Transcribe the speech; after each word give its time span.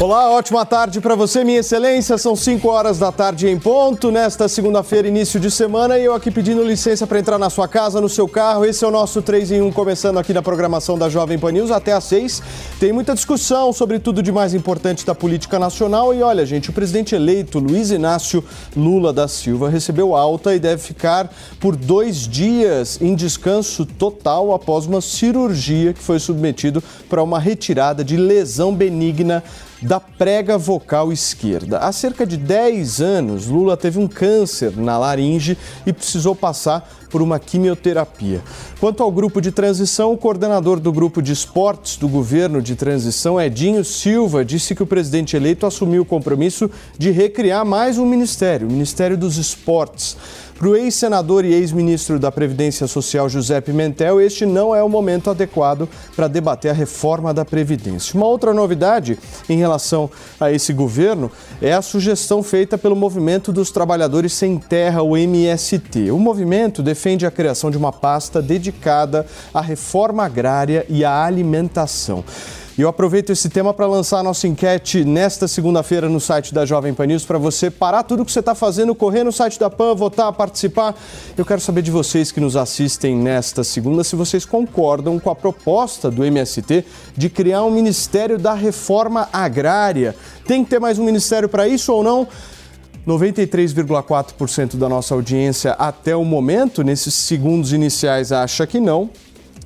Olá, 0.00 0.30
ótima 0.30 0.64
tarde 0.64 1.00
para 1.00 1.16
você, 1.16 1.42
minha 1.42 1.58
excelência. 1.58 2.16
São 2.16 2.36
5 2.36 2.68
horas 2.68 3.00
da 3.00 3.10
tarde 3.10 3.48
em 3.48 3.58
ponto, 3.58 4.12
nesta 4.12 4.46
segunda-feira, 4.46 5.08
início 5.08 5.40
de 5.40 5.50
semana, 5.50 5.98
e 5.98 6.04
eu 6.04 6.14
aqui 6.14 6.30
pedindo 6.30 6.62
licença 6.62 7.04
para 7.04 7.18
entrar 7.18 7.36
na 7.36 7.50
sua 7.50 7.66
casa, 7.66 8.00
no 8.00 8.08
seu 8.08 8.28
carro. 8.28 8.64
Esse 8.64 8.84
é 8.84 8.86
o 8.86 8.92
nosso 8.92 9.20
3 9.20 9.50
em 9.50 9.60
1, 9.60 9.72
começando 9.72 10.16
aqui 10.16 10.32
na 10.32 10.40
programação 10.40 10.96
da 10.96 11.08
Jovem 11.08 11.36
Pan 11.36 11.50
News 11.50 11.72
até 11.72 11.92
às 11.92 12.04
6. 12.04 12.40
Tem 12.78 12.92
muita 12.92 13.12
discussão 13.12 13.72
sobre 13.72 13.98
tudo 13.98 14.22
de 14.22 14.30
mais 14.30 14.54
importante 14.54 15.04
da 15.04 15.16
política 15.16 15.58
nacional. 15.58 16.14
E 16.14 16.22
olha, 16.22 16.46
gente, 16.46 16.70
o 16.70 16.72
presidente 16.72 17.16
eleito 17.16 17.58
Luiz 17.58 17.90
Inácio 17.90 18.44
Lula 18.76 19.12
da 19.12 19.26
Silva 19.26 19.68
recebeu 19.68 20.14
alta 20.14 20.54
e 20.54 20.60
deve 20.60 20.80
ficar 20.80 21.28
por 21.58 21.74
dois 21.74 22.18
dias 22.18 23.00
em 23.02 23.16
descanso 23.16 23.84
total 23.84 24.54
após 24.54 24.86
uma 24.86 25.00
cirurgia 25.00 25.92
que 25.92 26.00
foi 26.00 26.20
submetido 26.20 26.80
para 27.10 27.20
uma 27.20 27.40
retirada 27.40 28.04
de 28.04 28.16
lesão 28.16 28.72
benigna 28.72 29.42
da 29.80 30.00
prega 30.00 30.58
vocal 30.58 31.12
esquerda. 31.12 31.78
Há 31.78 31.92
cerca 31.92 32.26
de 32.26 32.36
10 32.36 33.00
anos, 33.00 33.46
Lula 33.46 33.76
teve 33.76 33.98
um 33.98 34.08
câncer 34.08 34.76
na 34.76 34.98
laringe 34.98 35.56
e 35.86 35.92
precisou 35.92 36.34
passar 36.34 36.88
por 37.10 37.22
uma 37.22 37.38
quimioterapia. 37.38 38.42
Quanto 38.80 39.02
ao 39.02 39.10
grupo 39.10 39.40
de 39.40 39.50
transição, 39.50 40.12
o 40.12 40.18
coordenador 40.18 40.78
do 40.78 40.92
grupo 40.92 41.22
de 41.22 41.32
esportes 41.32 41.96
do 41.96 42.08
governo 42.08 42.60
de 42.60 42.76
transição, 42.76 43.40
Edinho 43.40 43.84
Silva, 43.84 44.44
disse 44.44 44.74
que 44.74 44.82
o 44.82 44.86
presidente 44.86 45.36
eleito 45.36 45.66
assumiu 45.66 46.02
o 46.02 46.06
compromisso 46.06 46.70
de 46.98 47.10
recriar 47.10 47.64
mais 47.64 47.98
um 47.98 48.06
ministério, 48.06 48.68
o 48.68 48.70
Ministério 48.70 49.16
dos 49.16 49.36
Esportes. 49.38 50.16
Para 50.58 50.70
o 50.70 50.74
ex-senador 50.74 51.44
e 51.44 51.54
ex-ministro 51.54 52.18
da 52.18 52.32
Previdência 52.32 52.88
Social 52.88 53.28
José 53.28 53.60
Pimentel, 53.60 54.20
este 54.20 54.44
não 54.44 54.74
é 54.74 54.82
o 54.82 54.88
momento 54.88 55.30
adequado 55.30 55.88
para 56.16 56.26
debater 56.26 56.72
a 56.72 56.74
reforma 56.74 57.32
da 57.32 57.44
Previdência. 57.44 58.16
Uma 58.16 58.26
outra 58.26 58.52
novidade 58.52 59.16
em 59.48 59.56
relação 59.56 60.10
a 60.40 60.50
esse 60.50 60.72
governo 60.72 61.30
é 61.62 61.72
a 61.72 61.80
sugestão 61.80 62.42
feita 62.42 62.76
pelo 62.76 62.96
Movimento 62.96 63.52
dos 63.52 63.70
Trabalhadores 63.70 64.32
Sem 64.32 64.58
Terra, 64.58 65.00
o 65.00 65.16
MST. 65.16 66.10
O 66.10 66.18
movimento 66.18 66.82
defende 66.82 67.24
a 67.24 67.30
criação 67.30 67.70
de 67.70 67.76
uma 67.76 67.92
pasta 67.92 68.42
dedicada 68.42 69.24
à 69.54 69.60
reforma 69.60 70.24
agrária 70.24 70.84
e 70.88 71.04
à 71.04 71.24
alimentação. 71.24 72.24
E 72.78 72.80
eu 72.80 72.88
aproveito 72.88 73.30
esse 73.30 73.48
tema 73.48 73.74
para 73.74 73.88
lançar 73.88 74.20
a 74.20 74.22
nossa 74.22 74.46
enquete 74.46 75.04
nesta 75.04 75.48
segunda-feira 75.48 76.08
no 76.08 76.20
site 76.20 76.54
da 76.54 76.64
Jovem 76.64 76.94
Pan 76.94 77.06
News 77.06 77.24
para 77.24 77.36
você 77.36 77.72
parar 77.72 78.04
tudo 78.04 78.24
que 78.24 78.30
você 78.30 78.38
está 78.38 78.54
fazendo, 78.54 78.94
correr 78.94 79.24
no 79.24 79.32
site 79.32 79.58
da 79.58 79.68
PAN, 79.68 79.96
votar, 79.96 80.32
participar. 80.32 80.94
Eu 81.36 81.44
quero 81.44 81.60
saber 81.60 81.82
de 81.82 81.90
vocês 81.90 82.30
que 82.30 82.38
nos 82.38 82.54
assistem 82.54 83.16
nesta 83.16 83.64
segunda 83.64 84.04
se 84.04 84.14
vocês 84.14 84.44
concordam 84.44 85.18
com 85.18 85.28
a 85.28 85.34
proposta 85.34 86.08
do 86.08 86.24
MST 86.24 86.84
de 87.16 87.28
criar 87.28 87.64
um 87.64 87.70
Ministério 87.72 88.38
da 88.38 88.54
Reforma 88.54 89.28
Agrária. 89.32 90.14
Tem 90.46 90.62
que 90.62 90.70
ter 90.70 90.78
mais 90.78 91.00
um 91.00 91.04
ministério 91.04 91.48
para 91.48 91.66
isso 91.66 91.92
ou 91.92 92.04
não? 92.04 92.28
93,4% 93.04 94.76
da 94.76 94.88
nossa 94.88 95.16
audiência 95.16 95.72
até 95.72 96.14
o 96.14 96.24
momento, 96.24 96.84
nesses 96.84 97.14
segundos 97.14 97.72
iniciais, 97.72 98.30
acha 98.30 98.64
que 98.68 98.78
não, 98.78 99.10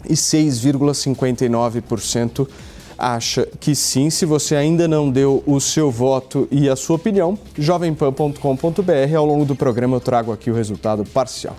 e 0.09 0.15
6,59% 0.15 2.49
acha 2.97 3.47
que 3.61 3.75
sim. 3.75 4.11
Se 4.11 4.25
você 4.25 4.57
ainda 4.57 4.87
não 4.87 5.11
deu 5.11 5.43
o 5.47 5.61
seu 5.61 5.91
voto 5.91 6.49
e 6.51 6.69
a 6.69 6.77
sua 6.77 6.97
opinião, 6.97 7.39
jovempan.com.br. 7.57 9.17
Ao 9.17 9.27
longo 9.27 9.45
do 9.45 9.55
programa 9.55 9.97
eu 9.97 10.01
trago 10.01 10.33
aqui 10.33 10.51
o 10.51 10.55
resultado 10.55 11.05
parcial. 11.05 11.57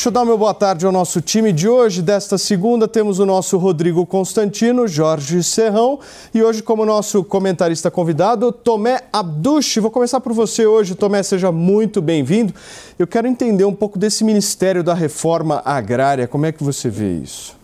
Deixa 0.00 0.08
eu 0.08 0.12
dar 0.14 0.24
meu 0.24 0.38
boa 0.38 0.54
tarde 0.54 0.86
ao 0.86 0.92
nosso 0.92 1.20
time 1.20 1.52
de 1.52 1.68
hoje. 1.68 2.00
Desta 2.00 2.38
segunda 2.38 2.88
temos 2.88 3.18
o 3.18 3.26
nosso 3.26 3.58
Rodrigo 3.58 4.06
Constantino, 4.06 4.88
Jorge 4.88 5.42
Serrão 5.42 6.00
e 6.32 6.42
hoje 6.42 6.62
como 6.62 6.86
nosso 6.86 7.22
comentarista 7.22 7.90
convidado, 7.90 8.50
Tomé 8.50 9.02
Abduch. 9.12 9.78
Vou 9.78 9.90
começar 9.90 10.18
por 10.20 10.32
você 10.32 10.64
hoje, 10.66 10.94
Tomé, 10.94 11.22
seja 11.22 11.52
muito 11.52 12.00
bem-vindo. 12.00 12.54
Eu 12.98 13.06
quero 13.06 13.26
entender 13.26 13.66
um 13.66 13.74
pouco 13.74 13.98
desse 13.98 14.24
Ministério 14.24 14.82
da 14.82 14.94
Reforma 14.94 15.60
Agrária, 15.66 16.26
como 16.26 16.46
é 16.46 16.52
que 16.52 16.64
você 16.64 16.88
vê 16.88 17.18
isso? 17.18 17.59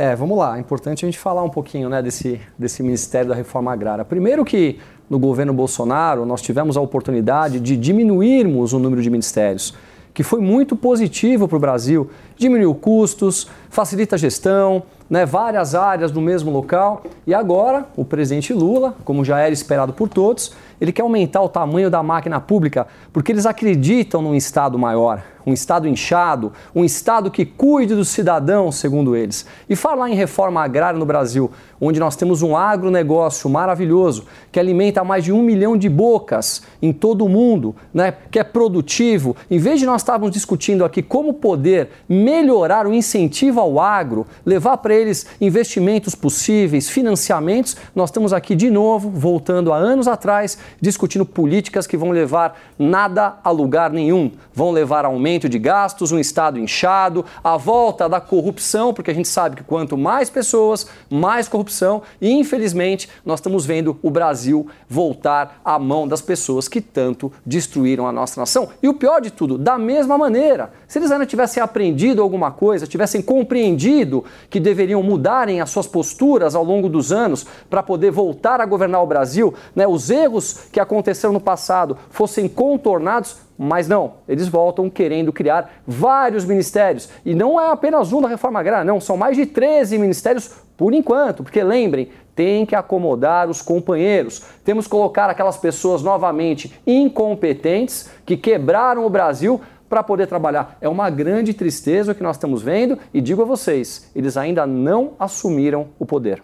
É, 0.00 0.14
vamos 0.14 0.38
lá. 0.38 0.56
É 0.56 0.60
importante 0.60 1.04
a 1.04 1.08
gente 1.08 1.18
falar 1.18 1.42
um 1.42 1.50
pouquinho 1.50 1.88
né, 1.88 2.00
desse, 2.00 2.40
desse 2.56 2.84
Ministério 2.84 3.30
da 3.30 3.34
Reforma 3.34 3.72
Agrária. 3.72 4.04
Primeiro 4.04 4.44
que 4.44 4.78
no 5.10 5.18
governo 5.18 5.52
Bolsonaro 5.52 6.24
nós 6.24 6.40
tivemos 6.40 6.76
a 6.76 6.80
oportunidade 6.80 7.58
de 7.58 7.76
diminuirmos 7.76 8.72
o 8.72 8.78
número 8.78 9.02
de 9.02 9.10
ministérios, 9.10 9.74
que 10.14 10.22
foi 10.22 10.40
muito 10.40 10.76
positivo 10.76 11.48
para 11.48 11.56
o 11.56 11.58
Brasil. 11.58 12.08
Diminuiu 12.36 12.76
custos, 12.76 13.48
facilita 13.70 14.14
a 14.14 14.18
gestão, 14.18 14.84
né, 15.10 15.26
várias 15.26 15.74
áreas 15.74 16.12
no 16.12 16.20
mesmo 16.20 16.52
local. 16.52 17.02
E 17.26 17.34
agora 17.34 17.84
o 17.96 18.04
presidente 18.04 18.52
Lula, 18.52 18.94
como 19.04 19.24
já 19.24 19.40
era 19.40 19.52
esperado 19.52 19.92
por 19.92 20.08
todos, 20.08 20.52
ele 20.80 20.92
quer 20.92 21.02
aumentar 21.02 21.42
o 21.42 21.48
tamanho 21.48 21.90
da 21.90 22.02
máquina 22.02 22.40
pública 22.40 22.86
porque 23.12 23.32
eles 23.32 23.46
acreditam 23.46 24.22
num 24.22 24.34
Estado 24.34 24.78
maior, 24.78 25.22
um 25.46 25.52
Estado 25.52 25.88
inchado, 25.88 26.52
um 26.74 26.84
Estado 26.84 27.30
que 27.30 27.44
cuide 27.44 27.94
do 27.94 28.04
cidadão, 28.04 28.70
segundo 28.70 29.16
eles. 29.16 29.46
E 29.68 29.74
falar 29.74 30.10
em 30.10 30.14
reforma 30.14 30.62
agrária 30.62 30.98
no 30.98 31.06
Brasil, 31.06 31.50
onde 31.80 31.98
nós 31.98 32.16
temos 32.16 32.42
um 32.42 32.56
agronegócio 32.56 33.48
maravilhoso 33.48 34.24
que 34.52 34.60
alimenta 34.60 35.02
mais 35.02 35.24
de 35.24 35.32
um 35.32 35.42
milhão 35.42 35.76
de 35.76 35.88
bocas 35.88 36.62
em 36.82 36.92
todo 36.92 37.24
o 37.24 37.28
mundo, 37.28 37.74
né, 37.92 38.12
que 38.30 38.38
é 38.38 38.44
produtivo, 38.44 39.36
em 39.50 39.58
vez 39.58 39.80
de 39.80 39.86
nós 39.86 40.02
estarmos 40.02 40.30
discutindo 40.30 40.84
aqui 40.84 41.02
como 41.02 41.34
poder 41.34 41.88
melhorar 42.08 42.86
o 42.86 42.92
incentivo 42.92 43.60
ao 43.60 43.80
agro, 43.80 44.26
levar 44.44 44.76
para 44.78 44.94
eles 44.94 45.26
investimentos 45.40 46.14
possíveis, 46.14 46.88
financiamentos, 46.88 47.76
nós 47.94 48.10
estamos 48.10 48.32
aqui 48.32 48.54
de 48.54 48.70
novo, 48.70 49.10
voltando 49.10 49.72
a 49.72 49.76
anos 49.76 50.08
atrás, 50.08 50.58
discutindo 50.80 51.24
políticas 51.24 51.86
que 51.86 51.96
vão 51.96 52.10
levar 52.10 52.58
nada 52.78 53.38
a 53.42 53.50
lugar 53.50 53.90
nenhum, 53.90 54.30
vão 54.52 54.70
levar 54.70 55.04
a 55.04 55.08
aumento 55.08 55.48
de 55.48 55.58
gastos, 55.58 56.12
um 56.12 56.18
Estado 56.18 56.58
inchado, 56.58 57.24
a 57.42 57.56
volta 57.56 58.08
da 58.08 58.20
corrupção, 58.20 58.92
porque 58.92 59.10
a 59.10 59.14
gente 59.14 59.28
sabe 59.28 59.56
que 59.56 59.62
quanto 59.62 59.96
mais 59.96 60.30
pessoas, 60.30 60.88
mais 61.10 61.48
corrupção, 61.48 62.02
e 62.20 62.30
infelizmente 62.30 63.08
nós 63.24 63.40
estamos 63.40 63.64
vendo 63.64 63.98
o 64.02 64.10
Brasil 64.10 64.66
voltar 64.88 65.60
à 65.64 65.78
mão 65.78 66.06
das 66.06 66.20
pessoas 66.20 66.68
que 66.68 66.80
tanto 66.80 67.32
destruíram 67.44 68.06
a 68.06 68.12
nossa 68.12 68.40
nação. 68.40 68.68
E 68.82 68.88
o 68.88 68.94
pior 68.94 69.20
de 69.20 69.30
tudo, 69.30 69.58
da 69.58 69.78
mesma 69.78 70.16
maneira, 70.16 70.70
se 70.86 70.98
eles 70.98 71.10
ainda 71.10 71.26
tivessem 71.26 71.62
aprendido 71.62 72.22
alguma 72.22 72.50
coisa, 72.50 72.86
tivessem 72.86 73.20
compreendido 73.22 74.24
que 74.48 74.60
deveriam 74.60 75.02
mudarem 75.02 75.60
as 75.60 75.70
suas 75.70 75.86
posturas 75.86 76.54
ao 76.54 76.64
longo 76.64 76.88
dos 76.88 77.12
anos 77.12 77.46
para 77.68 77.82
poder 77.82 78.10
voltar 78.10 78.60
a 78.60 78.66
governar 78.66 79.02
o 79.02 79.06
Brasil, 79.06 79.54
né, 79.74 79.86
os 79.86 80.10
erros 80.10 80.57
que 80.72 80.80
aconteceram 80.80 81.32
no 81.32 81.40
passado 81.40 81.96
fossem 82.10 82.48
contornados, 82.48 83.36
mas 83.56 83.88
não, 83.88 84.14
eles 84.28 84.48
voltam 84.48 84.88
querendo 84.88 85.32
criar 85.32 85.70
vários 85.86 86.44
ministérios. 86.44 87.08
E 87.24 87.34
não 87.34 87.60
é 87.60 87.70
apenas 87.70 88.12
um 88.12 88.20
da 88.20 88.28
reforma 88.28 88.60
agrária, 88.60 88.84
não, 88.84 89.00
são 89.00 89.16
mais 89.16 89.36
de 89.36 89.46
13 89.46 89.98
ministérios 89.98 90.50
por 90.76 90.94
enquanto, 90.94 91.42
porque 91.42 91.62
lembrem, 91.62 92.08
tem 92.36 92.64
que 92.64 92.76
acomodar 92.76 93.50
os 93.50 93.60
companheiros. 93.60 94.44
Temos 94.64 94.84
que 94.84 94.90
colocar 94.92 95.28
aquelas 95.28 95.56
pessoas 95.56 96.02
novamente 96.02 96.72
incompetentes 96.86 98.08
que 98.24 98.36
quebraram 98.36 99.04
o 99.04 99.10
Brasil 99.10 99.60
para 99.88 100.04
poder 100.04 100.28
trabalhar. 100.28 100.76
É 100.80 100.88
uma 100.88 101.10
grande 101.10 101.52
tristeza 101.52 102.12
o 102.12 102.14
que 102.14 102.22
nós 102.22 102.36
estamos 102.36 102.62
vendo 102.62 102.96
e 103.12 103.20
digo 103.20 103.42
a 103.42 103.44
vocês, 103.44 104.08
eles 104.14 104.36
ainda 104.36 104.66
não 104.66 105.14
assumiram 105.18 105.88
o 105.98 106.06
poder. 106.06 106.42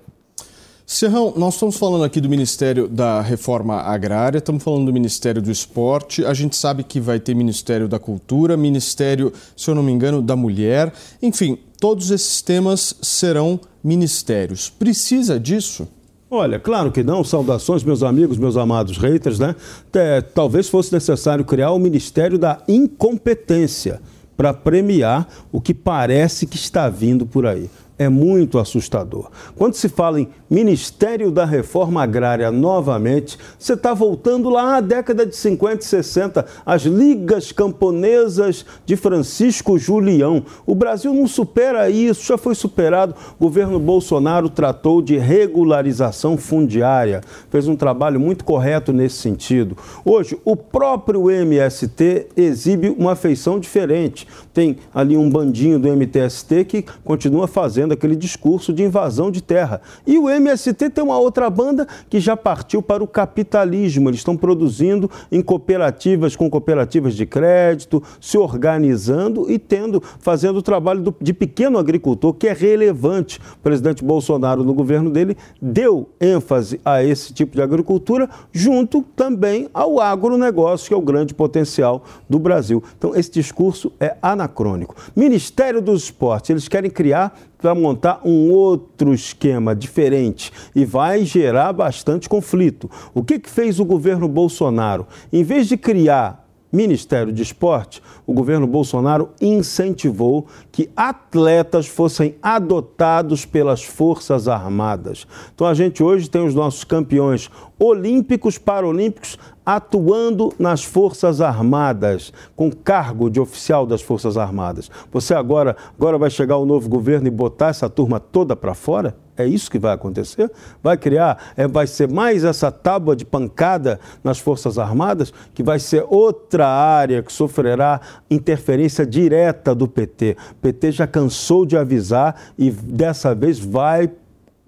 Serrão, 0.86 1.32
nós 1.34 1.54
estamos 1.54 1.78
falando 1.78 2.04
aqui 2.04 2.20
do 2.20 2.28
Ministério 2.28 2.86
da 2.86 3.22
Reforma 3.22 3.76
Agrária, 3.76 4.36
estamos 4.36 4.62
falando 4.62 4.84
do 4.84 4.92
Ministério 4.92 5.40
do 5.40 5.50
Esporte, 5.50 6.22
a 6.26 6.34
gente 6.34 6.54
sabe 6.56 6.84
que 6.84 7.00
vai 7.00 7.19
ter 7.19 7.34
Ministério 7.34 7.88
da 7.88 7.98
Cultura, 7.98 8.54
Ministério, 8.54 9.32
se 9.56 9.70
eu 9.70 9.75
não 9.75 9.82
me 9.82 9.90
engano, 9.90 10.20
da 10.20 10.36
Mulher, 10.36 10.92
enfim, 11.22 11.56
todos 11.81 12.10
esses 12.10 12.42
temas 12.42 12.96
serão 13.00 13.58
ministérios. 13.82 14.69
Precisa 14.69 15.40
disso? 15.40 15.88
Olha, 16.31 16.60
claro 16.60 16.92
que 16.92 17.02
não. 17.02 17.25
Saudações, 17.25 17.82
meus 17.82 18.02
amigos, 18.02 18.36
meus 18.36 18.56
amados 18.56 18.98
haters, 18.98 19.38
né? 19.38 19.56
É, 19.94 20.20
talvez 20.20 20.69
fosse 20.69 20.92
necessário 20.92 21.46
criar 21.46 21.70
o 21.70 21.78
Ministério 21.78 22.38
da 22.38 22.60
Incompetência 22.69 24.02
para 24.36 24.52
premiar 24.52 25.28
o 25.50 25.62
que 25.62 25.72
parece 25.72 26.46
que 26.46 26.56
está 26.56 26.90
vindo 26.90 27.25
por 27.25 27.46
aí 27.46 27.70
é 27.99 28.08
muito 28.08 28.58
assustador. 28.58 29.31
Quando 29.56 29.75
se 29.75 29.88
fala 29.88 30.20
em 30.20 30.29
Ministério 30.50 31.31
da 31.31 31.44
Reforma 31.44 32.02
Agrária 32.02 32.50
novamente, 32.50 33.38
você 33.58 33.75
está 33.75 33.94
voltando 33.94 34.50
lá 34.50 34.76
à 34.76 34.81
década 34.81 35.25
de 35.25 35.37
50 35.37 35.82
e 35.82 35.85
60, 35.85 36.46
as 36.67 36.82
ligas 36.82 37.52
camponesas 37.52 38.67
de 38.85 38.96
Francisco 38.96 39.79
Julião. 39.79 40.44
O 40.67 40.75
Brasil 40.75 41.14
não 41.14 41.26
supera 41.26 41.88
isso, 41.88 42.26
já 42.26 42.37
foi 42.37 42.55
superado. 42.55 43.14
O 43.38 43.44
governo 43.44 43.79
Bolsonaro 43.79 44.49
tratou 44.49 45.00
de 45.00 45.17
regularização 45.17 46.37
fundiária, 46.37 47.20
fez 47.50 47.69
um 47.69 47.76
trabalho 47.76 48.19
muito 48.19 48.44
correto 48.44 48.93
nesse 48.93 49.17
sentido. 49.17 49.76
Hoje, 50.05 50.37
o 50.44 50.56
próprio 50.56 51.31
MST 51.31 52.29
exibe 52.37 52.94
uma 52.99 53.14
feição 53.14 53.61
diferente. 53.61 54.26
Tem 54.52 54.76
ali 54.93 55.17
um 55.17 55.31
bandinho 55.31 55.79
do 55.79 55.88
MTST 55.88 56.64
que 56.64 56.85
continua 57.05 57.46
fazendo 57.46 57.83
fazendo 57.84 57.92
aquele 57.92 58.16
discurso 58.16 58.72
de 58.72 58.82
invasão 58.82 59.31
de 59.31 59.42
terra. 59.42 59.81
E 60.06 60.19
o 60.19 60.28
MST 60.28 60.90
tem 60.90 61.04
uma 61.04 61.19
outra 61.19 61.50
banda 61.50 61.86
que 62.08 62.19
já 62.19 62.36
partiu 62.36 62.82
para 62.82 63.04
o 63.04 63.06
capitalismo. 63.06 64.08
Eles 64.08 64.20
estão 64.20 64.36
produzindo 64.36 65.10
em 65.31 65.42
cooperativas, 65.42 66.34
com 66.34 66.48
cooperativas 66.48 67.14
de 67.14 67.26
crédito, 67.26 68.02
se 68.20 68.38
organizando 68.38 69.50
e 69.50 69.58
tendo, 69.58 70.02
fazendo 70.19 70.58
o 70.58 70.62
trabalho 70.62 71.02
do, 71.02 71.14
de 71.20 71.32
pequeno 71.34 71.78
agricultor, 71.78 72.32
que 72.32 72.48
é 72.48 72.52
relevante. 72.52 73.38
O 73.38 73.58
presidente 73.62 74.02
Bolsonaro, 74.02 74.64
no 74.64 74.72
governo 74.72 75.10
dele, 75.10 75.36
deu 75.60 76.08
ênfase 76.20 76.81
a 76.84 77.04
esse 77.04 77.34
tipo 77.34 77.54
de 77.54 77.62
agricultura, 77.62 78.28
junto 78.52 79.02
também 79.14 79.69
ao 79.75 80.00
agronegócio, 80.00 80.88
que 80.88 80.94
é 80.94 80.96
o 80.96 81.02
grande 81.02 81.34
potencial 81.34 82.02
do 82.28 82.38
Brasil. 82.38 82.82
Então, 82.96 83.14
esse 83.14 83.31
discurso 83.31 83.92
é 84.00 84.16
anacrônico. 84.22 84.94
Ministério 85.14 85.82
dos 85.82 86.04
Esportes, 86.04 86.50
eles 86.50 86.69
querem 86.69 86.90
criar 86.90 87.34
para 87.64 87.75
montar 87.75 88.20
um 88.22 88.50
outro 88.50 89.14
esquema 89.14 89.75
diferente 89.75 90.52
e 90.76 90.84
vai 90.84 91.25
gerar 91.25 91.72
bastante 91.72 92.28
conflito. 92.28 92.90
O 93.14 93.25
que, 93.25 93.38
que 93.38 93.49
fez 93.49 93.81
o 93.81 93.87
governo 93.87 94.28
Bolsonaro? 94.28 95.06
Em 95.32 95.43
vez 95.43 95.66
de 95.66 95.78
criar 95.78 96.46
Ministério 96.70 97.32
de 97.32 97.43
Esporte, 97.43 98.02
o 98.26 98.34
governo 98.34 98.66
Bolsonaro 98.66 99.31
incentivou 99.40 100.46
que 100.70 100.90
atletas 100.94 101.87
fossem 101.87 102.34
adotados 102.43 103.46
pelas 103.46 103.82
Forças 103.82 104.46
Armadas. 104.46 105.26
Então 105.55 105.67
a 105.67 105.72
gente 105.72 106.02
hoje 106.02 106.28
tem 106.28 106.44
os 106.44 106.55
nossos 106.55 106.84
campeões 106.84 107.49
olímpicos, 107.78 108.58
paralímpicos 108.58 109.38
atuando 109.64 110.52
nas 110.58 110.84
Forças 110.84 111.40
Armadas, 111.40 112.32
com 112.55 112.70
cargo 112.70 113.31
de 113.31 113.40
oficial 113.40 113.87
das 113.87 114.02
Forças 114.02 114.37
Armadas. 114.37 114.90
Você 115.12 115.34
agora, 115.34 115.76
agora 115.99 116.19
vai 116.19 116.31
chegar 116.31 116.56
o 116.56 116.66
novo 116.66 116.88
governo 116.88 117.26
e 117.26 117.31
botar 117.31 117.69
essa 117.69 117.88
turma 117.88 118.20
toda 118.20 118.55
para 118.55 118.75
fora? 118.75 119.16
É 119.37 119.44
isso 119.44 119.69
que 119.69 119.81
vai 119.81 119.93
acontecer? 119.93 120.50
Vai 120.81 120.96
criar, 120.96 121.52
é, 121.56 121.66
vai 121.66 121.88
ser 121.88 122.08
mais 122.08 122.44
essa 122.44 122.70
tábua 122.70 123.16
de 123.16 123.25
pancada 123.25 123.99
nas 124.22 124.38
Forças 124.38 124.78
Armadas, 124.78 125.32
que 125.52 125.62
vai 125.62 125.81
ser 125.81 126.05
outra 126.08 126.69
área 126.69 127.22
que 127.22 127.32
sofrerá 127.32 128.00
interferência 128.31 129.05
direta 129.05 129.75
do 129.75 129.88
PT. 129.88 130.37
O 130.52 130.55
PT 130.56 130.93
já 130.93 131.06
cansou 131.06 131.67
de 131.67 131.76
avisar 131.76 132.37
e 132.56 132.70
dessa 132.70 133.34
vez 133.34 133.58
vai 133.58 134.08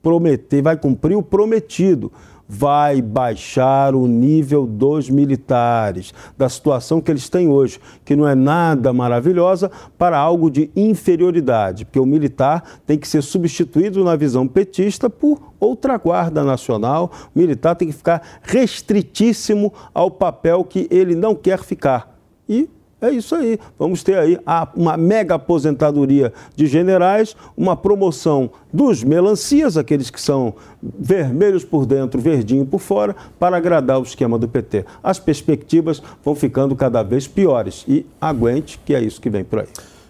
prometer, 0.02 0.62
vai 0.62 0.76
cumprir 0.76 1.16
o 1.16 1.22
prometido 1.22 2.10
vai 2.48 3.02
baixar 3.02 3.94
o 3.94 4.06
nível 4.06 4.66
dos 4.66 5.10
militares, 5.10 6.12
da 6.36 6.48
situação 6.48 7.00
que 7.00 7.10
eles 7.10 7.28
têm 7.28 7.48
hoje, 7.48 7.80
que 8.04 8.14
não 8.14 8.28
é 8.28 8.34
nada 8.34 8.92
maravilhosa, 8.92 9.70
para 9.98 10.18
algo 10.18 10.50
de 10.50 10.70
inferioridade, 10.76 11.84
porque 11.84 12.00
o 12.00 12.06
militar 12.06 12.62
tem 12.86 12.98
que 12.98 13.08
ser 13.08 13.22
substituído 13.22 14.04
na 14.04 14.16
visão 14.16 14.46
petista 14.46 15.10
por 15.10 15.40
outra 15.58 15.96
guarda 15.96 16.44
nacional. 16.44 17.10
O 17.34 17.38
militar 17.38 17.74
tem 17.74 17.88
que 17.88 17.94
ficar 17.94 18.22
restritíssimo 18.42 19.72
ao 19.92 20.10
papel 20.10 20.64
que 20.64 20.86
ele 20.90 21.14
não 21.14 21.34
quer 21.34 21.62
ficar. 21.62 22.16
E 22.48 22.68
é 23.00 23.10
isso 23.10 23.34
aí. 23.34 23.58
Vamos 23.78 24.02
ter 24.02 24.16
aí 24.16 24.38
uma 24.74 24.96
mega 24.96 25.34
aposentadoria 25.34 26.32
de 26.54 26.66
generais, 26.66 27.36
uma 27.56 27.76
promoção 27.76 28.50
dos 28.72 29.04
melancias, 29.04 29.76
aqueles 29.76 30.08
que 30.08 30.20
são 30.20 30.54
vermelhos 30.82 31.64
por 31.64 31.84
dentro, 31.84 32.20
verdinho 32.20 32.64
por 32.64 32.80
fora, 32.80 33.14
para 33.38 33.56
agradar 33.56 34.00
o 34.00 34.02
esquema 34.02 34.38
do 34.38 34.48
PT. 34.48 34.86
As 35.02 35.18
perspectivas 35.18 36.02
vão 36.24 36.34
ficando 36.34 36.74
cada 36.74 37.02
vez 37.02 37.28
piores. 37.28 37.84
E 37.86 38.06
aguente, 38.20 38.80
que 38.84 38.94
é 38.94 39.00
isso 39.00 39.20
que 39.20 39.28
vem 39.28 39.44
por 39.44 39.60
aí. 39.60 39.66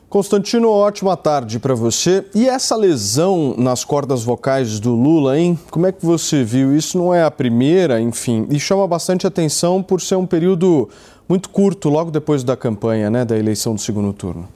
Constantino, 0.09 0.71
ótima 0.71 1.17
tarde 1.17 1.59
para 1.59 1.75
você. 1.75 2.25
E 2.33 2.49
essa 2.49 2.77
lesão 2.77 3.57
nas 3.59 3.85
cordas 3.85 4.23
vocais 4.23 4.79
do 4.79 4.95
Lula, 4.95 5.37
hein? 5.37 5.59
Como 5.69 5.87
é 5.87 5.91
que 5.91 6.07
você 6.07 6.45
viu? 6.45 6.77
Isso 6.77 6.97
não 6.97 7.13
é 7.13 7.25
a 7.25 7.31
primeira, 7.31 8.01
enfim, 8.01 8.47
e 8.49 8.61
chama 8.61 8.87
bastante 8.87 9.27
atenção 9.27 9.83
por 9.83 10.01
ser 10.01 10.15
um 10.15 10.25
período 10.25 10.89
muito 11.29 11.49
curto, 11.49 11.89
logo 11.89 12.11
depois 12.11 12.45
da 12.45 12.57
campanha, 12.57 13.11
né, 13.11 13.25
da 13.25 13.37
eleição 13.37 13.75
do 13.75 13.81
segundo 13.81 14.13
turno. 14.13 14.49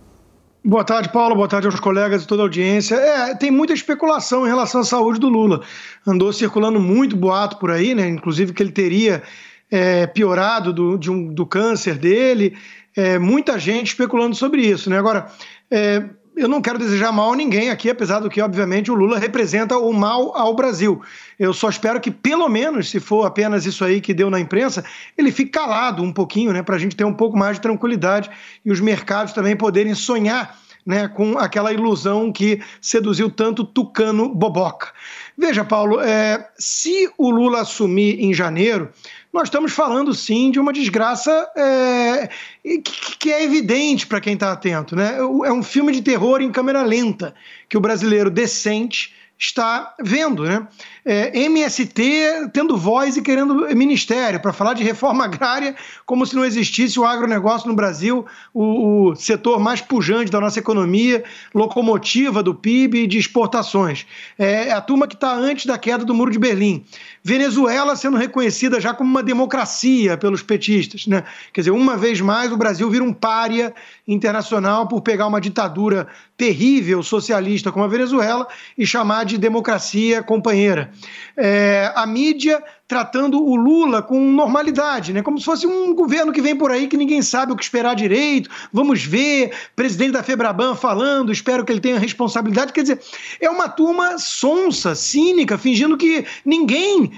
Boa 0.62 0.84
tarde, 0.84 1.08
Paulo. 1.10 1.34
Boa 1.34 1.48
tarde 1.48 1.66
aos 1.66 1.80
colegas 1.80 2.22
e 2.22 2.26
toda 2.26 2.42
a 2.42 2.44
audiência. 2.44 2.94
É, 2.94 3.34
tem 3.34 3.50
muita 3.50 3.72
especulação 3.72 4.46
em 4.46 4.50
relação 4.50 4.82
à 4.82 4.84
saúde 4.84 5.18
do 5.18 5.28
Lula. 5.28 5.62
Andou 6.06 6.30
circulando 6.34 6.78
muito 6.78 7.16
boato 7.16 7.56
por 7.56 7.70
aí, 7.70 7.94
né? 7.94 8.06
Inclusive 8.06 8.52
que 8.52 8.62
ele 8.62 8.70
teria 8.70 9.22
é, 9.70 10.06
piorado 10.06 10.70
do, 10.70 10.98
um, 11.10 11.32
do 11.32 11.46
câncer 11.46 11.96
dele. 11.96 12.58
É, 12.94 13.18
muita 13.18 13.58
gente 13.58 13.86
especulando 13.86 14.36
sobre 14.36 14.60
isso, 14.60 14.90
né? 14.90 14.98
Agora, 14.98 15.28
é, 15.70 16.04
eu 16.36 16.48
não 16.48 16.62
quero 16.62 16.78
desejar 16.78 17.12
mal 17.12 17.32
a 17.32 17.36
ninguém 17.36 17.70
aqui, 17.70 17.90
apesar 17.90 18.20
do 18.20 18.30
que, 18.30 18.40
obviamente, 18.40 18.90
o 18.90 18.94
Lula 18.94 19.18
representa 19.18 19.76
o 19.76 19.92
mal 19.92 20.36
ao 20.36 20.54
Brasil. 20.54 21.02
Eu 21.38 21.52
só 21.52 21.68
espero 21.68 22.00
que, 22.00 22.10
pelo 22.10 22.48
menos, 22.48 22.90
se 22.90 23.00
for 23.00 23.26
apenas 23.26 23.66
isso 23.66 23.84
aí 23.84 24.00
que 24.00 24.14
deu 24.14 24.30
na 24.30 24.40
imprensa, 24.40 24.84
ele 25.18 25.32
fique 25.32 25.50
calado 25.50 26.02
um 26.02 26.12
pouquinho, 26.12 26.52
né, 26.52 26.62
para 26.62 26.76
a 26.76 26.78
gente 26.78 26.96
ter 26.96 27.04
um 27.04 27.14
pouco 27.14 27.36
mais 27.36 27.56
de 27.56 27.62
tranquilidade 27.62 28.30
e 28.64 28.70
os 28.70 28.80
mercados 28.80 29.32
também 29.32 29.56
poderem 29.56 29.94
sonhar 29.94 30.58
né, 30.84 31.08
com 31.08 31.38
aquela 31.38 31.72
ilusão 31.72 32.32
que 32.32 32.60
seduziu 32.80 33.30
tanto 33.30 33.64
Tucano 33.64 34.28
Boboca. 34.34 34.88
Veja, 35.36 35.64
Paulo, 35.64 36.00
é, 36.00 36.48
se 36.58 37.10
o 37.16 37.30
Lula 37.30 37.60
assumir 37.60 38.20
em 38.20 38.32
janeiro, 38.32 38.90
nós 39.32 39.44
estamos 39.44 39.72
falando 39.72 40.12
sim 40.12 40.50
de 40.50 40.58
uma 40.58 40.72
desgraça 40.72 41.30
é, 41.56 42.28
que, 42.62 43.16
que, 43.18 43.32
é 43.32 43.44
evidente 43.44 44.06
para 44.06 44.20
quem 44.20 44.34
está 44.34 44.52
atento. 44.52 44.96
Né? 44.96 45.16
É 45.18 45.52
um 45.52 45.62
filme 45.62 45.92
de 45.92 46.02
terror 46.02 46.40
em 46.40 46.50
câmera 46.50 46.82
lenta 46.82 47.34
que 47.68 47.76
o 47.76 47.80
brasileiro 47.80 48.30
decente 48.30 49.14
está 49.40 49.94
vendo, 49.98 50.44
né? 50.44 50.68
É, 51.02 51.44
MST 51.44 52.50
tendo 52.52 52.76
voz 52.76 53.16
e 53.16 53.22
querendo 53.22 53.66
ministério 53.74 54.38
para 54.38 54.52
falar 54.52 54.74
de 54.74 54.84
reforma 54.84 55.24
agrária 55.24 55.74
como 56.04 56.26
se 56.26 56.36
não 56.36 56.44
existisse 56.44 57.00
o 57.00 57.06
agronegócio 57.06 57.66
no 57.66 57.74
Brasil, 57.74 58.26
o, 58.52 59.08
o 59.08 59.16
setor 59.16 59.58
mais 59.58 59.80
pujante 59.80 60.30
da 60.30 60.38
nossa 60.38 60.58
economia, 60.58 61.24
locomotiva 61.54 62.42
do 62.42 62.54
PIB 62.54 63.04
e 63.04 63.06
de 63.06 63.16
exportações. 63.16 64.06
É, 64.38 64.72
a 64.72 64.80
turma 64.82 65.08
que 65.08 65.14
está 65.14 65.32
antes 65.32 65.64
da 65.64 65.78
queda 65.78 66.04
do 66.04 66.12
Muro 66.14 66.30
de 66.30 66.38
Berlim. 66.38 66.84
Venezuela 67.22 67.94
sendo 67.96 68.16
reconhecida 68.16 68.80
já 68.80 68.94
como 68.94 69.10
uma 69.10 69.22
democracia 69.22 70.16
pelos 70.16 70.42
petistas, 70.42 71.06
né? 71.06 71.24
Quer 71.52 71.60
dizer, 71.60 71.70
uma 71.70 71.96
vez 71.96 72.20
mais 72.20 72.50
o 72.50 72.56
Brasil 72.56 72.88
vira 72.88 73.04
um 73.04 73.12
pária 73.12 73.74
internacional 74.08 74.88
por 74.88 75.02
pegar 75.02 75.26
uma 75.26 75.40
ditadura 75.40 76.08
terrível 76.36 77.02
socialista 77.02 77.70
como 77.70 77.84
a 77.84 77.88
Venezuela 77.88 78.48
e 78.76 78.86
chamar 78.86 79.24
de 79.24 79.36
democracia 79.36 80.22
companheira. 80.22 80.90
É, 81.36 81.92
a 81.94 82.06
mídia 82.06 82.62
tratando 82.90 83.40
o 83.40 83.54
Lula 83.54 84.02
com 84.02 84.18
normalidade, 84.18 85.12
né? 85.12 85.22
como 85.22 85.38
se 85.38 85.44
fosse 85.44 85.64
um 85.64 85.94
governo 85.94 86.32
que 86.32 86.42
vem 86.42 86.56
por 86.56 86.72
aí 86.72 86.88
que 86.88 86.96
ninguém 86.96 87.22
sabe 87.22 87.52
o 87.52 87.56
que 87.56 87.62
esperar 87.62 87.94
direito. 87.94 88.50
Vamos 88.72 89.04
ver, 89.04 89.52
presidente 89.76 90.10
da 90.10 90.24
Febraban 90.24 90.74
falando, 90.74 91.30
espero 91.30 91.64
que 91.64 91.70
ele 91.70 91.80
tenha 91.80 92.00
responsabilidade. 92.00 92.72
Quer 92.72 92.82
dizer, 92.82 93.00
é 93.40 93.48
uma 93.48 93.68
turma 93.68 94.18
sonsa, 94.18 94.96
cínica, 94.96 95.56
fingindo 95.56 95.96
que 95.96 96.26
ninguém 96.44 97.12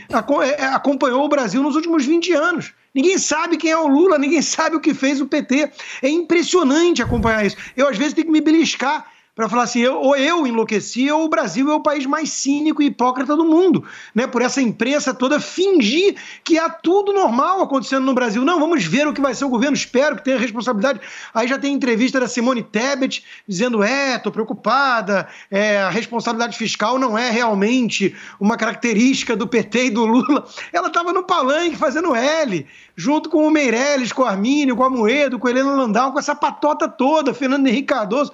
é, 0.58 0.66
acompanhou 0.66 1.24
o 1.24 1.28
Brasil 1.28 1.62
nos 1.62 1.74
últimos 1.74 2.04
20 2.04 2.34
anos. 2.34 2.74
Ninguém 2.94 3.16
sabe 3.16 3.56
quem 3.56 3.70
é 3.70 3.78
o 3.78 3.88
Lula, 3.88 4.18
ninguém 4.18 4.42
sabe 4.42 4.76
o 4.76 4.80
que 4.80 4.92
fez 4.92 5.22
o 5.22 5.26
PT. 5.26 5.70
É 6.02 6.08
impressionante 6.10 7.00
acompanhar 7.00 7.46
isso. 7.46 7.56
Eu, 7.74 7.88
às 7.88 7.96
vezes, 7.96 8.12
tenho 8.12 8.26
que 8.26 8.32
me 8.32 8.42
beliscar 8.42 9.06
para 9.34 9.48
falar 9.48 9.62
assim, 9.62 9.80
eu, 9.80 9.98
ou 9.98 10.14
eu 10.14 10.46
enlouqueci, 10.46 11.10
ou 11.10 11.24
o 11.24 11.28
Brasil 11.28 11.70
é 11.70 11.74
o 11.74 11.80
país 11.80 12.04
mais 12.04 12.30
cínico 12.30 12.82
e 12.82 12.86
hipócrita 12.86 13.34
do 13.34 13.46
mundo, 13.46 13.82
né? 14.14 14.26
Por 14.26 14.42
essa 14.42 14.60
imprensa 14.60 15.14
toda 15.14 15.40
fingir 15.40 16.16
que 16.44 16.58
há 16.58 16.68
tudo 16.68 17.14
normal 17.14 17.62
acontecendo 17.62 18.04
no 18.04 18.12
Brasil. 18.12 18.44
Não, 18.44 18.60
vamos 18.60 18.84
ver 18.84 19.06
o 19.06 19.14
que 19.14 19.22
vai 19.22 19.34
ser 19.34 19.46
o 19.46 19.48
governo, 19.48 19.74
espero 19.74 20.16
que 20.16 20.24
tenha 20.24 20.38
responsabilidade. 20.38 21.00
Aí 21.32 21.48
já 21.48 21.58
tem 21.58 21.72
entrevista 21.72 22.20
da 22.20 22.28
Simone 22.28 22.62
Tebet 22.62 23.24
dizendo, 23.48 23.82
é, 23.82 24.18
tô 24.18 24.30
preocupada, 24.30 25.26
é, 25.50 25.78
a 25.78 25.88
responsabilidade 25.88 26.58
fiscal 26.58 26.98
não 26.98 27.16
é 27.16 27.30
realmente 27.30 28.14
uma 28.38 28.58
característica 28.58 29.34
do 29.34 29.46
PT 29.46 29.86
e 29.86 29.90
do 29.90 30.04
Lula. 30.04 30.46
Ela 30.70 30.88
estava 30.88 31.10
no 31.10 31.24
palanque 31.24 31.76
fazendo 31.76 32.14
L, 32.14 32.66
junto 32.94 33.30
com 33.30 33.46
o 33.46 33.50
Meirelles, 33.50 34.12
com 34.12 34.22
o 34.22 34.26
Armínio, 34.26 34.76
com 34.76 34.84
a 34.84 34.90
Moedo, 34.90 35.38
com 35.38 35.48
a 35.48 35.50
Helena 35.50 35.74
Landau, 35.74 36.12
com 36.12 36.18
essa 36.18 36.34
patota 36.34 36.86
toda, 36.86 37.32
Fernando 37.32 37.66
Henrique 37.66 37.86
Cardoso 37.86 38.30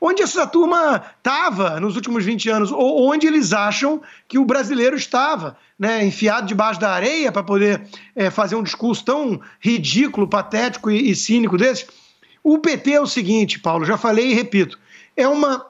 onde 0.00 0.22
essa 0.22 0.46
turma 0.46 1.04
estava 1.18 1.78
nos 1.78 1.94
últimos 1.94 2.24
20 2.24 2.48
anos, 2.48 2.72
ou 2.72 3.10
onde 3.10 3.26
eles 3.26 3.52
acham 3.52 4.00
que 4.26 4.38
o 4.38 4.44
brasileiro 4.44 4.96
estava, 4.96 5.56
né, 5.78 6.04
enfiado 6.04 6.46
debaixo 6.46 6.80
da 6.80 6.90
areia 6.90 7.30
para 7.30 7.42
poder 7.42 7.82
é, 8.16 8.30
fazer 8.30 8.56
um 8.56 8.62
discurso 8.62 9.04
tão 9.04 9.40
ridículo, 9.60 10.26
patético 10.26 10.90
e, 10.90 11.10
e 11.10 11.14
cínico 11.14 11.58
desse. 11.58 11.86
O 12.42 12.58
PT 12.58 12.92
é 12.92 13.00
o 13.00 13.06
seguinte, 13.06 13.58
Paulo, 13.58 13.84
já 13.84 13.98
falei 13.98 14.30
e 14.30 14.34
repito, 14.34 14.78
é 15.16 15.28
uma 15.28 15.66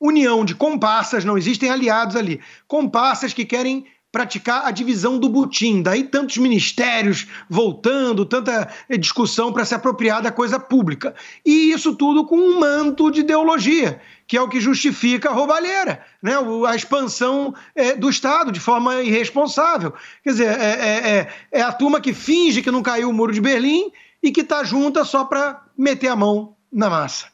união 0.00 0.44
de 0.44 0.54
comparsas, 0.54 1.24
não 1.24 1.36
existem 1.36 1.68
aliados 1.70 2.16
ali, 2.16 2.40
comparsas 2.66 3.32
que 3.32 3.44
querem 3.44 3.84
praticar 4.10 4.66
a 4.66 4.70
divisão 4.70 5.18
do 5.18 5.28
butim. 5.28 5.82
Daí 5.82 6.04
tantos 6.04 6.38
ministérios 6.38 7.26
voltando, 7.48 8.24
tanta 8.24 8.68
discussão 8.98 9.52
para 9.52 9.64
se 9.64 9.74
apropriar 9.74 10.22
da 10.22 10.32
coisa 10.32 10.58
pública. 10.58 11.14
E 11.44 11.70
isso 11.72 11.94
tudo 11.94 12.24
com 12.24 12.36
um 12.36 12.58
manto 12.58 13.10
de 13.10 13.20
ideologia, 13.20 14.00
que 14.26 14.36
é 14.36 14.40
o 14.40 14.48
que 14.48 14.60
justifica 14.60 15.28
a 15.30 15.32
roubalheira, 15.32 16.02
né? 16.22 16.32
a 16.66 16.74
expansão 16.74 17.54
é, 17.74 17.94
do 17.94 18.08
Estado 18.08 18.50
de 18.50 18.60
forma 18.60 19.02
irresponsável. 19.02 19.92
Quer 20.24 20.30
dizer, 20.30 20.48
é, 20.48 20.64
é, 20.64 21.08
é, 21.08 21.28
é 21.52 21.62
a 21.62 21.72
turma 21.72 22.00
que 22.00 22.14
finge 22.14 22.62
que 22.62 22.70
não 22.70 22.82
caiu 22.82 23.10
o 23.10 23.12
muro 23.12 23.32
de 23.32 23.40
Berlim 23.40 23.90
e 24.22 24.30
que 24.30 24.40
está 24.40 24.64
junta 24.64 25.04
só 25.04 25.24
para 25.24 25.62
meter 25.76 26.08
a 26.08 26.16
mão 26.16 26.56
na 26.72 26.88
massa. 26.88 27.26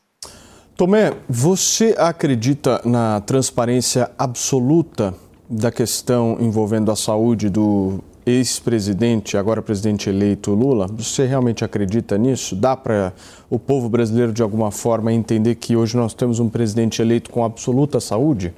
Tomé, 0.76 1.12
você 1.28 1.94
acredita 1.96 2.80
na 2.84 3.20
transparência 3.20 4.10
absoluta 4.18 5.14
da 5.48 5.70
questão 5.70 6.36
envolvendo 6.40 6.90
a 6.90 6.96
saúde 6.96 7.48
do 7.50 8.00
ex-presidente, 8.26 9.36
agora 9.36 9.60
presidente 9.60 10.08
eleito 10.08 10.52
Lula, 10.52 10.86
você 10.86 11.26
realmente 11.26 11.64
acredita 11.64 12.16
nisso? 12.16 12.56
Dá 12.56 12.74
para 12.74 13.12
o 13.50 13.58
povo 13.58 13.88
brasileiro 13.88 14.32
de 14.32 14.42
alguma 14.42 14.70
forma 14.70 15.12
entender 15.12 15.56
que 15.56 15.76
hoje 15.76 15.96
nós 15.96 16.14
temos 16.14 16.40
um 16.40 16.48
presidente 16.48 17.02
eleito 17.02 17.30
com 17.30 17.44
absoluta 17.44 18.00
saúde? 18.00 18.54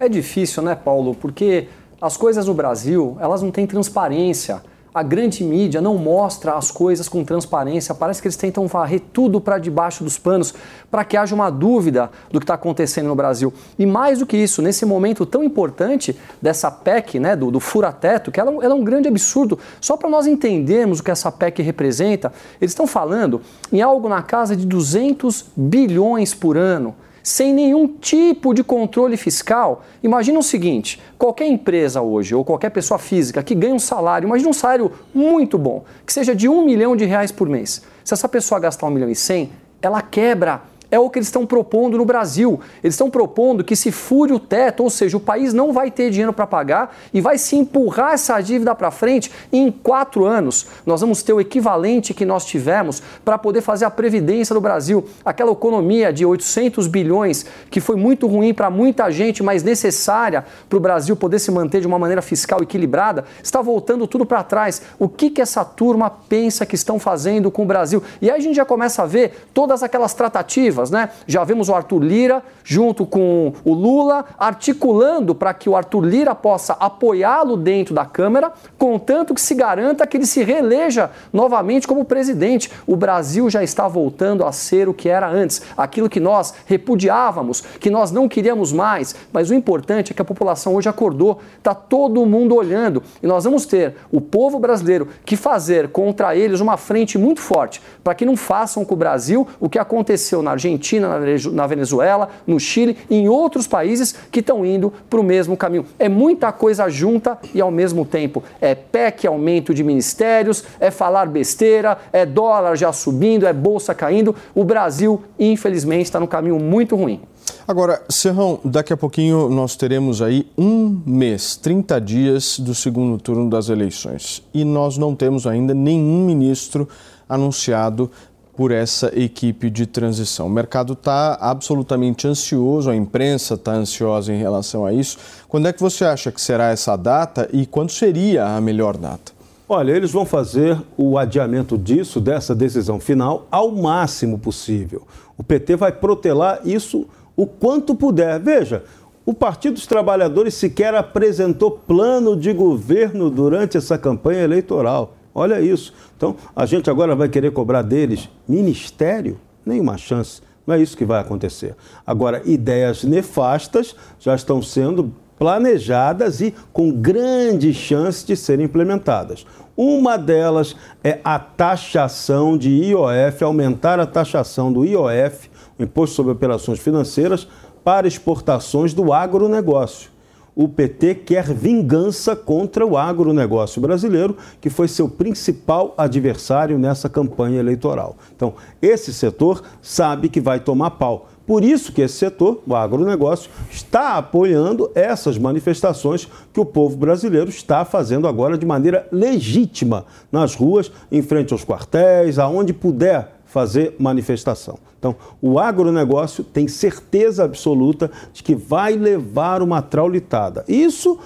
É 0.00 0.08
difícil, 0.08 0.62
né, 0.62 0.74
Paulo? 0.74 1.14
Porque 1.14 1.68
as 2.00 2.16
coisas 2.16 2.46
no 2.46 2.54
Brasil, 2.54 3.16
elas 3.20 3.42
não 3.42 3.50
têm 3.50 3.66
transparência 3.66 4.62
a 4.94 5.02
grande 5.02 5.42
mídia 5.42 5.80
não 5.80 5.98
mostra 5.98 6.54
as 6.54 6.70
coisas 6.70 7.08
com 7.08 7.24
transparência, 7.24 7.92
parece 7.92 8.22
que 8.22 8.28
eles 8.28 8.36
tentam 8.36 8.68
varrer 8.68 9.02
tudo 9.12 9.40
para 9.40 9.58
debaixo 9.58 10.04
dos 10.04 10.16
panos 10.16 10.54
para 10.88 11.04
que 11.04 11.16
haja 11.16 11.34
uma 11.34 11.50
dúvida 11.50 12.12
do 12.30 12.38
que 12.38 12.44
está 12.44 12.54
acontecendo 12.54 13.08
no 13.08 13.16
Brasil. 13.16 13.52
E 13.76 13.84
mais 13.84 14.20
do 14.20 14.26
que 14.26 14.36
isso, 14.36 14.62
nesse 14.62 14.86
momento 14.86 15.26
tão 15.26 15.42
importante 15.42 16.16
dessa 16.40 16.70
PEC, 16.70 17.18
né, 17.18 17.34
do, 17.34 17.50
do 17.50 17.58
fura-teto, 17.58 18.30
que 18.30 18.38
ela, 18.38 18.52
ela, 18.62 18.72
é 18.72 18.76
um 18.76 18.84
grande 18.84 19.08
absurdo, 19.08 19.58
só 19.80 19.96
para 19.96 20.08
nós 20.08 20.28
entendermos 20.28 21.00
o 21.00 21.02
que 21.02 21.10
essa 21.10 21.32
PEC 21.32 21.60
representa, 21.60 22.32
eles 22.60 22.70
estão 22.70 22.86
falando 22.86 23.40
em 23.72 23.82
algo 23.82 24.08
na 24.08 24.22
casa 24.22 24.54
de 24.54 24.64
200 24.64 25.46
bilhões 25.56 26.32
por 26.32 26.56
ano 26.56 26.94
sem 27.24 27.54
nenhum 27.54 27.88
tipo 27.88 28.52
de 28.52 28.62
controle 28.62 29.16
fiscal. 29.16 29.82
Imagina 30.02 30.38
o 30.38 30.42
seguinte: 30.42 31.00
qualquer 31.18 31.48
empresa 31.48 32.02
hoje, 32.02 32.34
ou 32.34 32.44
qualquer 32.44 32.68
pessoa 32.68 32.98
física 32.98 33.42
que 33.42 33.54
ganha 33.54 33.74
um 33.74 33.78
salário, 33.78 34.26
imagina 34.26 34.50
um 34.50 34.52
salário 34.52 34.92
muito 35.14 35.56
bom, 35.56 35.84
que 36.06 36.12
seja 36.12 36.34
de 36.34 36.48
um 36.48 36.62
milhão 36.62 36.94
de 36.94 37.06
reais 37.06 37.32
por 37.32 37.48
mês. 37.48 37.82
Se 38.04 38.12
essa 38.12 38.28
pessoa 38.28 38.60
gastar 38.60 38.86
um 38.86 38.90
milhão 38.90 39.08
e 39.08 39.16
cem, 39.16 39.50
ela 39.80 40.02
quebra 40.02 40.62
é 40.94 40.98
o 40.98 41.10
que 41.10 41.18
eles 41.18 41.26
estão 41.26 41.44
propondo 41.44 41.98
no 41.98 42.04
Brasil. 42.04 42.60
Eles 42.82 42.94
estão 42.94 43.10
propondo 43.10 43.64
que 43.64 43.74
se 43.74 43.90
fure 43.90 44.32
o 44.32 44.38
teto, 44.38 44.84
ou 44.84 44.88
seja, 44.88 45.16
o 45.16 45.20
país 45.20 45.52
não 45.52 45.72
vai 45.72 45.90
ter 45.90 46.08
dinheiro 46.08 46.32
para 46.32 46.46
pagar 46.46 46.96
e 47.12 47.20
vai 47.20 47.36
se 47.36 47.56
empurrar 47.56 48.12
essa 48.12 48.40
dívida 48.40 48.76
para 48.76 48.92
frente. 48.92 49.30
Em 49.52 49.72
quatro 49.72 50.24
anos, 50.24 50.66
nós 50.86 51.00
vamos 51.00 51.20
ter 51.20 51.32
o 51.32 51.40
equivalente 51.40 52.14
que 52.14 52.24
nós 52.24 52.44
tivemos 52.46 53.02
para 53.24 53.36
poder 53.36 53.60
fazer 53.60 53.84
a 53.84 53.90
previdência 53.90 54.54
do 54.54 54.60
Brasil. 54.60 55.04
Aquela 55.24 55.50
economia 55.50 56.12
de 56.12 56.24
800 56.24 56.86
bilhões, 56.86 57.44
que 57.70 57.80
foi 57.80 57.96
muito 57.96 58.28
ruim 58.28 58.54
para 58.54 58.70
muita 58.70 59.10
gente, 59.10 59.42
mas 59.42 59.64
necessária 59.64 60.44
para 60.68 60.76
o 60.76 60.80
Brasil 60.80 61.16
poder 61.16 61.40
se 61.40 61.50
manter 61.50 61.80
de 61.80 61.88
uma 61.88 61.98
maneira 61.98 62.22
fiscal 62.22 62.62
equilibrada, 62.62 63.24
está 63.42 63.60
voltando 63.60 64.06
tudo 64.06 64.24
para 64.24 64.44
trás. 64.44 64.80
O 64.96 65.08
que, 65.08 65.28
que 65.28 65.42
essa 65.42 65.64
turma 65.64 66.08
pensa 66.08 66.64
que 66.64 66.76
estão 66.76 67.00
fazendo 67.00 67.50
com 67.50 67.64
o 67.64 67.66
Brasil? 67.66 68.00
E 68.22 68.30
aí 68.30 68.36
a 68.36 68.40
gente 68.40 68.54
já 68.54 68.64
começa 68.64 69.02
a 69.02 69.06
ver 69.06 69.48
todas 69.52 69.82
aquelas 69.82 70.14
tratativas 70.14 70.83
né? 70.90 71.10
Já 71.26 71.44
vemos 71.44 71.68
o 71.68 71.74
Arthur 71.74 72.02
Lira 72.02 72.42
junto 72.62 73.06
com 73.06 73.52
o 73.64 73.72
Lula 73.72 74.24
articulando 74.38 75.34
para 75.34 75.52
que 75.54 75.68
o 75.68 75.76
Arthur 75.76 76.04
Lira 76.04 76.34
possa 76.34 76.74
apoiá-lo 76.74 77.56
dentro 77.56 77.94
da 77.94 78.04
Câmara, 78.04 78.52
contanto 78.78 79.34
que 79.34 79.40
se 79.40 79.54
garanta 79.54 80.06
que 80.06 80.16
ele 80.16 80.26
se 80.26 80.42
reeleja 80.42 81.10
novamente 81.32 81.86
como 81.86 82.04
presidente. 82.04 82.70
O 82.86 82.96
Brasil 82.96 83.48
já 83.50 83.62
está 83.62 83.88
voltando 83.88 84.44
a 84.44 84.52
ser 84.52 84.88
o 84.88 84.94
que 84.94 85.08
era 85.08 85.28
antes, 85.28 85.62
aquilo 85.76 86.08
que 86.08 86.20
nós 86.20 86.54
repudiávamos, 86.66 87.60
que 87.60 87.90
nós 87.90 88.10
não 88.10 88.28
queríamos 88.28 88.72
mais. 88.72 89.14
Mas 89.32 89.50
o 89.50 89.54
importante 89.54 90.12
é 90.12 90.14
que 90.14 90.22
a 90.22 90.24
população 90.24 90.74
hoje 90.74 90.88
acordou, 90.88 91.40
está 91.58 91.74
todo 91.74 92.24
mundo 92.26 92.54
olhando 92.54 93.02
e 93.22 93.26
nós 93.26 93.44
vamos 93.44 93.66
ter 93.66 93.96
o 94.10 94.20
povo 94.20 94.58
brasileiro 94.58 95.08
que 95.24 95.36
fazer 95.36 95.88
contra 95.88 96.36
eles 96.36 96.60
uma 96.60 96.76
frente 96.76 97.18
muito 97.18 97.40
forte 97.40 97.82
para 98.02 98.14
que 98.14 98.24
não 98.24 98.36
façam 98.36 98.84
com 98.84 98.94
o 98.94 98.96
Brasil 98.96 99.46
o 99.60 99.68
que 99.68 99.78
aconteceu 99.78 100.42
na 100.42 100.52
Argentina 100.52 100.73
Argentina, 100.74 101.20
na 101.52 101.66
Venezuela, 101.66 102.28
no 102.46 102.58
Chile 102.58 102.96
e 103.08 103.16
em 103.16 103.28
outros 103.28 103.66
países 103.66 104.14
que 104.30 104.40
estão 104.40 104.64
indo 104.64 104.92
para 105.08 105.20
o 105.20 105.22
mesmo 105.22 105.56
caminho. 105.56 105.86
É 105.98 106.08
muita 106.08 106.52
coisa 106.52 106.88
junta 106.88 107.38
e 107.54 107.60
ao 107.60 107.70
mesmo 107.70 108.04
tempo 108.04 108.42
é 108.60 108.74
PEC, 108.74 109.26
aumento 109.26 109.72
de 109.72 109.82
ministérios, 109.82 110.64
é 110.80 110.90
falar 110.90 111.26
besteira, 111.26 111.98
é 112.12 112.26
dólar 112.26 112.76
já 112.76 112.92
subindo, 112.92 113.46
é 113.46 113.52
bolsa 113.52 113.94
caindo. 113.94 114.34
O 114.54 114.64
Brasil, 114.64 115.22
infelizmente, 115.38 116.04
está 116.04 116.20
no 116.20 116.28
caminho 116.28 116.58
muito 116.58 116.96
ruim. 116.96 117.20
Agora, 117.66 118.02
Serrão, 118.08 118.58
daqui 118.64 118.92
a 118.92 118.96
pouquinho 118.96 119.48
nós 119.48 119.74
teremos 119.76 120.20
aí 120.20 120.46
um 120.56 121.00
mês, 121.06 121.56
30 121.56 122.00
dias 122.00 122.58
do 122.58 122.74
segundo 122.74 123.18
turno 123.18 123.48
das 123.48 123.68
eleições. 123.68 124.42
E 124.52 124.64
nós 124.64 124.98
não 124.98 125.14
temos 125.14 125.46
ainda 125.46 125.72
nenhum 125.72 126.26
ministro 126.26 126.88
anunciado 127.28 128.10
por 128.56 128.70
essa 128.70 129.12
equipe 129.18 129.68
de 129.68 129.86
transição. 129.86 130.46
O 130.46 130.50
mercado 130.50 130.92
está 130.92 131.36
absolutamente 131.40 132.26
ansioso, 132.26 132.90
a 132.90 132.96
imprensa 132.96 133.54
está 133.54 133.72
ansiosa 133.72 134.32
em 134.32 134.38
relação 134.38 134.86
a 134.86 134.92
isso. 134.92 135.18
Quando 135.48 135.68
é 135.68 135.72
que 135.72 135.80
você 135.80 136.04
acha 136.04 136.30
que 136.30 136.40
será 136.40 136.70
essa 136.70 136.96
data 136.96 137.48
e 137.52 137.66
quando 137.66 137.90
seria 137.90 138.46
a 138.46 138.60
melhor 138.60 138.96
data? 138.96 139.32
Olha, 139.68 139.92
eles 139.92 140.12
vão 140.12 140.26
fazer 140.26 140.78
o 140.96 141.16
adiamento 141.16 141.78
disso, 141.78 142.20
dessa 142.20 142.54
decisão 142.54 143.00
final, 143.00 143.46
ao 143.50 143.72
máximo 143.72 144.38
possível. 144.38 145.06
O 145.38 145.42
PT 145.42 145.76
vai 145.76 145.90
protelar 145.90 146.60
isso 146.64 147.06
o 147.36 147.46
quanto 147.46 147.94
puder. 147.94 148.38
Veja, 148.38 148.84
o 149.26 149.32
Partido 149.32 149.74
dos 149.74 149.86
Trabalhadores 149.86 150.54
sequer 150.54 150.94
apresentou 150.94 151.70
plano 151.70 152.36
de 152.36 152.52
governo 152.52 153.30
durante 153.30 153.78
essa 153.78 153.96
campanha 153.96 154.42
eleitoral. 154.42 155.16
Olha 155.34 155.60
isso. 155.60 155.92
Então, 156.16 156.36
a 156.54 156.64
gente 156.64 156.88
agora 156.88 157.16
vai 157.16 157.28
querer 157.28 157.50
cobrar 157.50 157.82
deles 157.82 158.30
ministério? 158.46 159.40
Nenhuma 159.66 159.98
chance. 159.98 160.40
Não 160.66 160.74
é 160.74 160.80
isso 160.80 160.96
que 160.96 161.04
vai 161.04 161.20
acontecer. 161.20 161.74
Agora, 162.06 162.40
ideias 162.44 163.02
nefastas 163.02 163.96
já 164.20 164.34
estão 164.34 164.62
sendo 164.62 165.12
planejadas 165.36 166.40
e 166.40 166.54
com 166.72 166.92
grande 166.92 167.74
chance 167.74 168.24
de 168.24 168.36
serem 168.36 168.66
implementadas. 168.66 169.44
Uma 169.76 170.16
delas 170.16 170.76
é 171.02 171.18
a 171.24 171.38
taxação 171.38 172.56
de 172.56 172.70
IOF, 172.70 173.42
aumentar 173.42 173.98
a 173.98 174.06
taxação 174.06 174.72
do 174.72 174.84
IOF, 174.84 175.50
o 175.76 175.82
Imposto 175.82 176.14
sobre 176.14 176.32
Operações 176.32 176.78
Financeiras, 176.78 177.48
para 177.82 178.06
exportações 178.06 178.94
do 178.94 179.12
agronegócio 179.12 180.13
o 180.56 180.68
PT 180.68 181.16
quer 181.16 181.52
vingança 181.52 182.36
contra 182.36 182.86
o 182.86 182.96
agronegócio 182.96 183.80
brasileiro, 183.80 184.36
que 184.60 184.70
foi 184.70 184.86
seu 184.86 185.08
principal 185.08 185.94
adversário 185.96 186.78
nessa 186.78 187.08
campanha 187.08 187.58
eleitoral. 187.58 188.16
Então, 188.34 188.54
esse 188.80 189.12
setor 189.12 189.62
sabe 189.82 190.28
que 190.28 190.40
vai 190.40 190.60
tomar 190.60 190.92
pau. 190.92 191.28
Por 191.46 191.62
isso 191.62 191.92
que 191.92 192.00
esse 192.00 192.14
setor, 192.14 192.62
o 192.66 192.74
agronegócio, 192.74 193.50
está 193.70 194.16
apoiando 194.16 194.90
essas 194.94 195.36
manifestações 195.36 196.26
que 196.52 196.60
o 196.60 196.64
povo 196.64 196.96
brasileiro 196.96 197.50
está 197.50 197.84
fazendo 197.84 198.26
agora 198.26 198.56
de 198.56 198.64
maneira 198.64 199.06
legítima 199.12 200.06
nas 200.32 200.54
ruas, 200.54 200.90
em 201.12 201.20
frente 201.20 201.52
aos 201.52 201.64
quartéis, 201.64 202.38
aonde 202.38 202.72
puder 202.72 203.33
fazer 203.54 203.94
manifestação. 204.00 204.80
Então, 204.98 205.14
o 205.40 205.60
agronegócio 205.60 206.42
tem 206.42 206.66
certeza 206.66 207.44
absoluta 207.44 208.10
de 208.32 208.42
que 208.42 208.52
vai 208.52 208.96
levar 208.96 209.62
uma 209.62 209.80
traulitada. 209.80 210.64
Isso, 210.66 211.16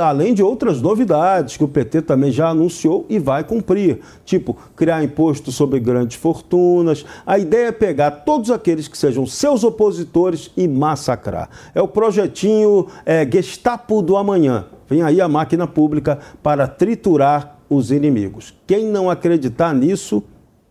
além 0.00 0.32
de 0.32 0.44
outras 0.44 0.80
novidades 0.80 1.56
que 1.56 1.64
o 1.64 1.68
PT 1.68 2.02
também 2.02 2.30
já 2.30 2.50
anunciou 2.50 3.04
e 3.08 3.18
vai 3.18 3.42
cumprir, 3.42 3.98
tipo 4.24 4.56
criar 4.76 5.02
imposto 5.02 5.50
sobre 5.50 5.80
grandes 5.80 6.16
fortunas. 6.16 7.04
A 7.26 7.36
ideia 7.36 7.66
é 7.66 7.72
pegar 7.72 8.12
todos 8.12 8.52
aqueles 8.52 8.86
que 8.86 8.96
sejam 8.96 9.26
seus 9.26 9.64
opositores 9.64 10.52
e 10.56 10.68
massacrar. 10.68 11.50
É 11.74 11.82
o 11.82 11.88
projetinho 11.88 12.86
é, 13.04 13.28
Gestapo 13.28 14.02
do 14.02 14.16
amanhã. 14.16 14.66
Vem 14.88 15.02
aí 15.02 15.20
a 15.20 15.26
máquina 15.26 15.66
pública 15.66 16.20
para 16.44 16.68
triturar 16.68 17.58
os 17.68 17.90
inimigos. 17.90 18.54
Quem 18.68 18.86
não 18.86 19.10
acreditar 19.10 19.74
nisso 19.74 20.22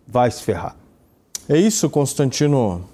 vai 0.08 0.32
se 0.32 0.42
ferrar. 0.42 0.85
É 1.48 1.58
isso, 1.58 1.90
Constantino? 1.90 2.88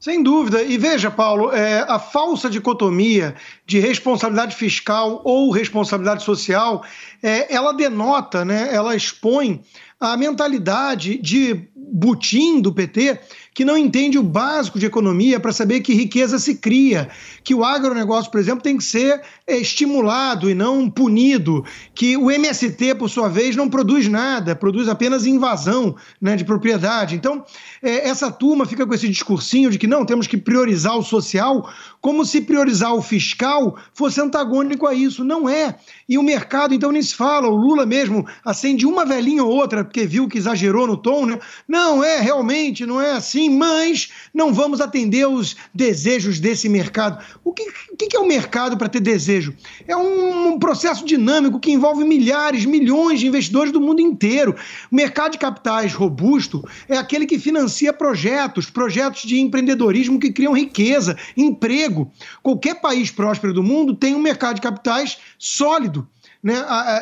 Sem 0.00 0.22
dúvida. 0.22 0.62
E 0.62 0.78
veja, 0.78 1.10
Paulo, 1.10 1.52
é, 1.52 1.80
a 1.88 1.98
falsa 1.98 2.48
dicotomia 2.48 3.34
de 3.66 3.80
responsabilidade 3.80 4.54
fiscal 4.54 5.20
ou 5.24 5.50
responsabilidade 5.50 6.22
social, 6.22 6.84
é, 7.22 7.52
ela 7.52 7.72
denota, 7.72 8.44
né, 8.44 8.68
ela 8.72 8.94
expõe 8.94 9.60
a 9.98 10.16
mentalidade 10.16 11.18
de 11.18 11.68
butim 11.74 12.60
do 12.60 12.72
PT 12.72 13.18
que 13.52 13.64
não 13.64 13.76
entende 13.76 14.16
o 14.16 14.22
básico 14.22 14.78
de 14.78 14.86
economia 14.86 15.40
para 15.40 15.50
saber 15.50 15.80
que 15.80 15.92
riqueza 15.92 16.38
se 16.38 16.54
cria, 16.54 17.08
que 17.42 17.52
o 17.52 17.64
agronegócio, 17.64 18.30
por 18.30 18.38
exemplo, 18.38 18.62
tem 18.62 18.76
que 18.76 18.84
ser 18.84 19.20
estimulado 19.56 20.50
e 20.50 20.54
não 20.54 20.90
punido, 20.90 21.64
que 21.94 22.16
o 22.16 22.30
MST, 22.30 22.94
por 22.96 23.08
sua 23.08 23.28
vez, 23.28 23.56
não 23.56 23.68
produz 23.68 24.06
nada, 24.06 24.54
produz 24.54 24.88
apenas 24.88 25.24
invasão 25.26 25.96
né, 26.20 26.36
de 26.36 26.44
propriedade. 26.44 27.14
Então, 27.14 27.44
é, 27.82 28.08
essa 28.08 28.30
turma 28.30 28.66
fica 28.66 28.86
com 28.86 28.92
esse 28.92 29.08
discursinho 29.08 29.70
de 29.70 29.78
que 29.78 29.86
não, 29.86 30.04
temos 30.04 30.26
que 30.26 30.36
priorizar 30.36 30.96
o 30.98 31.02
social, 31.02 31.68
como 32.00 32.24
se 32.24 32.40
priorizar 32.40 32.94
o 32.94 33.02
fiscal 33.02 33.76
fosse 33.94 34.20
antagônico 34.20 34.86
a 34.86 34.94
isso. 34.94 35.24
Não 35.24 35.48
é. 35.48 35.74
E 36.08 36.18
o 36.18 36.22
mercado, 36.22 36.74
então, 36.74 36.92
nem 36.92 37.02
se 37.02 37.14
fala. 37.14 37.48
O 37.48 37.56
Lula 37.56 37.86
mesmo 37.86 38.26
acende 38.44 38.86
uma 38.86 39.04
velhinha 39.04 39.42
ou 39.42 39.50
outra, 39.50 39.84
porque 39.84 40.06
viu 40.06 40.28
que 40.28 40.38
exagerou 40.38 40.86
no 40.86 40.96
tom, 40.96 41.26
né? 41.26 41.38
Não, 41.66 42.04
é, 42.04 42.20
realmente, 42.20 42.84
não 42.84 43.00
é 43.00 43.12
assim, 43.12 43.50
mas 43.50 44.10
não 44.32 44.52
vamos 44.52 44.80
atender 44.80 45.26
os 45.26 45.56
desejos 45.74 46.38
desse 46.38 46.68
mercado. 46.68 47.24
O 47.42 47.52
que, 47.52 47.62
o 47.92 47.96
que 47.96 48.16
é 48.16 48.20
o 48.20 48.26
mercado 48.26 48.76
para 48.76 48.88
ter 48.88 49.00
desejo? 49.38 49.54
É 49.86 49.96
um, 49.96 50.48
um 50.48 50.58
processo 50.58 51.04
dinâmico 51.04 51.60
que 51.60 51.70
envolve 51.70 52.04
milhares, 52.04 52.64
milhões 52.64 53.20
de 53.20 53.26
investidores 53.26 53.72
do 53.72 53.80
mundo 53.80 54.00
inteiro. 54.00 54.54
O 54.90 54.94
mercado 54.94 55.32
de 55.32 55.38
capitais 55.38 55.94
robusto 55.94 56.66
é 56.88 56.96
aquele 56.96 57.26
que 57.26 57.38
financia 57.38 57.92
projetos, 57.92 58.68
projetos 58.68 59.22
de 59.22 59.40
empreendedorismo 59.40 60.18
que 60.18 60.32
criam 60.32 60.52
riqueza, 60.52 61.16
emprego. 61.36 62.10
Qualquer 62.42 62.80
país 62.80 63.10
próspero 63.10 63.54
do 63.54 63.62
mundo 63.62 63.94
tem 63.94 64.14
um 64.14 64.20
mercado 64.20 64.56
de 64.56 64.62
capitais 64.62 65.18
sólido 65.38 66.06
né, 66.42 66.54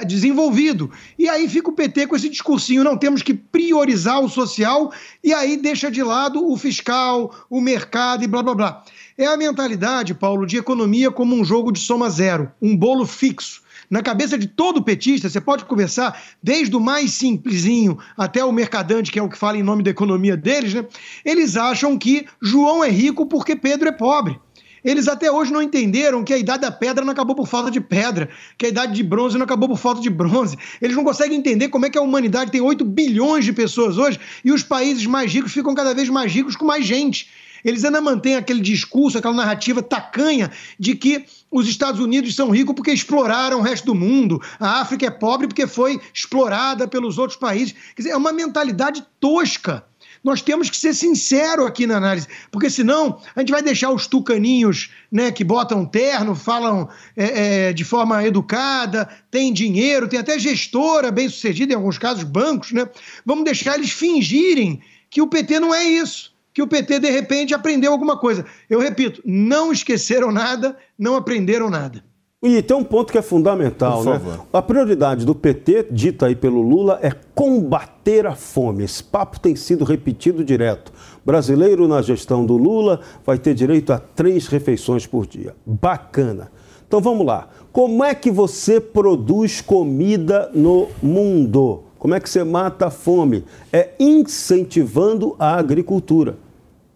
desenvolvido. 0.06 0.90
E 1.18 1.28
aí 1.28 1.48
fica 1.48 1.68
o 1.68 1.72
PT 1.72 2.06
com 2.06 2.16
esse 2.16 2.28
discursinho: 2.28 2.84
não 2.84 2.96
temos 2.96 3.22
que 3.22 3.34
priorizar 3.34 4.20
o 4.20 4.28
social, 4.28 4.92
e 5.22 5.32
aí 5.32 5.56
deixa 5.56 5.90
de 5.90 6.02
lado 6.02 6.50
o 6.50 6.56
fiscal, 6.56 7.34
o 7.50 7.60
mercado 7.60 8.24
e 8.24 8.26
blá 8.26 8.42
blá 8.42 8.54
blá. 8.54 8.84
É 9.18 9.24
a 9.24 9.36
mentalidade, 9.36 10.12
Paulo, 10.12 10.46
de 10.46 10.58
economia 10.58 11.10
como 11.10 11.34
um 11.34 11.42
jogo 11.42 11.72
de 11.72 11.78
soma 11.78 12.10
zero, 12.10 12.52
um 12.60 12.76
bolo 12.76 13.06
fixo. 13.06 13.62
Na 13.88 14.02
cabeça 14.02 14.36
de 14.36 14.46
todo 14.46 14.82
petista, 14.82 15.30
você 15.30 15.40
pode 15.40 15.64
conversar 15.64 16.20
desde 16.42 16.76
o 16.76 16.80
mais 16.80 17.12
simplesinho 17.12 17.96
até 18.14 18.44
o 18.44 18.52
mercadante, 18.52 19.10
que 19.10 19.18
é 19.18 19.22
o 19.22 19.28
que 19.28 19.38
fala 19.38 19.56
em 19.56 19.62
nome 19.62 19.82
da 19.82 19.90
economia 19.90 20.36
deles, 20.36 20.74
né? 20.74 20.84
Eles 21.24 21.56
acham 21.56 21.96
que 21.96 22.26
João 22.42 22.84
é 22.84 22.90
rico 22.90 23.24
porque 23.24 23.56
Pedro 23.56 23.88
é 23.88 23.92
pobre. 23.92 24.38
Eles 24.84 25.08
até 25.08 25.32
hoje 25.32 25.50
não 25.50 25.62
entenderam 25.62 26.22
que 26.22 26.34
a 26.34 26.38
idade 26.38 26.60
da 26.60 26.70
pedra 26.70 27.02
não 27.02 27.12
acabou 27.12 27.34
por 27.34 27.48
falta 27.48 27.70
de 27.70 27.80
pedra, 27.80 28.28
que 28.58 28.66
a 28.66 28.68
idade 28.68 28.92
de 28.92 29.02
bronze 29.02 29.38
não 29.38 29.44
acabou 29.44 29.68
por 29.68 29.78
falta 29.78 30.00
de 30.00 30.10
bronze. 30.10 30.58
Eles 30.80 30.94
não 30.94 31.02
conseguem 31.02 31.38
entender 31.38 31.68
como 31.70 31.86
é 31.86 31.90
que 31.90 31.96
a 31.96 32.02
humanidade 32.02 32.52
tem 32.52 32.60
8 32.60 32.84
bilhões 32.84 33.46
de 33.46 33.52
pessoas 33.52 33.96
hoje 33.96 34.20
e 34.44 34.52
os 34.52 34.62
países 34.62 35.06
mais 35.06 35.32
ricos 35.32 35.52
ficam 35.52 35.74
cada 35.74 35.94
vez 35.94 36.10
mais 36.10 36.30
ricos 36.30 36.54
com 36.54 36.66
mais 36.66 36.84
gente. 36.84 37.28
Eles 37.64 37.84
ainda 37.84 38.00
mantêm 38.00 38.36
aquele 38.36 38.60
discurso, 38.60 39.18
aquela 39.18 39.34
narrativa 39.34 39.82
tacanha 39.82 40.50
de 40.78 40.94
que 40.94 41.24
os 41.50 41.68
Estados 41.68 42.00
Unidos 42.00 42.34
são 42.34 42.50
ricos 42.50 42.74
porque 42.74 42.92
exploraram 42.92 43.58
o 43.58 43.62
resto 43.62 43.86
do 43.86 43.94
mundo, 43.94 44.40
a 44.58 44.80
África 44.80 45.06
é 45.06 45.10
pobre 45.10 45.46
porque 45.46 45.66
foi 45.66 46.00
explorada 46.12 46.86
pelos 46.88 47.18
outros 47.18 47.38
países. 47.38 47.74
Quer 47.94 48.02
dizer, 48.02 48.10
é 48.10 48.16
uma 48.16 48.32
mentalidade 48.32 49.04
tosca 49.20 49.84
nós 50.26 50.42
temos 50.42 50.68
que 50.68 50.76
ser 50.76 50.92
sinceros 50.92 51.66
aqui 51.66 51.86
na 51.86 51.98
análise, 51.98 52.26
porque 52.50 52.68
senão 52.68 53.20
a 53.36 53.38
gente 53.38 53.52
vai 53.52 53.62
deixar 53.62 53.92
os 53.92 54.08
tucaninhos 54.08 54.90
né, 55.10 55.30
que 55.30 55.44
botam 55.44 55.86
terno, 55.86 56.34
falam 56.34 56.88
é, 57.16 57.68
é, 57.68 57.72
de 57.72 57.84
forma 57.84 58.24
educada, 58.26 59.08
tem 59.30 59.52
dinheiro, 59.52 60.08
tem 60.08 60.18
até 60.18 60.36
gestora 60.36 61.12
bem 61.12 61.28
sucedida, 61.28 61.72
em 61.72 61.76
alguns 61.76 61.96
casos, 61.96 62.24
bancos, 62.24 62.72
né? 62.72 62.88
Vamos 63.24 63.44
deixar 63.44 63.76
eles 63.76 63.92
fingirem 63.92 64.80
que 65.08 65.22
o 65.22 65.28
PT 65.28 65.60
não 65.60 65.72
é 65.72 65.84
isso 65.84 66.34
que 66.56 66.62
o 66.62 66.66
PT, 66.66 67.00
de 67.00 67.10
repente, 67.10 67.52
aprendeu 67.52 67.92
alguma 67.92 68.16
coisa. 68.16 68.42
Eu 68.70 68.80
repito, 68.80 69.20
não 69.26 69.70
esqueceram 69.70 70.32
nada, 70.32 70.74
não 70.98 71.14
aprenderam 71.14 71.68
nada. 71.68 72.02
E 72.42 72.62
tem 72.62 72.74
um 72.74 72.82
ponto 72.82 73.12
que 73.12 73.18
é 73.18 73.22
fundamental, 73.22 74.02
né? 74.02 74.18
A 74.50 74.62
prioridade 74.62 75.26
do 75.26 75.34
PT, 75.34 75.88
dita 75.90 76.24
aí 76.24 76.34
pelo 76.34 76.62
Lula, 76.62 76.98
é 77.02 77.12
combater 77.34 78.26
a 78.26 78.34
fome. 78.34 78.84
Esse 78.84 79.04
papo 79.04 79.38
tem 79.38 79.54
sido 79.54 79.84
repetido 79.84 80.42
direto. 80.42 80.90
Brasileiro 81.26 81.86
na 81.86 82.00
gestão 82.00 82.46
do 82.46 82.56
Lula 82.56 83.02
vai 83.26 83.36
ter 83.36 83.52
direito 83.52 83.92
a 83.92 83.98
três 83.98 84.46
refeições 84.46 85.06
por 85.06 85.26
dia. 85.26 85.54
Bacana. 85.66 86.50
Então 86.88 87.02
vamos 87.02 87.26
lá. 87.26 87.50
Como 87.70 88.02
é 88.02 88.14
que 88.14 88.30
você 88.30 88.80
produz 88.80 89.60
comida 89.60 90.50
no 90.54 90.88
mundo? 91.02 91.82
Como 91.98 92.14
é 92.14 92.20
que 92.20 92.30
você 92.30 92.42
mata 92.42 92.86
a 92.86 92.90
fome? 92.90 93.44
É 93.70 93.90
incentivando 94.00 95.36
a 95.38 95.54
agricultura 95.58 96.45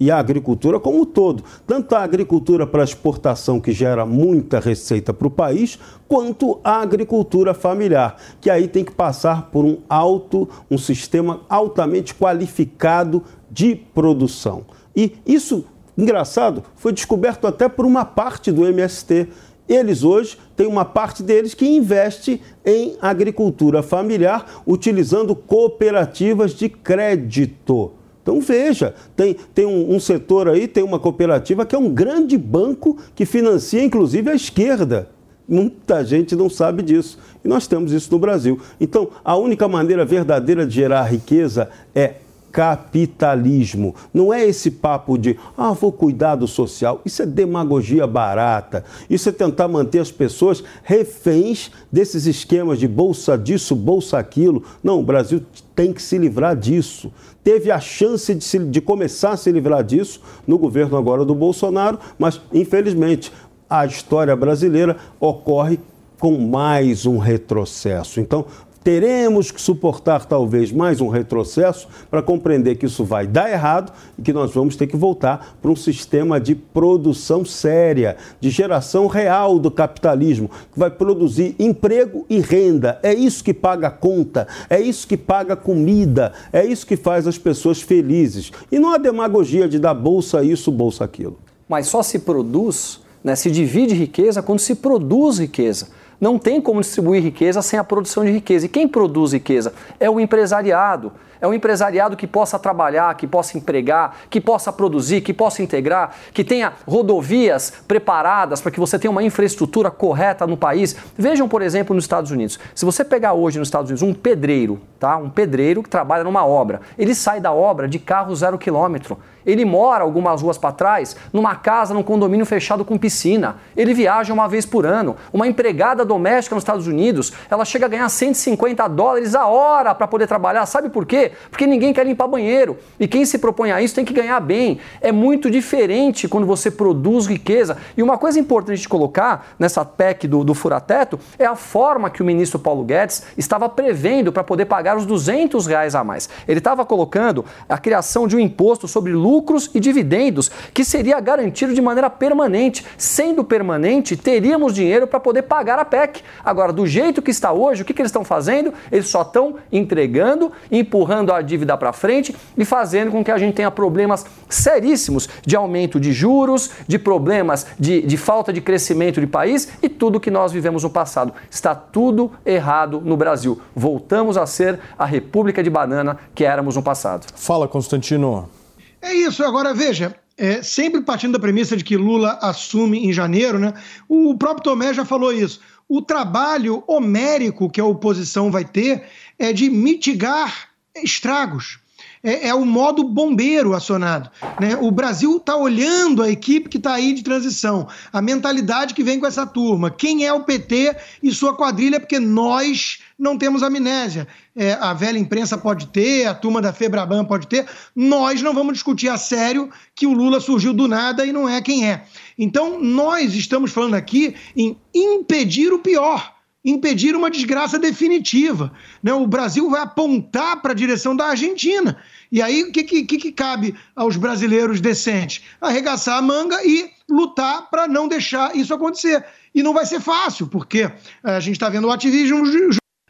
e 0.01 0.11
a 0.11 0.19
agricultura 0.19 0.81
como 0.81 1.03
um 1.03 1.05
todo. 1.05 1.45
Tanto 1.67 1.95
a 1.95 2.03
agricultura 2.03 2.67
para 2.67 2.83
exportação, 2.83 3.61
que 3.61 3.71
gera 3.71 4.07
muita 4.07 4.59
receita 4.59 5.13
para 5.13 5.27
o 5.27 5.31
país, 5.31 5.79
quanto 6.09 6.59
a 6.65 6.81
agricultura 6.81 7.53
familiar, 7.53 8.17
que 8.41 8.49
aí 8.49 8.67
tem 8.67 8.83
que 8.83 8.93
passar 8.93 9.51
por 9.51 9.67
um 9.67 9.77
alto, 9.87 10.49
um 10.71 10.79
sistema 10.79 11.43
altamente 11.51 12.15
qualificado 12.15 13.23
de 13.51 13.75
produção. 13.77 14.65
E 14.97 15.13
isso, 15.27 15.67
engraçado, 15.99 16.65
foi 16.75 16.93
descoberto 16.93 17.47
até 17.47 17.69
por 17.69 17.85
uma 17.85 18.07
parte 18.07 18.51
do 18.51 18.67
MST. 18.67 19.29
Eles 19.69 20.03
hoje 20.03 20.37
têm 20.57 20.67
uma 20.67 20.85
parte 20.85 21.23
deles 21.23 21.55
que 21.55 21.67
investe 21.69 22.41
em 22.65 22.97
agricultura 23.01 23.83
familiar, 23.83 24.63
utilizando 24.67 25.37
cooperativas 25.37 26.53
de 26.53 26.69
crédito. 26.69 27.93
Então 28.31 28.41
veja, 28.41 28.95
tem, 29.17 29.35
tem 29.53 29.67
um, 29.67 29.97
um, 29.97 29.99
setor 29.99 30.49
aí, 30.49 30.69
tem 30.69 30.85
uma 30.85 31.01
cooperativa 31.01 31.67
que 31.67 31.75
é 31.75 31.79
um 31.79 31.93
grande 31.93 32.39
banco 32.39 32.97
que 33.13 33.27
financia 33.27 33.83
inclusive 33.83 34.31
a 34.31 34.35
esquerda. 34.37 35.09
Muita 35.49 36.05
gente 36.05 36.37
não 36.37 36.49
sabe 36.49 36.81
disso. 36.81 37.19
E 37.45 37.49
nós 37.49 37.67
temos 37.67 37.91
isso 37.91 38.09
no 38.13 38.21
Brasil. 38.21 38.61
Então, 38.81 39.09
a 39.25 39.37
única 39.37 39.67
maneira 39.67 40.05
verdadeira 40.05 40.65
de 40.65 40.73
gerar 40.73 41.03
riqueza 41.03 41.71
é 41.93 42.15
capitalismo. 42.53 43.95
Não 44.13 44.33
é 44.33 44.45
esse 44.45 44.71
papo 44.71 45.17
de, 45.17 45.37
ah, 45.57 45.73
vou 45.73 45.93
cuidar 45.93 46.37
do 46.37 46.47
social. 46.47 47.01
Isso 47.05 47.23
é 47.23 47.27
demagogia 47.27 48.07
barata. 48.07 48.85
Isso 49.09 49.29
é 49.29 49.33
tentar 49.33 49.69
manter 49.69 50.01
as 50.01 50.11
pessoas 50.11 50.63
reféns 50.83 51.71
desses 51.91 52.27
esquemas 52.27 52.79
de 52.79 52.89
bolsa 52.89 53.37
disso, 53.37 53.75
bolsa 53.75 54.19
aquilo. 54.19 54.63
Não, 54.83 55.01
o 55.01 55.05
Brasil 55.05 55.43
tem 55.75 55.93
que 55.93 56.03
se 56.03 56.19
livrar 56.19 56.57
disso. 56.57 57.13
Teve 57.43 57.71
a 57.71 57.81
chance 57.81 58.35
de, 58.35 58.45
se, 58.45 58.59
de 58.59 58.81
começar 58.81 59.31
a 59.31 59.37
se 59.37 59.51
livrar 59.51 59.83
disso 59.83 60.21
no 60.47 60.59
governo 60.59 60.97
agora 60.97 61.25
do 61.25 61.35
Bolsonaro, 61.35 61.99
mas 62.19 62.41
infelizmente 62.53 63.33
a 63.69 63.87
história 63.87 64.35
brasileira 64.37 64.97
ocorre 65.19 65.79
com 66.19 66.37
mais 66.39 67.07
um 67.07 67.17
retrocesso. 67.17 68.21
Então, 68.21 68.45
teremos 68.83 69.51
que 69.51 69.61
suportar 69.61 70.25
talvez 70.25 70.73
mais 70.73 71.01
um 71.01 71.09
retrocesso 71.09 71.89
para 72.11 72.23
compreender 72.23 72.77
que 72.77 72.87
isso 72.87 73.05
vai 73.05 73.27
dar 73.27 73.51
errado 73.51 73.93
e 74.19 74.23
que 74.23 74.33
nós 74.33 74.53
vamos 74.53 74.77
ter 74.77 74.87
que 74.87 74.97
voltar 74.97 75.57
para 75.61 75.71
um 75.71 75.77
sistema 75.77 76.41
de 76.41 76.55
produção 76.55 77.45
séria, 77.45 78.17
de 78.41 78.51
geração 78.51 79.07
real 79.07 79.59
do 79.59 79.71
capitalismo, 79.71 80.51
que 80.73 80.79
vai 80.79 80.91
produzir 80.91 81.55
emprego 81.59 82.25
e 82.29 82.41
renda. 82.41 82.99
É 83.03 83.13
isso 83.13 83.45
que 83.45 83.53
paga 83.53 83.89
a 83.89 83.91
conta, 83.91 84.49
é 84.69 84.81
isso 84.81 85.07
que 85.07 85.17
paga 85.17 85.55
a 85.55 85.57
comida, 85.57 86.33
é 86.53 86.65
isso 86.65 86.87
que 86.87 86.97
faz 86.97 87.27
as 87.27 87.37
pessoas 87.37 87.83
felizes. 87.83 88.51
E 88.73 88.79
não 88.79 88.93
há 88.93 88.99
demagogia 88.99 89.69
de 89.69 89.79
dar 89.79 89.95
bolsa 89.95 90.43
isso, 90.43 90.73
bolsa 90.73 91.05
aquilo. 91.05 91.39
Mas 91.69 91.87
só 91.87 92.03
se 92.03 92.19
produz, 92.19 93.01
né, 93.23 93.37
se 93.37 93.51
divide 93.51 93.95
riqueza 93.95 94.43
quando 94.43 94.59
se 94.59 94.75
produz 94.75 95.39
riqueza. 95.39 95.89
Não 96.21 96.39
tem 96.39 96.61
como 96.61 96.81
distribuir 96.81 97.23
riqueza 97.23 97.63
sem 97.63 97.79
a 97.79 97.85
produção 97.85 98.25
de 98.25 98.31
riqueza. 98.31 98.67
E 98.67 98.69
quem 98.69 98.87
produz 98.87 99.33
riqueza? 99.33 99.73
É 99.99 100.11
o 100.11 100.21
empresariado. 100.21 101.13
É 101.41 101.49
um 101.49 101.55
empresariado 101.55 102.17
que 102.17 102.27
possa 102.27 102.59
trabalhar, 102.59 103.15
que 103.15 103.27
possa 103.27 103.57
empregar, 103.57 104.15
que 104.29 104.41
possa 104.41 104.71
produzir, 104.71 105.23
que 105.23 105.33
possa 105.33 105.63
integrar, 105.63 106.15
que 106.35 106.45
tenha 106.45 106.75
rodovias 106.87 107.73
preparadas 107.89 108.61
para 108.61 108.71
que 108.71 108.79
você 108.79 108.99
tenha 108.99 109.11
uma 109.11 109.23
infraestrutura 109.23 109.91
correta 109.91 110.47
no 110.47 110.57
país. 110.57 110.95
Vejam, 111.17 111.49
por 111.49 111.63
exemplo, 111.63 111.95
nos 111.95 112.05
Estados 112.05 112.31
Unidos. 112.31 112.61
Se 112.75 112.85
você 112.85 113.03
pegar 113.03 113.33
hoje 113.33 113.59
nos 113.59 113.69
Estados 113.69 113.91
Unidos 113.91 114.03
um 114.03 114.13
pedreiro, 114.13 114.79
tá? 114.99 115.17
Um 115.17 115.31
pedreiro 115.31 115.83
que 115.83 115.89
trabalha 115.89 116.23
numa 116.23 116.45
obra, 116.45 116.83
ele 116.99 117.15
sai 117.15 117.41
da 117.41 117.53
obra 117.53 117.89
de 117.89 117.99
carro 117.99 118.37
zero 118.37 118.59
quilômetro. 118.59 119.17
Ele 119.45 119.65
mora 119.65 120.05
algumas 120.05 120.43
ruas 120.43 120.59
para 120.59 120.73
trás, 120.73 121.17
numa 121.33 121.55
casa, 121.55 121.95
num 121.95 122.03
condomínio 122.03 122.45
fechado 122.47 122.85
com 122.85 122.99
piscina. 122.99 123.57
Ele 123.77 123.95
viaja 123.95 124.33
uma 124.33 124.49
vez 124.49 124.67
por 124.67 124.87
ano. 124.87 125.17
Uma 125.33 125.47
empregada 125.47 126.05
doméstica 126.05 126.55
nos 126.55 126.63
Estados 126.63 126.87
Unidos, 126.87 127.33
ela 127.51 127.65
chega 127.65 127.87
a 127.87 127.89
ganhar 127.89 128.09
150 128.09 128.87
dólares 128.89 129.35
a 129.35 129.47
hora 129.47 129.95
para 129.95 130.07
poder 130.07 130.27
trabalhar. 130.27 130.67
Sabe 130.67 130.89
por 130.89 131.07
quê? 131.07 131.33
Porque 131.51 131.67
ninguém 131.67 131.93
quer 131.93 132.07
limpar 132.07 132.29
banheiro. 132.29 132.77
E 132.99 133.09
quem 133.09 133.25
se 133.25 133.39
propõe 133.39 133.73
a 133.73 133.81
isso 133.81 133.95
tem 133.95 134.05
que 134.05 134.13
ganhar 134.13 134.41
bem. 134.41 134.79
É 135.01 135.11
muito 135.11 135.51
diferente 135.51 136.29
quando 136.29 136.47
você 136.47 136.71
produz 136.71 137.27
riqueza. 137.27 137.77
E 137.97 138.03
uma 138.03 138.19
coisa 138.19 138.39
importante 138.39 138.81
de 138.81 138.89
colocar 138.89 139.55
nessa 139.59 139.85
PEC 139.85 140.29
do, 140.29 140.45
do 140.45 140.55
furateto 140.55 141.19
é 141.39 141.47
a 141.47 141.57
forma 141.57 142.11
que 142.11 142.23
o 142.23 142.25
ministro 142.25 142.59
Paulo 142.59 142.85
Guedes 142.85 143.23
estava 143.37 143.69
prevendo 143.69 144.33
para 144.33 144.45
poder 144.45 144.67
pagar 144.67 144.97
os 144.97 145.07
200 145.07 145.67
reais 145.67 145.95
a 145.95 146.05
mais. 146.05 146.29
Ele 146.47 146.59
estava 146.59 146.85
colocando 146.85 147.45
a 147.69 147.79
criação 147.79 148.27
de 148.27 148.37
um 148.37 148.41
imposto 148.41 148.87
sobre 148.87 149.13
lucro 149.13 149.30
lucros 149.31 149.71
e 149.73 149.79
dividendos, 149.79 150.51
que 150.75 150.85
seria 150.85 151.21
garantido 151.21 151.73
de 151.73 151.81
maneira 151.81 152.11
permanente. 152.11 152.85
Sendo 152.99 153.45
permanente, 153.45 154.17
teríamos 154.17 154.75
dinheiro 154.75 155.07
para 155.07 155.21
poder 155.21 155.43
pagar 155.43 155.79
a 155.79 155.85
PEC. 155.85 156.23
Agora, 156.45 156.73
do 156.73 156.85
jeito 156.87 157.23
que 157.23 157.31
está 157.31 157.53
hoje, 157.53 157.83
o 157.83 157.85
que, 157.85 157.95
que 157.95 158.03
eles 158.03 158.11
estão 158.11 158.25
fazendo? 158.25 158.75
Eles 158.91 159.09
só 159.09 159.23
estão 159.23 159.57
entregando, 159.71 160.51
empurrando 160.71 161.33
a 161.33 161.41
dívida 161.41 161.77
para 161.77 161.93
frente 161.93 162.35
e 162.59 162.65
fazendo 162.65 163.13
com 163.13 163.23
que 163.23 163.31
a 163.31 163.39
gente 163.39 163.55
tenha 163.55 163.71
problemas 163.71 164.27
seríssimos 164.49 165.29
de 165.47 165.55
aumento 165.55 166.01
de 166.01 166.13
juros, 166.13 166.71
de 166.89 166.99
problemas 166.99 167.69
de, 167.79 168.03
de 168.03 168.17
falta 168.17 168.53
de 168.53 168.61
crescimento 168.61 169.21
de 169.21 169.27
país 169.29 169.69
e 169.81 169.89
tudo 169.89 170.19
que 170.19 170.31
nós 170.31 170.51
vivemos 170.51 170.83
no 170.83 170.91
passado. 170.91 171.33
Está 171.49 171.75
tudo 171.75 172.33
errado 172.45 173.01
no 173.05 173.17
Brasil. 173.17 173.61
Voltamos 173.77 174.37
a 174.37 174.45
ser 174.47 174.81
a 174.99 175.05
República 175.05 175.63
de 175.63 175.71
Banana 175.71 176.19
que 176.35 176.45
éramos 176.45 176.75
no 176.75 176.83
passado. 176.83 177.27
Fala, 177.37 177.69
Constantino. 177.69 178.60
É 179.03 179.13
isso. 179.13 179.43
Agora, 179.43 179.75
veja, 179.75 180.15
é, 180.37 180.63
sempre 180.63 181.01
partindo 181.03 181.33
da 181.33 181.39
premissa 181.39 181.77
de 181.77 181.85
que 181.85 181.97
Lula 181.97 182.39
assume 182.41 183.07
em 183.07 183.13
janeiro, 183.13 183.59
né? 183.59 183.75
O 184.09 184.37
próprio 184.37 184.65
Tomé 184.65 184.95
já 184.95 185.05
falou 185.05 185.33
isso. 185.33 185.61
O 185.89 186.01
trabalho 186.01 186.85
homérico 186.87 187.69
que 187.69 187.81
a 187.81 187.85
oposição 187.85 188.51
vai 188.51 188.65
ter 188.65 189.05
é 189.39 189.53
de 189.53 189.69
mitigar 189.69 190.69
estragos. 190.97 191.80
É, 192.23 192.49
é 192.49 192.55
o 192.55 192.67
modo 192.67 193.03
bombeiro 193.03 193.75
acionado. 193.75 194.31
Né? 194.61 194.77
O 194.81 194.91
Brasil 194.91 195.39
está 195.39 195.57
olhando 195.57 196.23
a 196.23 196.31
equipe 196.31 196.69
que 196.69 196.77
está 196.77 196.95
aí 196.95 197.15
de 197.15 197.23
transição, 197.23 197.89
a 198.13 198.21
mentalidade 198.21 198.93
que 198.93 199.03
vem 199.03 199.19
com 199.19 199.27
essa 199.27 199.47
turma, 199.47 199.91
quem 199.91 200.27
é 200.27 200.33
o 200.33 200.45
PT 200.45 200.97
e 201.23 201.33
sua 201.33 201.57
quadrilha, 201.57 201.99
porque 201.99 202.19
nós 202.19 202.99
não 203.19 203.39
temos 203.39 203.63
amnésia. 203.63 204.29
É, 204.55 204.75
a 204.75 204.93
velha 204.93 205.19
imprensa 205.19 205.57
pode 205.57 205.87
ter, 205.87 206.27
a 206.27 206.35
turma 206.35 206.61
da 206.61 206.73
Febraban 206.73 207.25
pode 207.25 207.47
ter. 207.47 207.67
Nós 207.95 208.43
não 208.43 208.53
vamos 208.53 208.75
discutir 208.75 209.09
a 209.09 209.17
sério 209.17 209.71
que 209.95 210.07
o 210.07 210.13
Lula 210.13 210.41
surgiu 210.41 210.73
do 210.75 210.87
nada 210.87 211.25
e 211.25 211.33
não 211.33 211.49
é 211.49 211.63
quem 211.63 211.89
é. 211.89 212.05
Então, 212.39 212.81
nós 212.81 213.35
estamos 213.35 213.71
falando 213.71 213.95
aqui 213.95 214.35
em 214.57 214.77
impedir 214.95 215.73
o 215.73 215.79
pior 215.79 216.40
impedir 216.65 217.17
uma 217.17 217.31
desgraça 217.31 217.79
definitiva. 217.79 218.73
Né? 219.03 219.13
O 219.13 219.27
Brasil 219.27 219.69
vai 219.71 219.83
apontar 219.83 220.61
para 220.61 220.73
a 220.73 220.75
direção 220.75 221.17
da 221.17 221.27
Argentina. 221.27 221.97
E 222.31 222.41
aí, 222.41 222.63
o 222.63 222.73
que, 222.73 222.85
que, 222.85 223.05
que 223.05 223.33
cabe 223.33 223.75
aos 223.97 224.17
brasileiros 224.17 224.81
decentes? 224.81 225.43
Arregaçar 225.61 226.19
a 226.19 226.23
manga 226.23 226.65
e 226.65 226.91
lutar 227.09 227.69
para 227.71 227.89
não 227.89 228.07
deixar 228.07 228.55
isso 228.55 228.73
acontecer. 228.73 229.25
E 229.55 229.63
não 229.63 229.75
vai 229.75 229.85
ser 229.85 230.01
fácil, 230.01 230.47
porque 230.47 230.91
a 231.25 231.41
gente 231.41 231.57
está 231.57 231.69
vendo 231.69 231.89
o 231.89 231.91
ativismo 231.91 232.45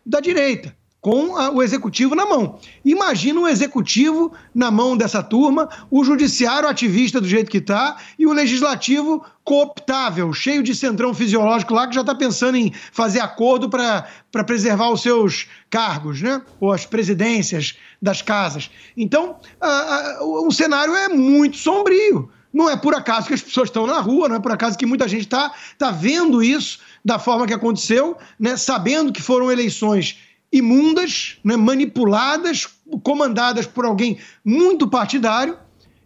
da 0.06 0.20
direita 0.20 0.74
com 1.00 1.36
a, 1.36 1.50
o 1.50 1.62
executivo 1.62 2.14
na 2.14 2.26
mão. 2.26 2.58
Imagina 2.84 3.40
o 3.40 3.48
executivo 3.48 4.32
na 4.54 4.70
mão 4.70 4.96
dessa 4.96 5.22
turma, 5.22 5.68
o 5.90 6.04
judiciário 6.04 6.68
ativista 6.68 7.20
do 7.20 7.28
jeito 7.28 7.50
que 7.50 7.58
está 7.58 7.96
e 8.18 8.26
o 8.26 8.32
legislativo 8.32 9.24
cooptável, 9.42 10.32
cheio 10.32 10.62
de 10.62 10.74
centrão 10.74 11.14
fisiológico 11.14 11.74
lá 11.74 11.88
que 11.88 11.94
já 11.94 12.02
está 12.02 12.14
pensando 12.14 12.56
em 12.56 12.72
fazer 12.92 13.20
acordo 13.20 13.68
para 13.68 14.04
preservar 14.46 14.90
os 14.90 15.00
seus 15.00 15.48
cargos, 15.70 16.20
né? 16.20 16.42
ou 16.60 16.70
as 16.70 16.84
presidências 16.84 17.76
das 18.00 18.20
casas. 18.20 18.70
Então, 18.96 19.36
a, 19.60 19.68
a, 19.68 20.24
o 20.24 20.50
cenário 20.52 20.94
é 20.94 21.08
muito 21.08 21.56
sombrio. 21.56 22.30
Não 22.52 22.68
é 22.68 22.76
por 22.76 22.94
acaso 22.94 23.28
que 23.28 23.34
as 23.34 23.42
pessoas 23.42 23.68
estão 23.68 23.86
na 23.86 24.00
rua, 24.00 24.28
não 24.28 24.36
é 24.36 24.40
por 24.40 24.50
acaso 24.50 24.76
que 24.76 24.84
muita 24.84 25.06
gente 25.06 25.22
está 25.22 25.52
tá 25.78 25.92
vendo 25.92 26.42
isso 26.42 26.80
da 27.04 27.16
forma 27.18 27.46
que 27.46 27.54
aconteceu, 27.54 28.16
né? 28.38 28.56
sabendo 28.56 29.12
que 29.12 29.22
foram 29.22 29.50
eleições 29.50 30.18
imundas, 30.52 31.38
né? 31.44 31.56
manipuladas, 31.56 32.66
comandadas 33.02 33.66
por 33.66 33.84
alguém 33.84 34.18
muito 34.44 34.88
partidário. 34.88 35.56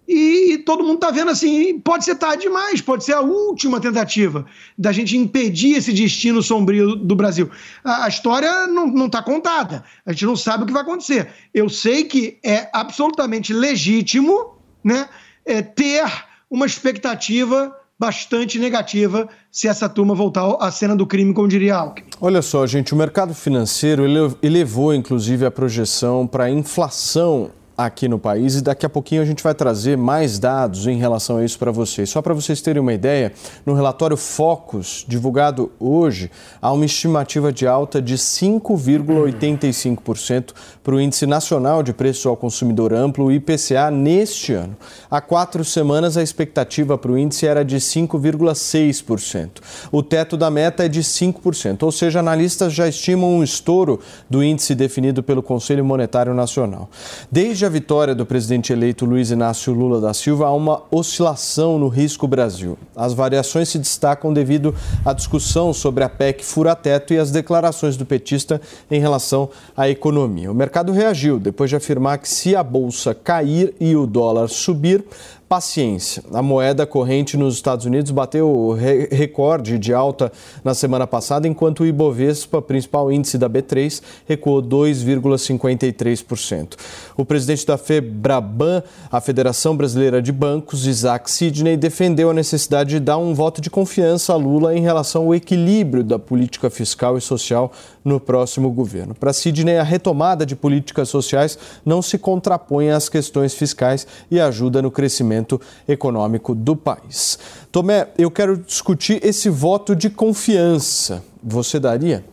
E, 0.06 0.58
todo 0.66 0.84
mundo 0.84 0.96
está 0.96 1.10
vendo 1.10 1.30
assim, 1.30 1.80
pode 1.80 2.04
ser 2.04 2.16
tarde 2.16 2.42
demais, 2.42 2.82
pode 2.82 3.04
ser 3.04 3.14
a 3.14 3.22
última 3.22 3.80
tentativa 3.80 4.44
da 4.76 4.92
gente 4.92 5.16
impedir 5.16 5.76
esse 5.78 5.94
destino 5.94 6.42
sombrio 6.42 6.94
do 6.94 7.16
Brasil. 7.16 7.50
A, 7.82 8.04
a 8.04 8.08
história 8.08 8.66
não 8.66 9.06
está 9.06 9.22
contada, 9.22 9.82
a 10.04 10.12
gente 10.12 10.26
não 10.26 10.36
sabe 10.36 10.64
o 10.64 10.66
que 10.66 10.74
vai 10.74 10.82
acontecer. 10.82 11.28
Eu 11.54 11.70
sei 11.70 12.04
que 12.04 12.38
é 12.44 12.68
absolutamente 12.74 13.54
legítimo 13.54 14.58
né, 14.84 15.08
é, 15.46 15.62
ter 15.62 16.04
uma 16.50 16.66
expectativa 16.66 17.74
bastante 17.98 18.58
negativa 18.58 19.28
se 19.50 19.68
essa 19.68 19.88
turma 19.88 20.14
voltar 20.14 20.56
à 20.60 20.70
cena 20.70 20.96
do 20.96 21.06
crime, 21.06 21.32
como 21.32 21.48
diria 21.48 21.76
Alckmin. 21.76 22.08
Olha 22.20 22.42
só, 22.42 22.66
gente, 22.66 22.92
o 22.92 22.96
mercado 22.96 23.34
financeiro 23.34 24.04
elevou 24.42 24.94
inclusive 24.94 25.46
a 25.46 25.50
projeção 25.50 26.26
para 26.26 26.44
a 26.44 26.50
inflação 26.50 27.50
aqui 27.76 28.08
no 28.08 28.18
país 28.18 28.56
e 28.56 28.62
daqui 28.62 28.86
a 28.86 28.88
pouquinho 28.88 29.20
a 29.20 29.24
gente 29.24 29.42
vai 29.42 29.52
trazer 29.54 29.96
mais 29.96 30.38
dados 30.38 30.86
em 30.86 30.96
relação 30.96 31.38
a 31.38 31.44
isso 31.44 31.58
para 31.58 31.72
vocês. 31.72 32.08
Só 32.08 32.22
para 32.22 32.32
vocês 32.32 32.60
terem 32.60 32.80
uma 32.80 32.92
ideia, 32.92 33.32
no 33.66 33.74
relatório 33.74 34.16
Focus, 34.16 35.04
divulgado 35.06 35.72
hoje, 35.78 36.30
há 36.62 36.72
uma 36.72 36.84
estimativa 36.84 37.52
de 37.52 37.66
alta 37.66 38.00
de 38.00 38.16
5,85% 38.16 40.52
para 40.82 40.94
o 40.94 41.00
Índice 41.00 41.26
Nacional 41.26 41.82
de 41.82 41.92
Preços 41.92 42.24
ao 42.26 42.36
Consumidor 42.36 42.92
Amplo, 42.92 43.32
IPCA, 43.32 43.90
neste 43.90 44.52
ano. 44.52 44.76
Há 45.10 45.20
quatro 45.20 45.64
semanas, 45.64 46.16
a 46.16 46.22
expectativa 46.22 46.96
para 46.96 47.10
o 47.10 47.18
índice 47.18 47.46
era 47.46 47.64
de 47.64 47.76
5,6%. 47.76 49.48
O 49.90 50.02
teto 50.02 50.36
da 50.36 50.50
meta 50.50 50.84
é 50.84 50.88
de 50.88 51.00
5%, 51.00 51.82
ou 51.82 51.90
seja, 51.90 52.20
analistas 52.20 52.72
já 52.72 52.86
estimam 52.86 53.30
um 53.30 53.42
estouro 53.42 53.98
do 54.28 54.44
índice 54.44 54.74
definido 54.74 55.22
pelo 55.22 55.42
Conselho 55.42 55.82
Monetário 55.84 56.34
Nacional. 56.34 56.90
Desde 57.30 57.63
Desde 57.64 57.78
a 57.78 57.80
vitória 57.80 58.14
do 58.14 58.26
presidente 58.26 58.74
eleito 58.74 59.06
Luiz 59.06 59.30
Inácio 59.30 59.72
Lula 59.72 59.98
da 59.98 60.12
Silva, 60.12 60.48
há 60.48 60.52
uma 60.52 60.82
oscilação 60.90 61.78
no 61.78 61.88
risco 61.88 62.28
Brasil. 62.28 62.76
As 62.94 63.14
variações 63.14 63.70
se 63.70 63.78
destacam 63.78 64.34
devido 64.34 64.74
à 65.02 65.14
discussão 65.14 65.72
sobre 65.72 66.04
a 66.04 66.08
PEC 66.10 66.44
fura-teto 66.44 67.14
e 67.14 67.18
as 67.18 67.30
declarações 67.30 67.96
do 67.96 68.04
petista 68.04 68.60
em 68.90 69.00
relação 69.00 69.48
à 69.74 69.88
economia. 69.88 70.52
O 70.52 70.54
mercado 70.54 70.92
reagiu 70.92 71.38
depois 71.38 71.70
de 71.70 71.76
afirmar 71.76 72.18
que 72.18 72.28
se 72.28 72.54
a 72.54 72.62
bolsa 72.62 73.14
cair 73.14 73.74
e 73.80 73.96
o 73.96 74.06
dólar 74.06 74.48
subir, 74.48 75.02
paciência. 75.48 76.22
A 76.32 76.42
moeda 76.42 76.86
corrente 76.86 77.36
nos 77.36 77.54
Estados 77.54 77.86
Unidos 77.86 78.10
bateu 78.10 78.72
re 78.72 79.08
recorde 79.10 79.78
de 79.78 79.92
alta 79.92 80.32
na 80.62 80.74
semana 80.74 81.06
passada, 81.06 81.46
enquanto 81.46 81.80
o 81.80 81.86
Ibovespa, 81.86 82.62
principal 82.62 83.12
índice 83.12 83.38
da 83.38 83.48
B3, 83.48 84.02
recuou 84.26 84.62
2,53%. 84.62 86.74
O 87.16 87.24
presidente 87.24 87.66
da 87.66 87.76
FEBRABAN, 87.76 88.82
a 89.10 89.20
Federação 89.20 89.76
Brasileira 89.76 90.22
de 90.22 90.32
Bancos, 90.32 90.86
Isaac 90.86 91.30
Sidney, 91.30 91.76
defendeu 91.76 92.30
a 92.30 92.34
necessidade 92.34 92.90
de 92.90 93.00
dar 93.00 93.18
um 93.18 93.34
voto 93.34 93.60
de 93.60 93.70
confiança 93.70 94.32
a 94.32 94.36
Lula 94.36 94.76
em 94.76 94.80
relação 94.80 95.24
ao 95.24 95.34
equilíbrio 95.34 96.02
da 96.02 96.18
política 96.18 96.70
fiscal 96.70 97.18
e 97.18 97.20
social 97.20 97.72
no 98.04 98.20
próximo 98.20 98.70
governo. 98.70 99.14
Para 99.14 99.32
Sidney, 99.32 99.78
a 99.78 99.82
retomada 99.82 100.44
de 100.44 100.54
políticas 100.54 101.08
sociais 101.08 101.58
não 101.84 102.02
se 102.02 102.18
contrapõe 102.18 102.90
às 102.90 103.08
questões 103.08 103.54
fiscais 103.54 104.06
e 104.30 104.38
ajuda 104.38 104.82
no 104.82 104.90
crescimento 104.90 105.60
econômico 105.88 106.54
do 106.54 106.76
país. 106.76 107.38
Tomé, 107.72 108.08
eu 108.18 108.30
quero 108.30 108.58
discutir 108.58 109.24
esse 109.24 109.48
voto 109.48 109.96
de 109.96 110.10
confiança. 110.10 111.24
Você 111.42 111.80
daria? 111.80 112.24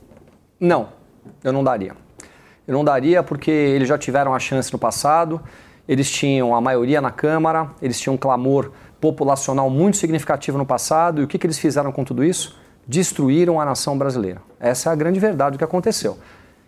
Não, 0.60 0.90
eu 1.44 1.54
não 1.54 1.64
daria. 1.64 1.96
Eu 2.68 2.74
não 2.74 2.84
daria 2.84 3.24
porque 3.24 3.50
eles 3.50 3.88
já 3.88 3.98
tiveram 3.98 4.34
a 4.34 4.40
chance 4.40 4.72
no 4.72 4.78
passado, 4.78 5.42
eles 5.88 6.10
tinham 6.12 6.54
a 6.54 6.62
maioria 6.62 7.02
na 7.02 7.12
Câmara, 7.12 7.72
eles 7.82 8.00
tinham 8.00 8.14
um 8.14 8.18
clamor 8.18 8.72
populacional 9.00 9.70
muito 9.70 9.98
significativo 9.98 10.58
no 10.58 10.66
passado. 10.66 11.22
E 11.22 11.24
o 11.24 11.28
que, 11.28 11.40
que 11.40 11.48
eles 11.48 11.58
fizeram 11.58 11.92
com 11.92 12.04
tudo 12.04 12.24
isso? 12.24 12.61
Destruíram 12.88 13.60
a 13.60 13.66
nação 13.66 13.98
brasileira. 13.98 14.42
Essa 14.60 14.90
é 14.90 14.94
a 14.94 14.96
grande 14.96 15.20
verdade 15.20 15.54
do 15.54 15.58
que 15.58 15.64
aconteceu. 15.64 16.18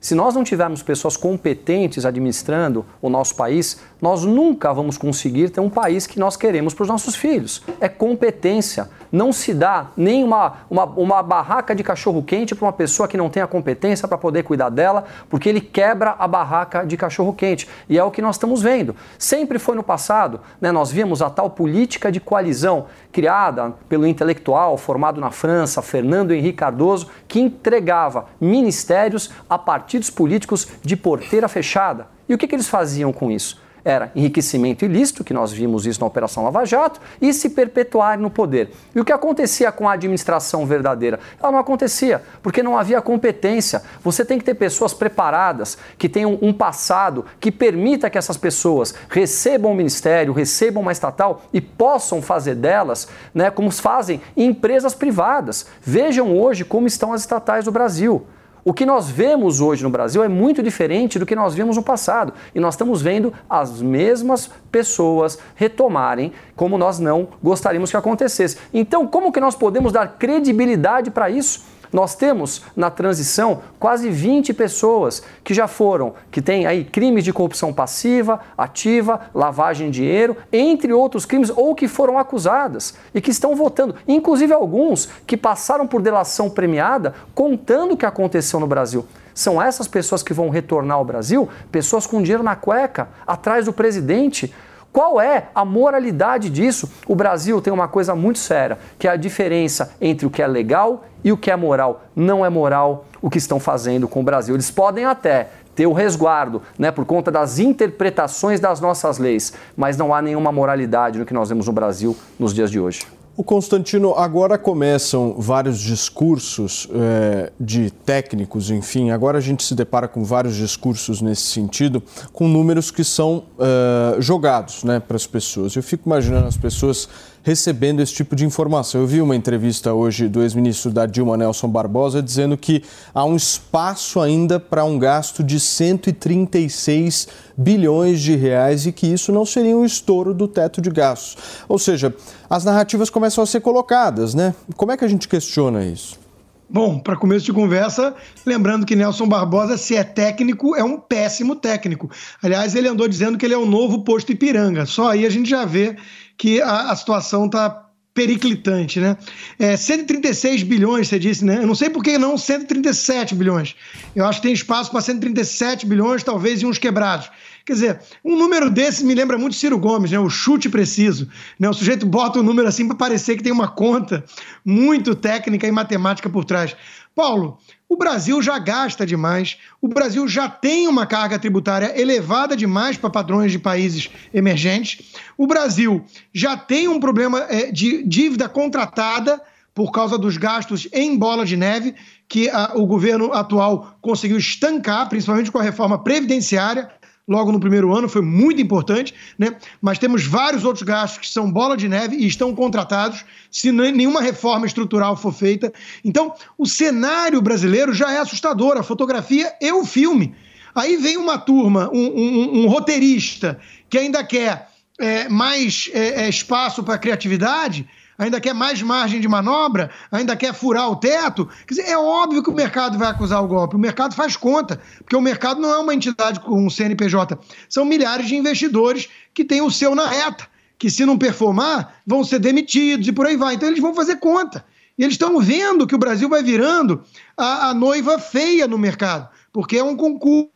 Se 0.04 0.14
nós 0.16 0.36
não 0.36 0.44
tivermos 0.44 0.84
pessoas 0.84 1.16
competentes 1.16 2.06
administrando 2.06 2.86
o 3.02 3.10
nosso 3.10 3.38
país, 3.38 3.80
nós 4.02 4.26
nunca 4.26 4.74
vamos 4.74 4.98
conseguir 4.98 5.50
ter 5.50 5.62
um 5.62 5.70
país 5.70 6.06
que 6.06 6.20
nós 6.20 6.36
queremos 6.36 6.74
para 6.74 6.84
os 6.84 6.90
nossos 6.90 7.16
filhos. 7.16 7.64
É 7.80 7.88
competência. 7.88 8.90
Não 9.10 9.32
se 9.32 9.54
dá 9.54 9.92
nem 9.96 10.22
uma, 10.22 10.56
uma, 10.70 10.84
uma 10.84 11.24
barraca 11.24 11.74
de 11.74 11.86
cachorro-quente 11.86 12.54
para 12.54 12.66
uma 12.66 12.74
pessoa 12.74 13.08
que 13.08 13.16
não 13.16 13.30
tem 13.30 13.42
a 13.42 13.48
competência 13.48 14.06
para 14.06 14.18
poder 14.18 14.44
cuidar 14.44 14.68
dela, 14.68 15.06
porque 15.30 15.48
ele 15.48 15.62
quebra 15.62 16.18
a 16.20 16.28
barraca 16.28 16.86
de 16.86 16.98
cachorro-quente. 16.98 17.70
E 17.88 17.98
é 17.98 18.04
o 18.04 18.12
que 18.12 18.22
nós 18.22 18.36
estamos 18.36 18.62
vendo. 18.62 18.94
Sempre 19.18 19.58
foi 19.58 19.74
no 19.74 19.84
passado, 19.84 20.42
né, 20.60 20.70
nós 20.70 20.92
vimos 20.92 21.22
a 21.22 21.30
tal 21.30 21.50
política 21.50 22.12
de 22.12 22.20
coalizão 22.20 22.88
criada 23.10 23.74
pelo 23.88 24.06
intelectual 24.06 24.78
formado 24.78 25.22
na 25.22 25.32
França, 25.32 25.82
Fernando 25.82 26.34
Henrique 26.34 26.58
Cardoso, 26.58 27.08
que 27.26 27.40
entregava 27.40 28.26
ministérios 28.42 29.32
a 29.50 29.58
partidos 29.94 30.10
políticos 30.10 30.68
de 30.82 30.96
porteira 30.96 31.48
fechada. 31.48 32.08
E 32.28 32.34
o 32.34 32.38
que, 32.38 32.48
que 32.48 32.56
eles 32.56 32.68
faziam 32.68 33.14
com 33.14 33.30
isso? 33.30 33.62
era 33.86 34.12
enriquecimento 34.16 34.86
ilícito, 34.86 35.24
que 35.24 35.34
nós 35.34 35.52
vimos 35.52 35.86
isso 35.86 36.00
na 36.00 36.08
Operação 36.08 36.44
Lava 36.44 36.66
Jato, 36.66 37.02
e 37.22 37.34
se 37.34 37.50
perpetuar 37.50 38.18
no 38.18 38.30
poder. 38.30 38.72
E 38.96 39.00
o 39.00 39.06
que 39.06 39.12
acontecia 39.12 39.72
com 39.72 39.90
a 39.90 39.94
administração 39.94 40.66
verdadeira? 40.66 41.20
Ela 41.42 41.52
não 41.52 41.60
acontecia, 41.60 42.22
porque 42.42 42.64
não 42.64 42.78
havia 42.78 43.02
competência. 43.02 43.84
Você 44.02 44.24
tem 44.24 44.38
que 44.38 44.46
ter 44.46 44.54
pessoas 44.54 44.94
preparadas, 44.94 45.78
que 45.98 46.08
tenham 46.08 46.38
um 46.42 46.54
passado 46.54 47.26
que 47.40 47.52
permita 47.52 48.10
que 48.10 48.18
essas 48.18 48.38
pessoas 48.38 48.94
recebam 49.10 49.72
o 49.72 49.76
ministério, 49.76 50.34
recebam 50.34 50.82
uma 50.82 50.92
estatal 50.92 51.44
e 51.52 51.60
possam 51.60 52.22
fazer 52.22 52.56
delas, 52.56 53.08
né, 53.34 53.52
como 53.52 53.70
fazem 53.72 54.22
empresas 54.38 54.94
privadas. 54.94 55.66
Vejam 55.82 56.38
hoje 56.38 56.64
como 56.64 56.88
estão 56.88 57.12
as 57.12 57.22
estatais 57.22 57.66
do 57.66 57.72
Brasil. 57.72 58.26
O 58.66 58.74
que 58.74 58.86
nós 58.86 59.10
vemos 59.10 59.60
hoje 59.60 59.84
no 59.84 59.90
Brasil 59.90 60.24
é 60.24 60.30
muito 60.30 60.64
diferente 60.64 61.20
do 61.20 61.26
que 61.26 61.36
nós 61.36 61.54
vimos 61.54 61.76
no 61.76 61.84
passado. 61.84 62.34
E 62.56 62.60
nós 62.60 62.76
estamos 62.76 63.02
vendo 63.02 63.34
as 63.50 63.82
mesmas 63.82 64.50
pessoas 64.72 65.38
retomarem 65.56 66.32
como 66.56 66.78
nós 66.78 66.98
não 66.98 67.28
gostaríamos 67.44 67.92
que 67.92 67.98
acontecesse. 67.98 68.58
Então, 68.74 69.06
como 69.06 69.32
que 69.34 69.40
nós 69.40 69.56
podemos 69.56 69.92
dar 69.92 70.08
credibilidade 70.18 71.12
para 71.12 71.30
isso? 71.30 71.73
Nós 71.94 72.16
temos 72.16 72.64
na 72.76 72.90
transição 72.90 73.62
quase 73.80 74.10
20 74.10 74.52
pessoas 74.56 75.22
que 75.44 75.54
já 75.54 75.68
foram, 75.68 76.16
que 76.32 76.42
têm 76.42 76.66
aí 76.66 76.84
crimes 76.84 77.24
de 77.24 77.32
corrupção 77.32 77.72
passiva, 77.72 78.40
ativa, 78.58 79.30
lavagem 79.32 79.92
de 79.92 80.02
dinheiro, 80.02 80.36
entre 80.52 80.92
outros 80.92 81.24
crimes, 81.24 81.52
ou 81.56 81.76
que 81.76 81.88
foram 81.88 82.18
acusadas 82.18 82.96
e 83.14 83.22
que 83.22 83.30
estão 83.30 83.56
votando. 83.56 83.96
Inclusive 84.08 84.52
alguns 84.52 85.08
que 85.28 85.38
passaram 85.38 85.86
por 85.86 86.02
delação 86.02 86.50
premiada 86.50 87.14
contando 87.36 87.94
o 87.94 87.98
que 87.98 88.08
aconteceu 88.08 88.60
no 88.60 88.66
Brasil. 88.66 89.06
São 89.36 89.62
essas 89.62 89.88
pessoas 89.88 90.24
que 90.24 90.34
vão 90.34 90.50
retornar 90.50 90.98
ao 90.98 91.06
Brasil, 91.06 91.48
pessoas 91.72 92.08
com 92.08 92.22
dinheiro 92.24 92.44
na 92.44 92.56
cueca, 92.56 93.10
atrás 93.26 93.66
do 93.66 93.74
presidente 93.74 94.52
qual 94.94 95.20
é 95.20 95.48
a 95.56 95.66
moralidade 95.66 96.52
disso? 96.52 96.88
O 97.08 97.16
Brasil 97.16 97.60
tem 97.60 97.74
uma 97.74 97.88
coisa 97.88 98.14
muito 98.14 98.38
séria, 98.38 98.78
que 99.00 99.08
é 99.08 99.12
a 99.12 99.16
diferença 99.16 99.96
entre 100.00 100.28
o 100.28 100.30
que 100.30 100.40
é 100.40 100.46
legal 100.46 101.04
e 101.24 101.32
o 101.32 101.38
que 101.38 101.50
é 101.50 101.56
moral. 101.56 102.04
Não 102.16 102.46
é 102.46 102.50
moral 102.50 103.06
o 103.20 103.28
que 103.28 103.40
estão 103.40 103.60
fazendo 103.60 104.08
com 104.08 104.20
o 104.20 104.24
Brasil. 104.24 104.54
Eles 104.54 104.70
podem 104.70 105.06
até 105.06 105.50
ter 105.74 105.88
o 105.88 105.94
resguardo, 105.94 106.62
né, 106.78 106.92
por 106.92 107.06
conta 107.06 107.32
das 107.32 107.58
interpretações 107.58 108.60
das 108.60 108.80
nossas 108.80 109.18
leis, 109.18 109.54
mas 109.76 109.98
não 109.98 110.14
há 110.14 110.22
nenhuma 110.22 110.52
moralidade 110.52 111.18
no 111.18 111.26
que 111.26 111.34
nós 111.34 111.50
vemos 111.50 111.66
no 111.66 111.74
Brasil 111.74 112.16
nos 112.38 112.54
dias 112.54 112.70
de 112.70 112.80
hoje. 112.80 113.23
O 113.36 113.44
Constantino, 113.44 114.14
agora 114.14 114.60
começam 114.60 115.34
vários 115.40 115.80
discursos 115.80 116.88
é, 116.94 117.52
de 117.60 117.90
técnicos, 117.90 118.70
enfim, 118.70 119.10
agora 119.10 119.40
a 119.40 119.42
gente 119.42 119.64
se 119.64 119.74
depara 119.74 120.08
com 120.08 120.24
vários 120.24 120.56
discursos 120.56 121.20
nesse 121.20 121.42
sentido, 121.42 122.04
com 122.32 122.48
números 122.48 122.92
que 122.92 123.04
são 123.04 123.46
é, 123.58 124.22
jogados 124.22 124.84
né, 124.84 125.00
para 125.00 125.16
as 125.16 125.26
pessoas. 125.26 125.76
Eu 125.76 125.82
fico 125.82 126.08
imaginando 126.08 126.46
as 126.46 126.58
pessoas 126.58 127.10
recebendo 127.44 128.02
esse 128.02 128.14
tipo 128.14 128.36
de 128.36 128.46
informação. 128.46 129.02
Eu 129.02 129.08
vi 129.08 129.22
uma 129.22 129.36
entrevista 129.36 129.94
hoje 129.94 130.28
do 130.28 130.42
ex-ministro 130.42 130.90
da 130.90 131.06
Dilma, 131.06 131.38
Nelson 131.38 131.68
Barbosa, 131.68 132.24
dizendo 132.24 132.58
que 132.58 132.84
há 133.14 133.26
um 133.26 133.36
espaço 133.36 134.20
ainda 134.20 134.60
para 134.60 134.86
um 134.86 134.98
gasto 134.98 135.44
de 135.44 135.60
136 135.60 137.28
bilhões 137.56 138.22
de 138.22 138.36
reais 138.36 138.88
e 138.88 138.92
que 138.92 139.06
isso 139.06 139.32
não 139.32 139.46
seria 139.46 139.78
um 139.78 139.86
estouro 139.86 140.34
do 140.34 140.48
teto 140.48 140.82
de 140.82 140.90
gastos. 140.90 141.38
Ou 141.68 141.78
seja, 141.78 142.16
as 142.50 142.64
narrativas 142.64 143.10
começam 143.10 143.44
a 143.44 143.48
ser 143.48 143.60
colocadas, 143.60 144.34
né? 144.34 144.56
Como 144.78 144.92
é 144.92 144.98
que 144.98 145.06
a 145.06 145.08
gente 145.08 145.28
questiona 145.28 145.86
isso? 145.86 146.24
Bom, 146.70 146.98
para 146.98 147.16
começo 147.16 147.46
de 147.46 147.54
conversa, 147.54 148.16
lembrando 148.44 148.84
que 148.84 148.96
Nelson 148.96 149.28
Barbosa, 149.28 149.78
se 149.78 149.96
é 149.96 150.04
técnico, 150.04 150.76
é 150.76 150.84
um 150.84 150.98
péssimo 150.98 151.56
técnico. 151.56 152.10
Aliás, 152.42 152.74
ele 152.74 152.88
andou 152.88 153.08
dizendo 153.08 153.38
que 153.38 153.46
ele 153.46 153.54
é 153.54 153.58
o 153.58 153.66
novo 153.66 154.04
posto 154.04 154.32
Ipiranga. 154.32 154.88
Só 154.88 155.12
aí 155.12 155.24
a 155.24 155.30
gente 155.30 155.48
já 155.48 155.66
vê 155.66 155.96
que 156.38 156.62
a, 156.62 156.92
a 156.92 156.96
situação 156.96 157.46
está 157.46 157.84
periclitante, 158.14 159.00
né? 159.00 159.18
É, 159.58 159.76
136 159.76 160.62
bilhões, 160.64 161.08
você 161.08 161.18
disse, 161.18 161.44
né? 161.44 161.58
Eu 161.58 161.68
não 161.68 161.74
sei 161.74 161.90
por 161.90 162.04
que 162.04 162.18
não 162.18 162.38
137 162.38 163.34
bilhões. 163.34 163.76
Eu 164.16 164.26
acho 164.26 164.40
que 164.40 164.48
tem 164.48 164.54
espaço 164.54 164.92
para 164.92 165.02
137 165.02 165.86
bilhões, 165.88 166.24
talvez, 166.24 166.62
e 166.62 166.66
uns 166.66 166.78
quebrados. 166.78 167.32
Quer 167.66 167.74
dizer, 167.74 168.02
um 168.24 168.38
número 168.38 168.70
desse 168.70 169.04
me 169.04 169.16
lembra 169.16 169.38
muito 169.38 169.56
Ciro 169.56 169.80
Gomes, 169.80 170.12
né? 170.12 170.20
O 170.20 170.30
chute 170.30 170.70
preciso. 170.70 171.28
Né? 171.58 171.68
O 171.68 171.74
sujeito 171.74 172.06
bota 172.06 172.40
um 172.40 172.44
número 172.44 172.68
assim 172.68 172.86
para 172.86 172.96
parecer 172.96 173.36
que 173.36 173.44
tem 173.44 173.54
uma 173.54 173.68
conta 173.68 174.24
muito 174.64 175.16
técnica 175.16 175.66
e 175.66 175.72
matemática 175.72 176.30
por 176.30 176.46
trás. 176.46 176.76
Paulo, 177.16 177.58
o 177.94 177.96
Brasil 177.96 178.42
já 178.42 178.58
gasta 178.58 179.06
demais, 179.06 179.58
o 179.80 179.88
Brasil 179.88 180.28
já 180.28 180.50
tem 180.50 180.88
uma 180.88 181.06
carga 181.06 181.38
tributária 181.38 181.94
elevada 182.00 182.58
demais 182.58 182.98
para 182.98 183.10
padrões 183.10 183.52
de 183.52 183.60
países 183.60 184.10
emergentes, 184.34 185.14
o 185.38 185.46
Brasil 185.46 186.04
já 186.34 186.58
tem 186.58 186.88
um 186.88 187.00
problema 187.00 187.46
é, 187.50 187.72
de 187.72 188.04
dívida 188.04 188.50
contratada 188.50 189.40
por 189.76 189.92
causa 189.92 190.18
dos 190.18 190.38
gastos 190.38 190.88
em 190.92 191.16
bola 191.16 191.46
de 191.46 191.56
neve 191.56 191.94
que 192.28 192.50
a, 192.50 192.72
o 192.76 192.88
governo 192.88 193.32
atual 193.32 193.96
conseguiu 194.02 194.38
estancar, 194.38 195.08
principalmente 195.08 195.52
com 195.52 195.60
a 195.60 195.64
reforma 195.64 196.04
previdenciária 196.04 196.90
logo 197.28 197.52
no 197.52 197.60
primeiro 197.60 197.96
ano, 197.96 198.10
foi 198.10 198.22
muito 198.22 198.62
importante, 198.62 199.14
né? 199.38 199.56
mas 199.82 199.98
temos 199.98 200.26
vários 200.26 200.66
outros 200.66 200.84
gastos 200.84 201.20
que 201.20 201.34
são 201.34 201.52
bola 201.52 201.78
de 201.78 201.88
neve 201.88 202.18
e 202.18 202.28
estão 202.28 202.54
contratados 202.54 203.24
se 203.50 203.72
nenhuma 203.72 204.22
reforma 204.22 204.66
estrutural 204.66 205.16
for 205.16 205.34
feita. 205.34 205.72
Então, 206.04 206.34
o 206.58 206.66
cenário 206.66 207.42
brasileiro 207.42 207.94
já 207.94 208.12
é 208.12 208.20
assustador, 208.20 208.78
a 208.78 208.84
fotografia 208.84 209.54
e 209.62 209.72
o 209.72 209.86
filme. 209.86 210.36
Aí 210.76 210.98
vem 210.98 211.18
uma 211.18 211.38
turma, 211.38 211.90
um, 211.94 212.08
um, 212.08 212.64
um 212.64 212.68
roteirista 212.68 213.60
que 213.90 213.98
ainda 213.98 214.24
quer 214.24 214.70
é, 215.00 215.30
mais 215.30 215.90
é, 215.94 216.26
é 216.26 216.30
espaço 216.30 216.84
para 216.84 216.98
criatividade 216.98 217.88
ainda 218.24 218.40
quer 218.40 218.54
mais 218.54 218.82
margem 218.82 219.20
de 219.20 219.28
manobra, 219.28 219.92
ainda 220.12 220.36
quer 220.36 220.54
furar 220.54 220.90
o 220.90 220.96
teto. 220.96 221.48
Quer 221.68 221.76
dizer, 221.76 221.90
é 221.90 221.98
óbvio 221.98 222.42
que 222.42 222.50
o 222.50 222.54
mercado 222.54 222.98
vai 222.98 223.10
acusar 223.10 223.44
o 223.44 223.48
golpe. 223.48 223.76
O 223.76 223.80
mercado 223.80 224.16
faz 224.16 224.36
conta, 224.36 224.82
porque 225.00 225.16
o 225.16 225.22
mercado 225.22 225.62
não 225.62 225.70
é 225.70 225.78
uma 225.78 225.94
entidade 225.94 226.40
com 226.40 226.66
um 226.66 226.70
CNPJ. 226.70 227.38
São 227.70 227.86
milhares 227.86 228.28
de 228.28 228.36
investidores 228.36 229.10
que 229.34 229.44
têm 229.44 229.62
o 229.62 229.72
seu 229.72 229.94
na 229.94 230.08
reta, 230.08 230.48
que 230.78 230.90
se 230.90 231.06
não 231.06 231.18
performar, 231.18 232.02
vão 232.06 232.24
ser 232.24 232.40
demitidos 232.40 233.08
e 233.08 233.12
por 233.12 233.26
aí 233.26 233.36
vai. 233.36 233.56
Então 233.56 233.70
eles 233.70 233.82
vão 233.82 233.94
fazer 233.94 234.18
conta. 234.18 234.66
E 234.98 235.04
eles 235.04 235.16
estão 235.16 235.40
vendo 235.40 235.88
que 235.88 235.96
o 235.96 236.00
Brasil 236.00 236.30
vai 236.30 236.44
virando 236.44 237.04
a, 237.36 237.70
a 237.70 237.74
noiva 237.74 238.20
feia 238.20 238.68
no 238.68 238.78
mercado, 238.78 239.28
porque 239.52 239.78
é 239.78 239.84
um 239.84 239.96
concurso. 239.96 240.50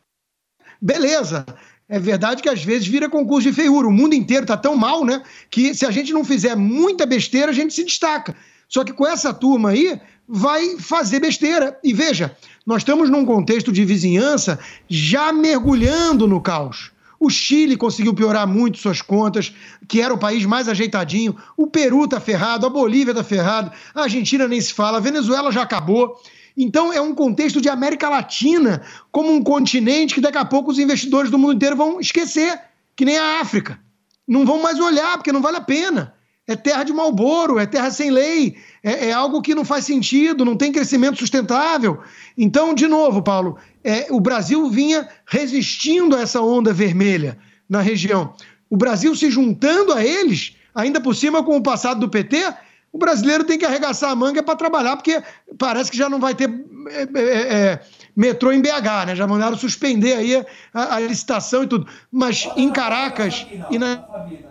Beleza, 0.79 1.43
é 1.89 1.99
verdade 1.99 2.41
que 2.41 2.49
às 2.49 2.63
vezes 2.63 2.87
vira 2.87 3.09
concurso 3.09 3.47
de 3.47 3.55
feiura. 3.55 3.87
O 3.87 3.91
mundo 3.91 4.13
inteiro 4.13 4.43
está 4.43 4.57
tão 4.57 4.75
mal, 4.75 5.05
né? 5.05 5.21
Que 5.49 5.73
se 5.73 5.85
a 5.85 5.91
gente 5.91 6.11
não 6.11 6.23
fizer 6.23 6.55
muita 6.55 7.05
besteira, 7.05 7.51
a 7.51 7.53
gente 7.53 7.73
se 7.73 7.83
destaca. 7.83 8.35
Só 8.67 8.83
que 8.83 8.91
com 8.91 9.07
essa 9.07 9.33
turma 9.33 9.69
aí, 9.69 9.99
vai 10.27 10.77
fazer 10.77 11.21
besteira. 11.21 11.79
E 11.81 11.93
veja, 11.93 12.35
nós 12.65 12.81
estamos 12.81 13.09
num 13.09 13.25
contexto 13.25 13.71
de 13.71 13.85
vizinhança 13.85 14.59
já 14.89 15.31
mergulhando 15.31 16.27
no 16.27 16.41
caos. 16.41 16.91
O 17.19 17.29
Chile 17.29 17.77
conseguiu 17.77 18.13
piorar 18.13 18.45
muito 18.45 18.77
suas 18.77 19.01
contas, 19.01 19.53
que 19.87 20.01
era 20.01 20.13
o 20.13 20.19
país 20.19 20.45
mais 20.45 20.67
ajeitadinho. 20.67 21.35
O 21.55 21.67
Peru 21.67 22.03
está 22.03 22.19
ferrado, 22.19 22.65
a 22.65 22.69
Bolívia 22.69 23.11
está 23.11 23.23
ferrado, 23.23 23.71
a 23.95 24.03
Argentina 24.03 24.47
nem 24.47 24.61
se 24.61 24.73
fala, 24.73 24.97
a 24.97 25.01
Venezuela 25.01 25.51
já 25.51 25.63
acabou. 25.63 26.21
Então 26.57 26.91
é 26.91 26.99
um 26.99 27.13
contexto 27.13 27.61
de 27.61 27.69
América 27.69 28.09
Latina 28.09 28.81
como 29.11 29.31
um 29.31 29.43
continente 29.43 30.15
que 30.15 30.21
daqui 30.21 30.39
a 30.39 30.45
pouco 30.45 30.71
os 30.71 30.79
investidores 30.79 31.29
do 31.29 31.37
mundo 31.37 31.53
inteiro 31.53 31.75
vão 31.75 31.99
esquecer, 31.99 32.59
que 32.95 33.05
nem 33.05 33.17
a 33.17 33.39
África. 33.39 33.79
Não 34.27 34.43
vão 34.43 34.59
mais 34.61 34.79
olhar, 34.79 35.17
porque 35.17 35.31
não 35.31 35.41
vale 35.41 35.57
a 35.57 35.61
pena. 35.61 36.15
É 36.47 36.55
terra 36.55 36.83
de 36.83 36.93
Malboro, 36.93 37.59
é 37.59 37.65
terra 37.65 37.91
sem 37.91 38.09
lei, 38.09 38.55
é, 38.81 39.09
é 39.09 39.11
algo 39.11 39.41
que 39.41 39.53
não 39.53 39.65
faz 39.65 39.85
sentido, 39.85 40.45
não 40.45 40.55
tem 40.55 40.71
crescimento 40.71 41.19
sustentável. 41.19 41.99
Então, 42.37 42.73
de 42.73 42.87
novo, 42.87 43.21
Paulo, 43.21 43.57
é, 43.83 44.07
o 44.09 44.19
Brasil 44.19 44.69
vinha 44.69 45.07
resistindo 45.25 46.15
a 46.15 46.21
essa 46.21 46.41
onda 46.41 46.73
vermelha 46.73 47.37
na 47.69 47.81
região. 47.81 48.33
O 48.69 48.77
Brasil 48.77 49.13
se 49.13 49.29
juntando 49.29 49.93
a 49.93 50.03
eles, 50.03 50.55
ainda 50.73 51.01
por 51.01 51.15
cima 51.15 51.43
com 51.43 51.57
o 51.57 51.61
passado 51.61 51.99
do 51.99 52.09
PT, 52.09 52.53
O 52.97 52.99
brasileiro 52.99 53.43
tem 53.43 53.59
que 53.59 53.65
arregaçar 53.65 54.09
a 54.09 54.15
manga 54.15 54.41
para 54.41 54.55
trabalhar, 54.55 54.95
porque 54.95 55.21
parece 55.55 55.91
que 55.91 55.95
já 55.95 56.09
não 56.09 56.19
vai 56.19 56.33
ter 56.33 56.49
é, 56.89 57.03
é, 57.03 57.21
é, 57.21 57.79
metrô 58.15 58.51
em 58.51 58.59
BH, 58.59 59.05
né? 59.05 59.15
Já 59.15 59.27
mandaram 59.27 59.55
suspender 59.55 60.13
aí 60.13 60.43
a, 60.73 60.95
a 60.95 60.99
licitação 60.99 61.63
e 61.63 61.67
tudo. 61.67 61.85
Mas 62.11 62.49
em 62.55 62.71
Caracas 62.71 63.45
e 63.69 63.77
na 63.77 64.03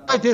vai 0.06 0.20
ter 0.20 0.32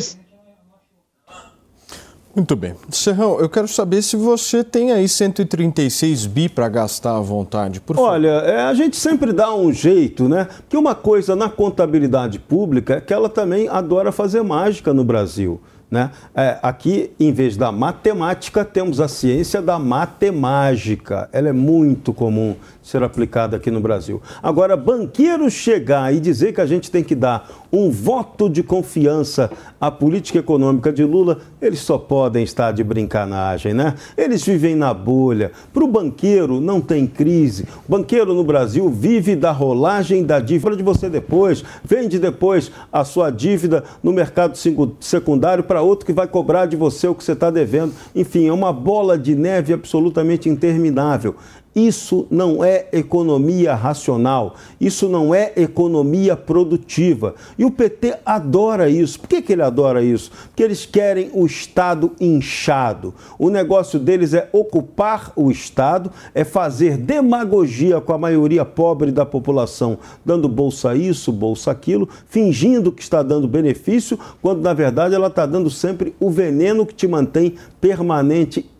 muito 2.37 2.57
bem. 2.57 2.75
Serrão, 2.90 3.38
eu 3.40 3.48
quero 3.48 3.68
saber 3.68 4.01
se 4.01 4.16
você 4.16 4.64
tem 4.64 4.90
aí 4.90 5.07
136 5.07 6.27
bi 6.27 6.48
para 6.48 6.66
gastar 6.66 7.16
à 7.16 7.20
vontade, 7.20 7.79
por 7.79 7.94
favor. 7.96 8.11
Olha, 8.11 8.29
é, 8.29 8.62
a 8.62 8.75
gente 8.75 8.96
sempre 8.96 9.33
dá 9.33 9.55
um 9.55 9.70
jeito, 9.70 10.29
né? 10.29 10.44
Porque 10.44 10.77
uma 10.77 10.94
coisa 10.94 11.37
na 11.37 11.51
contabilidade 11.51 12.38
pública 12.38 12.94
é 12.94 13.01
que 13.03 13.12
ela 13.12 13.29
também 13.29 13.68
adora 13.68 14.11
fazer 14.11 14.42
mágica 14.42 14.94
no 14.94 15.05
Brasil. 15.05 15.61
Né? 15.93 16.11
É, 16.35 16.59
aqui, 16.63 17.11
em 17.21 17.31
vez 17.31 17.55
da 17.55 17.71
matemática, 17.71 18.65
temos 18.65 18.99
a 18.99 19.09
ciência 19.09 19.61
da 19.61 19.79
matemática. 19.79 21.29
Ela 21.31 21.51
é 21.51 21.53
muito 21.53 22.15
comum 22.15 22.57
ser 22.83 23.03
aplicada 23.03 23.57
aqui 23.57 23.71
no 23.71 23.81
Brasil. 23.81 24.21
Agora, 24.42 24.77
banqueiro 24.77 25.51
chegar 25.51 26.12
e 26.12 26.18
dizer 26.18 26.53
que 26.53 26.61
a 26.61 26.66
gente 26.66 26.90
tem 26.90 27.05
que 27.05 27.14
dar 27.14 27.49
um 27.73 27.90
voto 27.90 28.51
de 28.51 28.62
confiança 28.62 29.51
à 29.81 29.90
política 29.90 30.40
econômica 30.40 30.92
de 30.92 31.05
Lula, 31.05 31.38
eles 31.61 31.79
só 31.79 31.97
podem 31.97 32.42
estar 32.42 32.73
de 32.73 32.85
brincanagem, 32.85 33.73
né? 33.73 33.95
Eles 34.16 34.45
vivem 34.45 34.75
na 34.75 34.92
bolha. 34.92 35.53
Para 35.73 35.85
o 35.85 35.88
banqueiro, 35.88 36.61
não 36.61 36.81
tem 36.81 37.07
crise. 37.07 37.66
O 37.88 37.90
banqueiro 37.90 38.35
no 38.35 38.45
Brasil 38.45 38.88
vive 38.90 39.37
da 39.37 39.53
rolagem 39.53 40.25
da 40.25 40.40
dívida 40.40 40.77
de 40.77 40.83
você 40.83 41.09
depois, 41.09 41.64
vende 41.85 42.18
depois 42.18 42.71
a 42.92 43.05
sua 43.05 43.31
dívida 43.31 43.85
no 44.03 44.12
mercado 44.12 44.59
secundário 45.01 45.64
para 45.64 45.83
outro 45.83 46.05
que 46.05 46.12
vai 46.12 46.27
cobrar 46.27 46.66
de 46.66 46.77
você 46.77 47.07
o 47.07 47.14
que 47.14 47.25
você 47.25 47.33
está 47.33 47.51
devendo. 47.51 47.95
Enfim, 48.14 48.49
é 48.49 48.53
uma 48.53 48.73
bola 48.73 49.16
de 49.16 49.35
neve 49.35 49.73
absolutamente 49.73 50.49
interminável. 50.49 51.37
Isso 51.75 52.27
não 52.31 52.63
é 52.63 52.87
economia 52.93 53.75
racional, 53.75 54.57
isso 54.79 55.09
não 55.09 55.35
é 55.35 55.53
economia 55.57 56.37
produtiva. 56.37 57.35
E 57.59 57.65
o 57.65 57.71
PT 57.71 58.19
adora 58.27 58.91
isso. 58.91 59.19
Por 59.19 59.29
que, 59.29 59.41
que 59.41 59.55
ele 59.55 59.63
adora 59.63 60.03
isso? 60.03 60.31
Porque 60.49 60.63
eles 60.63 60.85
querem 60.85 61.31
o 61.33 61.47
Estado 61.47 62.13
inchado. 62.21 63.15
O 63.39 63.49
negócio 63.49 63.99
deles 63.99 64.35
é 64.35 64.51
ocupar 64.53 65.33
o 65.35 65.51
Estado, 65.51 66.13
é 66.35 66.45
fazer 66.45 66.99
demagogia 66.99 68.03
com 68.03 68.13
a 68.13 68.19
maioria 68.19 68.67
pobre 68.67 69.11
da 69.11 69.25
população, 69.25 69.99
dando 70.23 70.49
bolsa 70.49 70.95
isso, 70.95 71.33
bolsa 71.33 71.71
aquilo, 71.71 72.07
fingindo 72.29 72.93
que 72.93 73.03
está 73.03 73.23
dando 73.23 73.49
benefício, 73.49 74.19
quando 74.43 74.61
na 74.61 74.75
verdade 74.75 75.15
ela 75.15 75.29
está 75.29 75.47
dando 75.47 75.71
sempre 75.71 76.15
o 76.21 76.31
veneno 76.31 76.85
que 76.85 76.95
te 76.95 77.09
mantém 77.09 77.55
permanente 77.81 78.71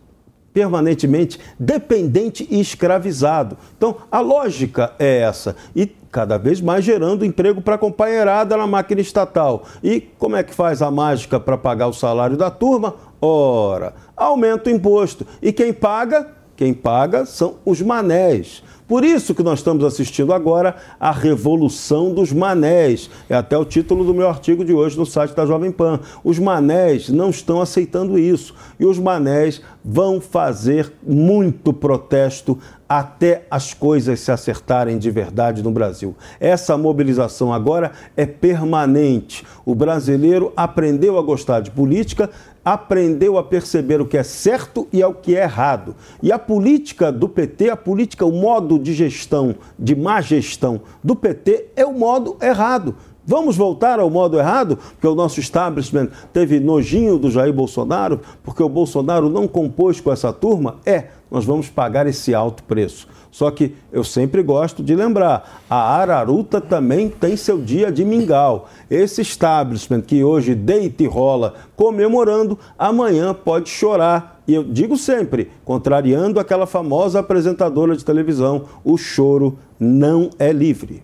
permanentemente 0.53 1.39
dependente 1.59 2.47
e 2.49 2.59
escravizado. 2.59 3.57
Então, 3.75 3.97
a 4.11 4.19
lógica 4.19 4.93
é 4.99 5.19
essa. 5.19 5.55
E 5.75 5.85
cada 6.11 6.37
vez 6.37 6.61
mais 6.61 6.85
gerando 6.85 7.25
emprego 7.25 7.59
para 7.59 7.75
a 7.75 7.77
companheirada 7.77 8.55
na 8.55 8.67
máquina 8.67 9.01
estatal. 9.01 9.63
E 9.83 9.99
como 10.19 10.35
é 10.35 10.43
que 10.43 10.53
faz 10.53 10.81
a 10.81 10.91
mágica 10.91 11.39
para 11.39 11.57
pagar 11.57 11.87
o 11.87 11.93
salário 11.93 12.37
da 12.37 12.51
turma? 12.51 12.95
Ora, 13.19 13.93
aumenta 14.15 14.69
o 14.69 14.73
imposto. 14.73 15.25
E 15.41 15.51
quem 15.51 15.73
paga? 15.73 16.27
Quem 16.55 16.71
paga 16.71 17.25
são 17.25 17.55
os 17.65 17.81
manés. 17.81 18.63
Por 18.93 19.03
isso 19.03 19.33
que 19.33 19.41
nós 19.41 19.57
estamos 19.57 19.83
assistindo 19.83 20.31
agora 20.31 20.75
a 20.99 21.11
Revolução 21.11 22.13
dos 22.13 22.31
Manés. 22.31 23.09
É 23.27 23.33
até 23.33 23.57
o 23.57 23.65
título 23.65 24.05
do 24.05 24.13
meu 24.13 24.29
artigo 24.29 24.63
de 24.63 24.71
hoje 24.71 24.99
no 24.99 25.03
site 25.03 25.33
da 25.33 25.47
Jovem 25.47 25.71
Pan. 25.71 25.99
Os 26.23 26.37
manés 26.37 27.09
não 27.09 27.31
estão 27.31 27.59
aceitando 27.59 28.19
isso. 28.19 28.53
E 28.79 28.85
os 28.85 28.99
manés 28.99 29.63
vão 29.83 30.21
fazer 30.21 30.93
muito 31.01 31.73
protesto 31.73 32.59
até 32.87 33.47
as 33.49 33.73
coisas 33.73 34.19
se 34.19 34.31
acertarem 34.31 34.99
de 34.99 35.09
verdade 35.09 35.63
no 35.63 35.71
Brasil. 35.71 36.15
Essa 36.39 36.77
mobilização 36.77 37.51
agora 37.51 37.93
é 38.15 38.27
permanente. 38.27 39.43
O 39.65 39.73
brasileiro 39.73 40.53
aprendeu 40.55 41.17
a 41.17 41.23
gostar 41.23 41.61
de 41.61 41.71
política 41.71 42.29
aprendeu 42.63 43.37
a 43.37 43.43
perceber 43.43 43.99
o 43.99 44.05
que 44.05 44.17
é 44.17 44.23
certo 44.23 44.87
e 44.91 45.03
o 45.03 45.13
que 45.13 45.35
é 45.35 45.43
errado. 45.43 45.95
E 46.21 46.31
a 46.31 46.39
política 46.39 47.11
do 47.11 47.27
PT, 47.27 47.69
a 47.69 47.75
política, 47.75 48.25
o 48.25 48.31
modo 48.31 48.79
de 48.79 48.93
gestão, 48.93 49.55
de 49.77 49.95
má 49.95 50.21
gestão 50.21 50.81
do 51.03 51.15
PT 51.15 51.67
é 51.75 51.85
o 51.85 51.93
modo 51.93 52.37
errado. 52.41 52.95
Vamos 53.25 53.55
voltar 53.55 54.01
ao 54.01 54.09
modo 54.09 54.37
errado? 54.37 54.77
Porque 54.77 55.07
o 55.07 55.15
nosso 55.15 55.39
establishment 55.39 56.09
teve 56.33 56.59
nojinho 56.59 57.17
do 57.17 57.31
Jair 57.31 57.53
Bolsonaro, 57.53 58.19
porque 58.43 58.61
o 58.61 58.67
Bolsonaro 58.67 59.29
não 59.29 59.47
compôs 59.47 60.01
com 60.01 60.11
essa 60.11 60.33
turma? 60.33 60.75
É, 60.85 61.05
nós 61.31 61.45
vamos 61.45 61.69
pagar 61.69 62.05
esse 62.05 62.35
alto 62.35 62.63
preço. 62.63 63.07
Só 63.33 63.49
que 63.49 63.73
eu 63.91 64.03
sempre 64.03 64.43
gosto 64.43 64.83
de 64.83 64.93
lembrar, 64.93 65.63
a 65.67 65.95
Araruta 65.95 66.61
também 66.61 67.09
tem 67.09 67.35
seu 67.35 67.59
dia 67.59 67.91
de 67.91 68.05
mingau. 68.05 68.69
Esse 68.91 69.23
establishment 69.23 70.01
que 70.01 70.23
hoje 70.23 70.53
deita 70.53 71.01
e 71.01 71.07
rola 71.07 71.55
comemorando, 71.75 72.59
amanhã 72.77 73.33
pode 73.33 73.69
chorar. 73.69 74.39
E 74.47 74.53
eu 74.53 74.63
digo 74.63 74.95
sempre, 74.95 75.49
contrariando 75.65 76.39
aquela 76.39 76.67
famosa 76.67 77.21
apresentadora 77.21 77.97
de 77.97 78.05
televisão, 78.05 78.65
o 78.83 78.97
choro 78.97 79.57
não 79.79 80.29
é 80.37 80.51
livre. 80.51 81.01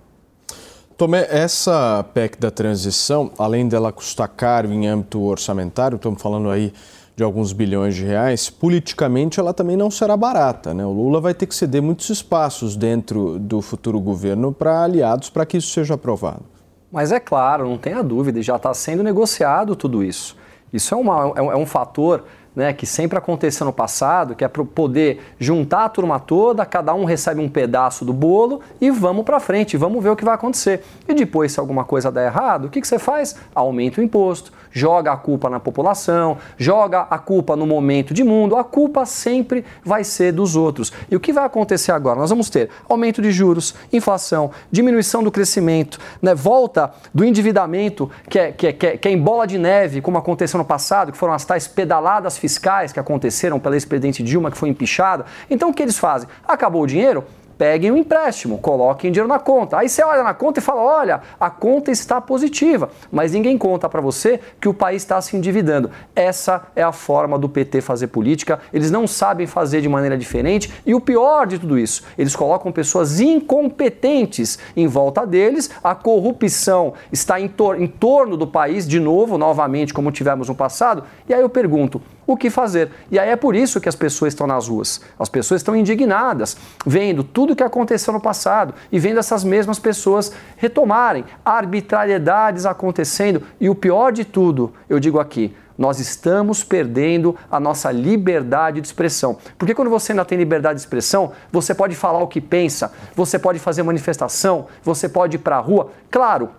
Tomé, 0.95 1.25
essa 1.31 2.05
PEC 2.13 2.39
da 2.39 2.51
transição, 2.51 3.31
além 3.39 3.67
dela 3.67 3.91
custar 3.91 4.27
caro 4.27 4.71
em 4.71 4.85
âmbito 4.85 5.19
orçamentário, 5.23 5.95
estamos 5.95 6.21
falando 6.21 6.51
aí 6.51 6.71
de 7.19 7.23
alguns 7.23 7.51
bilhões 7.51 7.95
de 7.95 8.05
reais, 8.05 8.49
politicamente 8.49 9.41
ela 9.41 9.53
também 9.53 9.75
não 9.75 9.91
será 9.91 10.15
barata. 10.15 10.73
Né? 10.73 10.85
O 10.85 10.93
Lula 10.93 11.19
vai 11.19 11.33
ter 11.33 11.47
que 11.47 11.53
ceder 11.53 11.81
muitos 11.81 12.09
espaços 12.09 12.77
dentro 12.77 13.37
do 13.37 13.61
futuro 13.61 13.99
governo 13.99 14.53
para 14.53 14.85
aliados 14.85 15.29
para 15.29 15.45
que 15.45 15.57
isso 15.57 15.67
seja 15.73 15.95
aprovado. 15.95 16.45
Mas 16.89 17.11
é 17.11 17.19
claro, 17.19 17.67
não 17.67 17.77
tenha 17.77 18.01
dúvida, 18.01 18.41
já 18.41 18.55
está 18.55 18.73
sendo 18.73 19.03
negociado 19.03 19.75
tudo 19.75 20.01
isso. 20.01 20.37
Isso 20.71 20.95
é, 20.95 20.97
uma, 20.97 21.33
é 21.35 21.41
um 21.41 21.61
é 21.61 21.65
fator 21.65 22.23
né, 22.59 22.73
que 22.73 22.85
sempre 22.85 23.17
aconteceu 23.17 23.65
no 23.65 23.71
passado, 23.71 24.35
que 24.35 24.43
é 24.43 24.47
para 24.49 24.65
poder 24.65 25.21
juntar 25.39 25.85
a 25.85 25.89
turma 25.89 26.19
toda, 26.19 26.65
cada 26.65 26.93
um 26.93 27.05
recebe 27.05 27.39
um 27.39 27.47
pedaço 27.47 28.03
do 28.03 28.11
bolo 28.11 28.59
e 28.81 28.91
vamos 28.91 29.23
para 29.23 29.39
frente, 29.39 29.77
vamos 29.77 30.03
ver 30.03 30.09
o 30.09 30.15
que 30.15 30.25
vai 30.25 30.35
acontecer. 30.35 30.83
E 31.07 31.13
depois, 31.13 31.53
se 31.53 31.59
alguma 31.61 31.85
coisa 31.85 32.11
der 32.11 32.25
errado, 32.25 32.65
o 32.65 32.69
que, 32.69 32.81
que 32.81 32.87
você 32.87 32.99
faz? 32.99 33.37
Aumenta 33.55 34.01
o 34.01 34.03
imposto, 34.03 34.51
joga 34.71 35.13
a 35.13 35.15
culpa 35.15 35.49
na 35.49 35.57
população, 35.57 36.37
joga 36.57 37.07
a 37.09 37.17
culpa 37.17 37.55
no 37.55 37.65
momento 37.65 38.13
de 38.13 38.25
mundo, 38.25 38.57
a 38.57 38.63
culpa 38.63 39.05
sempre 39.05 39.63
vai 39.81 40.03
ser 40.03 40.33
dos 40.33 40.57
outros. 40.57 40.91
E 41.09 41.15
o 41.15 41.19
que 41.19 41.31
vai 41.31 41.45
acontecer 41.45 41.93
agora? 41.93 42.19
Nós 42.19 42.29
vamos 42.29 42.49
ter 42.49 42.69
aumento 42.89 43.21
de 43.21 43.31
juros, 43.31 43.73
inflação, 43.93 44.51
diminuição 44.69 45.23
do 45.23 45.31
crescimento, 45.31 45.97
né, 46.21 46.35
volta 46.35 46.91
do 47.13 47.23
endividamento, 47.23 48.11
que 48.29 48.37
é, 48.37 48.51
que, 48.51 48.67
é, 48.67 48.73
que, 48.73 48.85
é, 48.85 48.97
que 48.97 49.07
é 49.07 49.11
em 49.11 49.17
bola 49.17 49.47
de 49.47 49.57
neve, 49.57 50.01
como 50.01 50.17
aconteceu 50.17 50.57
no 50.57 50.65
passado, 50.65 51.13
que 51.13 51.17
foram 51.17 51.33
as 51.33 51.45
tais 51.45 51.65
pedaladas 51.65 52.37
fiscais 52.37 52.48
que 52.57 52.99
aconteceram 52.99 53.59
pela 53.59 53.75
ex-presidente 53.75 54.23
Dilma, 54.23 54.49
que 54.51 54.57
foi 54.57 54.69
empichada. 54.69 55.25
Então 55.49 55.69
o 55.69 55.73
que 55.73 55.83
eles 55.83 55.97
fazem? 55.97 56.27
Acabou 56.47 56.83
o 56.83 56.87
dinheiro? 56.87 57.23
peguem 57.59 57.91
o 57.91 57.95
um 57.95 57.97
empréstimo, 57.97 58.57
coloquem 58.57 59.11
dinheiro 59.11 59.27
na 59.27 59.37
conta. 59.37 59.77
Aí 59.77 59.89
você 59.89 60.01
olha 60.01 60.23
na 60.23 60.33
conta 60.33 60.59
e 60.59 60.63
fala: 60.63 60.81
olha, 60.81 61.21
a 61.37 61.49
conta 61.49 61.91
está 61.91 62.21
positiva, 62.21 62.89
mas 63.11 63.33
ninguém 63.33 63.57
conta 63.57 63.89
para 63.89 63.99
você 63.99 64.39
que 64.61 64.69
o 64.69 64.73
país 64.73 65.03
está 65.03 65.19
se 65.21 65.35
endividando. 65.35 65.91
Essa 66.15 66.63
é 66.73 66.81
a 66.81 66.93
forma 66.93 67.37
do 67.37 67.49
PT 67.49 67.81
fazer 67.81 68.07
política. 68.07 68.61
Eles 68.71 68.89
não 68.89 69.05
sabem 69.05 69.45
fazer 69.45 69.81
de 69.81 69.89
maneira 69.89 70.17
diferente 70.17 70.71
e 70.85 70.95
o 70.95 71.01
pior 71.01 71.45
de 71.45 71.59
tudo 71.59 71.77
isso, 71.77 72.03
eles 72.17 72.33
colocam 72.33 72.71
pessoas 72.71 73.19
incompetentes 73.19 74.57
em 74.77 74.87
volta 74.87 75.27
deles. 75.27 75.69
A 75.83 75.93
corrupção 75.93 76.93
está 77.11 77.41
em, 77.41 77.49
tor 77.49 77.79
em 77.79 77.87
torno 77.87 78.37
do 78.37 78.47
país, 78.47 78.87
de 78.87 79.01
novo, 79.01 79.37
novamente, 79.37 79.93
como 79.93 80.13
tivemos 80.13 80.47
no 80.47 80.55
passado. 80.55 81.03
E 81.27 81.33
aí 81.33 81.41
eu 81.41 81.49
pergunto: 81.49 82.01
o 82.33 82.37
que 82.37 82.49
fazer. 82.49 82.91
E 83.09 83.17
aí 83.17 83.29
é 83.29 83.35
por 83.35 83.55
isso 83.55 83.81
que 83.81 83.89
as 83.89 83.95
pessoas 83.95 84.33
estão 84.33 84.45
nas 84.45 84.67
ruas. 84.67 85.01
As 85.17 85.27
pessoas 85.27 85.61
estão 85.61 85.75
indignadas, 85.75 86.55
vendo 86.85 87.23
tudo 87.23 87.53
o 87.53 87.55
que 87.55 87.63
aconteceu 87.63 88.13
no 88.13 88.21
passado 88.21 88.73
e 88.91 88.99
vendo 88.99 89.19
essas 89.19 89.43
mesmas 89.43 89.79
pessoas 89.79 90.31
retomarem 90.55 91.25
arbitrariedades 91.43 92.67
acontecendo. 92.67 93.41
E 93.59 93.67
o 93.67 93.73
pior 93.73 94.11
de 94.11 94.23
tudo, 94.23 94.71
eu 94.87 94.99
digo 94.99 95.19
aqui, 95.19 95.55
nós 95.75 95.99
estamos 95.99 96.63
perdendo 96.63 97.35
a 97.49 97.59
nossa 97.59 97.89
liberdade 97.89 98.79
de 98.79 98.85
expressão. 98.85 99.37
Porque 99.57 99.73
quando 99.73 99.89
você 99.89 100.11
ainda 100.11 100.25
tem 100.25 100.37
liberdade 100.37 100.75
de 100.75 100.81
expressão, 100.81 101.31
você 101.51 101.73
pode 101.73 101.95
falar 101.95 102.19
o 102.19 102.27
que 102.27 102.41
pensa, 102.41 102.91
você 103.15 103.39
pode 103.39 103.57
fazer 103.57 103.81
manifestação, 103.81 104.67
você 104.83 105.09
pode 105.09 105.37
ir 105.37 105.39
para 105.39 105.55
a 105.55 105.61
rua. 105.61 105.91
Claro, 106.11 106.49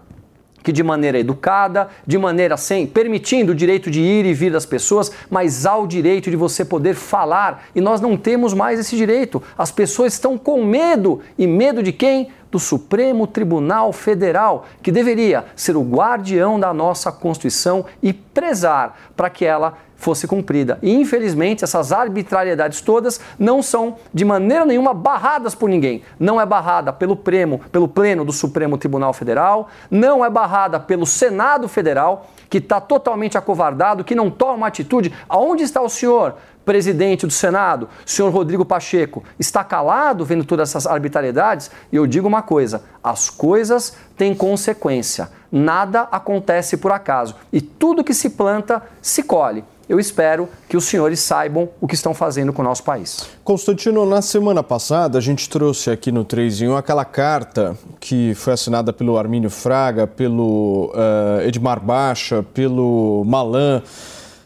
que 0.63 0.73
de 0.73 0.83
maneira 0.83 1.19
educada, 1.19 1.89
de 2.07 2.19
maneira 2.19 2.57
sem, 2.57 2.87
permitindo 2.87 3.53
o 3.53 3.55
direito 3.55 3.91
de 3.91 4.01
ir 4.01 4.27
e 4.27 4.35
vir 4.35 4.53
das 4.53 4.67
pessoas, 4.67 5.11
mas 5.29 5.67
há 5.67 5.77
o 5.77 5.87
direito 5.87 6.31
de 6.31 6.37
você 6.37 6.65
poder 6.65 6.95
falar. 6.95 7.65
E 7.75 7.81
nós 7.81 8.01
não 8.01 8.17
temos 8.17 8.55
mais 8.55 8.79
esse 8.79 8.97
direito. 8.97 9.43
As 9.57 9.71
pessoas 9.71 10.13
estão 10.13 10.37
com 10.37 10.65
medo. 10.65 11.21
E 11.39 11.47
medo 11.47 11.83
de 11.83 11.93
quem? 11.93 12.29
Do 12.51 12.59
Supremo 12.59 13.29
Tribunal 13.29 13.93
Federal, 13.93 14.67
que 14.83 14.91
deveria 14.91 15.45
ser 15.55 15.77
o 15.77 15.83
guardião 15.83 16.59
da 16.59 16.75
nossa 16.75 17.13
Constituição 17.13 17.85
e 18.03 18.13
prezar 18.13 18.99
para 19.17 19.31
que 19.31 19.45
ela 19.45 19.79
fosse 20.01 20.27
cumprida. 20.27 20.79
E 20.83 20.93
infelizmente 20.93 21.63
essas 21.63 21.93
arbitrariedades 21.93 22.81
todas 22.81 23.21
não 23.39 23.63
são 23.63 23.97
de 24.13 24.25
maneira 24.25 24.65
nenhuma 24.65 24.95
barradas 24.95 25.55
por 25.55 25.69
ninguém. 25.69 26.03
Não 26.19 26.41
é 26.41 26.47
barrada 26.47 26.93
pelo 26.93 27.15
premo, 27.15 27.61
pelo 27.71 27.87
pleno 27.87 28.25
do 28.25 28.33
Supremo 28.33 28.79
Tribunal 28.79 29.13
Federal, 29.13 29.69
não 29.91 30.25
é 30.25 30.31
barrada 30.31 30.81
pelo 30.81 31.05
Senado 31.07 31.69
Federal, 31.69 32.31
que 32.49 32.59
está 32.59 32.81
totalmente 32.81 33.37
acovardado, 33.37 34.03
que 34.03 34.15
não 34.15 34.31
toma 34.31 34.67
atitude. 34.67 35.13
Aonde 35.29 35.63
está 35.63 35.81
o 35.81 35.89
senhor? 35.89 36.35
presidente 36.63 37.27
do 37.27 37.33
Senado, 37.33 37.89
senhor 38.07 38.31
Rodrigo 38.31 38.65
Pacheco, 38.65 39.25
está 39.39 39.65
calado 39.65 40.25
vendo 40.25 40.45
todas 40.45 40.69
essas 40.69 40.87
arbitrariedades? 40.87 41.69
E 41.91 41.97
eu 41.97 42.07
digo 42.07 42.29
uma 42.29 42.43
coisa: 42.43 42.85
as 43.03 43.29
coisas 43.29 43.97
têm 44.17 44.35
consequência. 44.35 45.31
Nada 45.51 46.03
acontece 46.13 46.77
por 46.77 46.93
acaso. 46.93 47.35
E 47.53 47.61
tudo 47.61 48.05
que 48.05 48.15
se 48.15 48.31
planta, 48.31 48.83
se 49.03 49.25
colhe 49.25 49.65
eu 49.91 49.99
espero 49.99 50.49
que 50.69 50.77
os 50.77 50.85
senhores 50.85 51.19
saibam 51.19 51.69
o 51.81 51.89
que 51.89 51.97
estão 51.97 52.15
fazendo 52.15 52.53
com 52.53 52.63
o 52.63 52.65
nosso 52.65 52.85
país. 52.85 53.27
Constantino, 53.43 54.07
na 54.07 54.23
semana 54.23 54.63
passada 54.63 55.19
a 55.19 55.21
gente 55.21 55.51
trouxe 55.51 55.91
aqui 55.91 56.13
no 56.13 56.25
3 56.25 56.63
em 56.63 56.69
1 56.69 56.77
aquela 56.77 57.05
carta 57.05 57.77
que 57.99 58.33
foi 58.37 58.53
assinada 58.53 58.93
pelo 58.93 59.19
Armínio 59.19 59.51
Fraga, 59.51 60.07
pelo 60.07 60.93
uh, 60.95 61.43
Edmar 61.45 61.81
Baixa, 61.81 62.41
pelo 62.55 63.25
Malan 63.27 63.83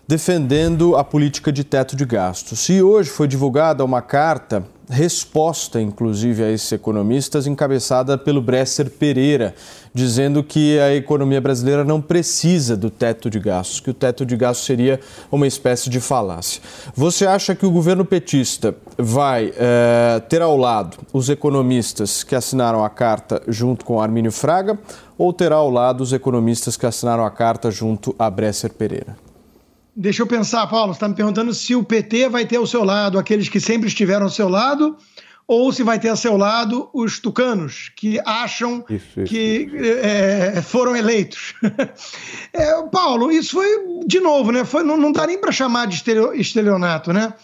defendendo 0.09 0.97
a 0.97 1.05
política 1.05 1.53
de 1.53 1.63
teto 1.63 1.95
de 1.95 2.07
gastos. 2.07 2.67
E 2.71 2.83
hoje 2.83 3.11
foi 3.11 3.29
divulgada 3.29 3.85
uma 3.85 4.01
carta, 4.01 4.65
resposta 4.89 5.81
inclusive 5.81 6.43
a 6.43 6.51
esses 6.51 6.71
economistas, 6.73 7.47
encabeçada 7.47 8.19
pelo 8.19 8.43
Bresser 8.43 8.91
Pereira, 8.91 9.55
dizendo 9.93 10.43
que 10.43 10.79
a 10.79 10.95
economia 10.95 11.41
brasileira 11.41 11.85
não 11.85 12.01
precisa 12.01 12.77
do 12.77 12.91
teto 12.91 13.31
de 13.31 13.39
gastos, 13.39 13.81
que 13.81 13.91
o 13.91 13.95
teto 13.95 14.27
de 14.27 14.37
gastos 14.37 14.67
seria 14.67 15.01
uma 15.31 15.47
espécie 15.47 15.89
de 15.89 16.01
falácia. 16.01 16.61
Você 16.95 17.27
acha 17.27 17.55
que 17.55 17.65
o 17.65 17.71
governo 17.71 18.05
petista 18.05 18.75
vai 18.99 19.53
é, 19.57 20.21
ter 20.29 20.43
ao 20.43 20.57
lado 20.57 20.99
os 21.13 21.29
economistas 21.29 22.23
que 22.23 22.35
assinaram 22.35 22.85
a 22.85 22.91
carta 22.91 23.43
junto 23.49 23.85
com 23.85 24.01
Armínio 24.01 24.33
Fraga 24.33 24.79
ou 25.17 25.33
terá 25.33 25.57
ao 25.57 25.71
lado 25.71 26.03
os 26.03 26.13
economistas 26.13 26.77
que 26.77 26.87
assinaram 26.87 27.25
a 27.25 27.31
carta 27.31 27.71
junto 27.71 28.15
a 28.19 28.29
Bresser 28.29 28.73
Pereira? 28.73 29.24
Deixa 29.97 30.23
eu 30.23 30.27
pensar, 30.27 30.67
Paulo. 30.67 30.93
Você 30.93 30.97
está 30.97 31.09
me 31.09 31.15
perguntando 31.15 31.55
se 31.55 31.75
o 31.75 31.85
PT 31.85 32.29
vai 32.29 32.45
ter 32.45 32.57
ao 32.57 32.67
seu 32.67 32.83
lado 32.85 33.19
aqueles 33.19 33.49
que 33.49 33.61
sempre 33.61 33.89
estiveram 33.89 34.25
ao 34.25 34.31
seu 34.31 34.49
lado 34.49 34.97
ou 35.47 35.73
se 35.73 35.83
vai 35.83 35.99
ter 35.99 36.09
ao 36.09 36.17
seu 36.17 36.37
lado 36.37 36.89
os 36.93 37.19
tucanos, 37.19 37.93
que 37.95 38.19
acham 38.25 38.85
isso, 38.89 39.21
isso. 39.21 39.25
que 39.25 39.71
é, 40.03 40.63
foram 40.63 40.97
eleitos. 40.97 41.55
é, 42.53 42.83
Paulo, 42.91 43.31
isso 43.31 43.53
foi, 43.53 43.69
de 44.07 44.21
novo, 44.21 44.51
né? 44.51 44.65
Foi, 44.65 44.83
não, 44.83 44.97
não 44.97 45.13
dá 45.13 45.27
nem 45.27 45.39
para 45.39 45.53
chamar 45.53 45.87
de 45.87 46.03
estelionato, 46.35 47.13
né? 47.13 47.35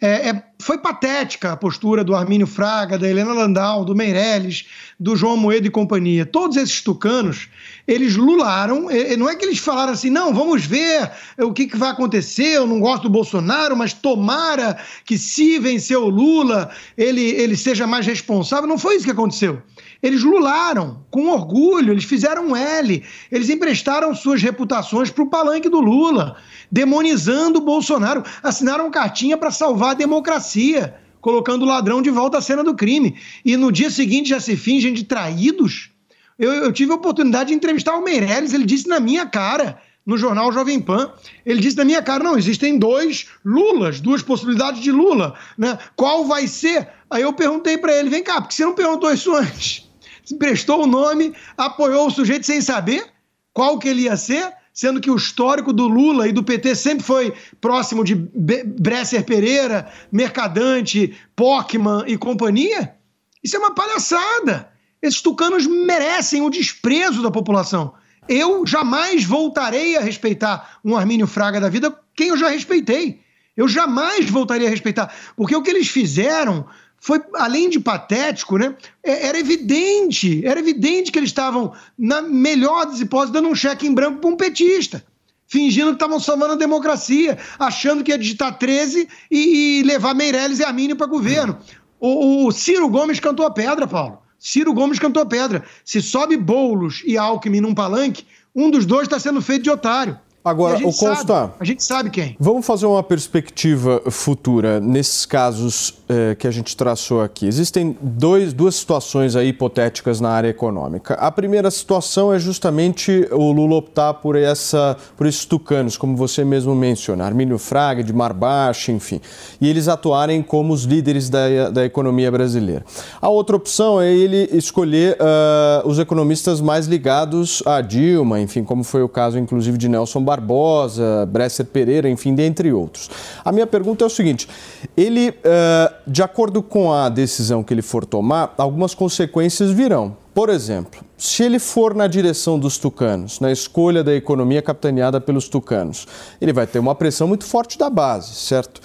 É, 0.00 0.30
é, 0.30 0.42
foi 0.58 0.78
patética 0.78 1.52
a 1.52 1.56
postura 1.56 2.02
do 2.02 2.14
Armínio 2.14 2.46
Fraga, 2.46 2.98
da 2.98 3.08
Helena 3.08 3.34
Landau, 3.34 3.84
do 3.84 3.94
Meirelles, 3.94 4.64
do 4.98 5.14
João 5.14 5.36
Moedo 5.36 5.66
e 5.66 5.70
companhia. 5.70 6.24
Todos 6.24 6.56
esses 6.56 6.80
tucanos, 6.80 7.48
eles 7.86 8.16
lularam. 8.16 8.88
Não 9.18 9.28
é 9.28 9.36
que 9.36 9.44
eles 9.44 9.58
falaram 9.58 9.92
assim, 9.92 10.08
não, 10.08 10.32
vamos 10.32 10.64
ver 10.64 11.10
o 11.38 11.52
que, 11.52 11.66
que 11.66 11.76
vai 11.76 11.90
acontecer. 11.90 12.56
Eu 12.56 12.66
não 12.66 12.80
gosto 12.80 13.02
do 13.02 13.10
Bolsonaro, 13.10 13.76
mas 13.76 13.92
tomara 13.92 14.78
que 15.04 15.18
se 15.18 15.58
vencer 15.58 15.98
o 15.98 16.08
Lula, 16.08 16.70
ele, 16.96 17.22
ele 17.22 17.56
seja 17.56 17.86
mais 17.86 18.06
responsável. 18.06 18.66
Não 18.66 18.78
foi 18.78 18.96
isso 18.96 19.04
que 19.04 19.10
aconteceu. 19.10 19.62
Eles 20.02 20.22
lularam 20.22 21.04
com 21.10 21.28
orgulho, 21.28 21.92
eles 21.92 22.04
fizeram 22.04 22.48
um 22.48 22.56
L, 22.56 23.02
eles 23.30 23.50
emprestaram 23.50 24.14
suas 24.14 24.42
reputações 24.42 25.10
para 25.10 25.22
o 25.22 25.28
palanque 25.28 25.68
do 25.68 25.80
Lula, 25.80 26.36
demonizando 26.70 27.58
o 27.58 27.62
Bolsonaro, 27.62 28.24
assinaram 28.42 28.90
cartinha 28.90 29.36
para 29.36 29.50
salvar 29.50 29.90
a 29.90 29.94
democracia, 29.94 30.94
colocando 31.20 31.62
o 31.62 31.68
ladrão 31.68 32.00
de 32.00 32.10
volta 32.10 32.38
à 32.38 32.40
cena 32.40 32.64
do 32.64 32.74
crime. 32.74 33.16
E 33.44 33.56
no 33.56 33.70
dia 33.70 33.90
seguinte 33.90 34.30
já 34.30 34.40
se 34.40 34.56
fingem 34.56 34.94
de 34.94 35.04
traídos. 35.04 35.90
Eu, 36.38 36.50
eu 36.52 36.72
tive 36.72 36.92
a 36.92 36.94
oportunidade 36.94 37.48
de 37.50 37.54
entrevistar 37.54 37.94
o 37.96 38.02
Meirelles, 38.02 38.54
ele 38.54 38.64
disse 38.64 38.88
na 38.88 38.98
minha 38.98 39.26
cara 39.26 39.78
no 40.06 40.16
jornal 40.16 40.50
Jovem 40.50 40.80
Pan. 40.80 41.12
Ele 41.44 41.60
disse 41.60 41.76
na 41.76 41.84
minha 41.84 42.02
cara: 42.02 42.24
não, 42.24 42.38
existem 42.38 42.78
dois 42.78 43.28
Lulas, 43.44 44.00
duas 44.00 44.22
possibilidades 44.22 44.80
de 44.80 44.90
Lula. 44.90 45.34
Né? 45.58 45.78
Qual 45.94 46.24
vai 46.24 46.46
ser? 46.46 46.88
Aí 47.10 47.22
eu 47.22 47.32
perguntei 47.32 47.76
para 47.76 47.94
ele: 47.94 48.08
vem 48.08 48.22
cá, 48.22 48.40
porque 48.40 48.54
você 48.54 48.64
não 48.64 48.74
perguntou 48.74 49.12
isso 49.12 49.34
antes? 49.34 49.89
Emprestou 50.30 50.84
o 50.84 50.86
nome, 50.86 51.34
apoiou 51.56 52.06
o 52.06 52.10
sujeito 52.10 52.46
sem 52.46 52.60
saber 52.60 53.04
qual 53.52 53.78
que 53.78 53.88
ele 53.88 54.02
ia 54.02 54.16
ser, 54.16 54.52
sendo 54.72 55.00
que 55.00 55.10
o 55.10 55.16
histórico 55.16 55.72
do 55.72 55.88
Lula 55.88 56.28
e 56.28 56.32
do 56.32 56.42
PT 56.42 56.74
sempre 56.74 57.04
foi 57.04 57.34
próximo 57.60 58.04
de 58.04 58.14
Bresser 58.14 59.24
Pereira, 59.24 59.90
Mercadante, 60.10 61.16
Pockman 61.34 62.04
e 62.06 62.16
companhia? 62.16 62.94
Isso 63.42 63.56
é 63.56 63.58
uma 63.58 63.74
palhaçada. 63.74 64.70
Esses 65.02 65.20
tucanos 65.20 65.66
merecem 65.66 66.42
o 66.42 66.50
desprezo 66.50 67.22
da 67.22 67.30
população. 67.30 67.94
Eu 68.28 68.66
jamais 68.66 69.24
voltarei 69.24 69.96
a 69.96 70.00
respeitar 70.00 70.78
um 70.84 70.96
Armínio 70.96 71.26
Fraga 71.26 71.60
da 71.60 71.68
vida, 71.68 71.94
quem 72.14 72.28
eu 72.28 72.36
já 72.36 72.48
respeitei. 72.48 73.20
Eu 73.56 73.66
jamais 73.66 74.28
voltaria 74.30 74.68
a 74.68 74.70
respeitar, 74.70 75.12
porque 75.36 75.56
o 75.56 75.62
que 75.62 75.70
eles 75.70 75.88
fizeram 75.88 76.66
foi, 77.00 77.18
além 77.34 77.70
de 77.70 77.80
patético, 77.80 78.58
né? 78.58 78.74
É, 79.02 79.28
era 79.28 79.38
evidente, 79.38 80.46
era 80.46 80.60
evidente 80.60 81.10
que 81.10 81.18
eles 81.18 81.30
estavam, 81.30 81.72
na 81.98 82.20
melhor 82.20 82.84
das 82.84 83.00
hipóteses, 83.00 83.32
dando 83.32 83.48
um 83.48 83.54
cheque 83.54 83.86
em 83.86 83.94
branco 83.94 84.20
para 84.20 84.30
um 84.30 84.36
petista. 84.36 85.02
Fingindo 85.46 85.88
que 85.88 85.94
estavam 85.94 86.20
salvando 86.20 86.52
a 86.52 86.56
democracia, 86.56 87.38
achando 87.58 88.04
que 88.04 88.12
ia 88.12 88.18
digitar 88.18 88.56
13 88.56 89.08
e, 89.30 89.80
e 89.80 89.82
levar 89.82 90.14
Meirelles 90.14 90.60
e 90.60 90.64
Armínio 90.64 90.94
para 90.94 91.06
governo. 91.06 91.58
O, 91.98 92.46
o 92.46 92.52
Ciro 92.52 92.88
Gomes 92.88 93.18
cantou 93.18 93.46
a 93.46 93.50
pedra, 93.50 93.86
Paulo. 93.86 94.18
Ciro 94.38 94.72
Gomes 94.72 94.98
cantou 94.98 95.22
a 95.22 95.26
pedra. 95.26 95.64
Se 95.84 96.02
sobe 96.02 96.36
Boulos 96.36 97.02
e 97.04 97.16
Alckmin 97.16 97.62
num 97.62 97.74
palanque, 97.74 98.26
um 98.54 98.70
dos 98.70 98.84
dois 98.84 99.04
está 99.04 99.18
sendo 99.18 99.40
feito 99.40 99.62
de 99.62 99.70
otário. 99.70 100.18
Agora, 100.42 100.78
o 100.78 100.92
Consta. 100.94 101.52
a 101.60 101.64
gente 101.64 101.84
sabe 101.84 102.08
quem. 102.08 102.34
Vamos 102.40 102.64
fazer 102.64 102.86
uma 102.86 103.02
perspectiva 103.02 104.00
futura 104.10 104.80
nesses 104.80 105.26
casos 105.26 106.00
eh, 106.08 106.34
que 106.34 106.46
a 106.46 106.50
gente 106.50 106.74
traçou 106.74 107.20
aqui. 107.20 107.46
Existem 107.46 107.94
dois, 108.00 108.54
duas 108.54 108.74
situações 108.74 109.36
aí 109.36 109.48
hipotéticas 109.48 110.18
na 110.18 110.30
área 110.30 110.48
econômica. 110.48 111.12
A 111.14 111.30
primeira 111.30 111.70
situação 111.70 112.32
é 112.32 112.38
justamente 112.38 113.28
o 113.30 113.52
Lula 113.52 113.76
optar 113.76 114.14
por, 114.14 114.34
essa, 114.34 114.96
por 115.14 115.26
esses 115.26 115.44
tucanos, 115.44 115.98
como 115.98 116.16
você 116.16 116.42
mesmo 116.42 116.74
menciona, 116.74 117.26
Armínio 117.26 117.58
Fraga, 117.58 118.02
de 118.02 118.12
Mar 118.12 118.32
Baixo, 118.32 118.90
enfim, 118.90 119.20
e 119.60 119.68
eles 119.68 119.88
atuarem 119.88 120.42
como 120.42 120.72
os 120.72 120.84
líderes 120.84 121.28
da, 121.28 121.68
da 121.68 121.84
economia 121.84 122.30
brasileira. 122.30 122.82
A 123.20 123.28
outra 123.28 123.56
opção 123.56 124.00
é 124.00 124.10
ele 124.10 124.48
escolher 124.52 125.18
uh, 125.20 125.86
os 125.86 125.98
economistas 125.98 126.62
mais 126.62 126.86
ligados 126.86 127.62
a 127.66 127.82
Dilma, 127.82 128.40
enfim, 128.40 128.64
como 128.64 128.82
foi 128.82 129.02
o 129.02 129.08
caso, 129.08 129.38
inclusive, 129.38 129.76
de 129.76 129.88
Nelson 129.88 130.29
Barbosa, 130.30 131.26
Bresser 131.26 131.66
Pereira, 131.66 132.08
enfim, 132.08 132.34
dentre 132.34 132.72
outros. 132.72 133.10
A 133.44 133.50
minha 133.50 133.66
pergunta 133.66 134.04
é 134.04 134.06
o 134.06 134.10
seguinte: 134.10 134.48
ele, 134.96 135.30
uh, 135.30 135.94
de 136.06 136.22
acordo 136.22 136.62
com 136.62 136.92
a 136.92 137.08
decisão 137.08 137.64
que 137.64 137.74
ele 137.74 137.82
for 137.82 138.06
tomar, 138.06 138.54
algumas 138.56 138.94
consequências 138.94 139.70
virão. 139.70 140.16
Por 140.32 140.48
exemplo, 140.48 141.00
se 141.18 141.42
ele 141.42 141.58
for 141.58 141.94
na 141.94 142.06
direção 142.06 142.58
dos 142.58 142.78
tucanos, 142.78 143.40
na 143.40 143.50
escolha 143.50 144.04
da 144.04 144.14
economia 144.14 144.62
capitaneada 144.62 145.20
pelos 145.20 145.48
tucanos, 145.48 146.06
ele 146.40 146.52
vai 146.52 146.66
ter 146.66 146.78
uma 146.78 146.94
pressão 146.94 147.26
muito 147.26 147.44
forte 147.44 147.76
da 147.76 147.90
base, 147.90 148.34
certo? 148.34 148.80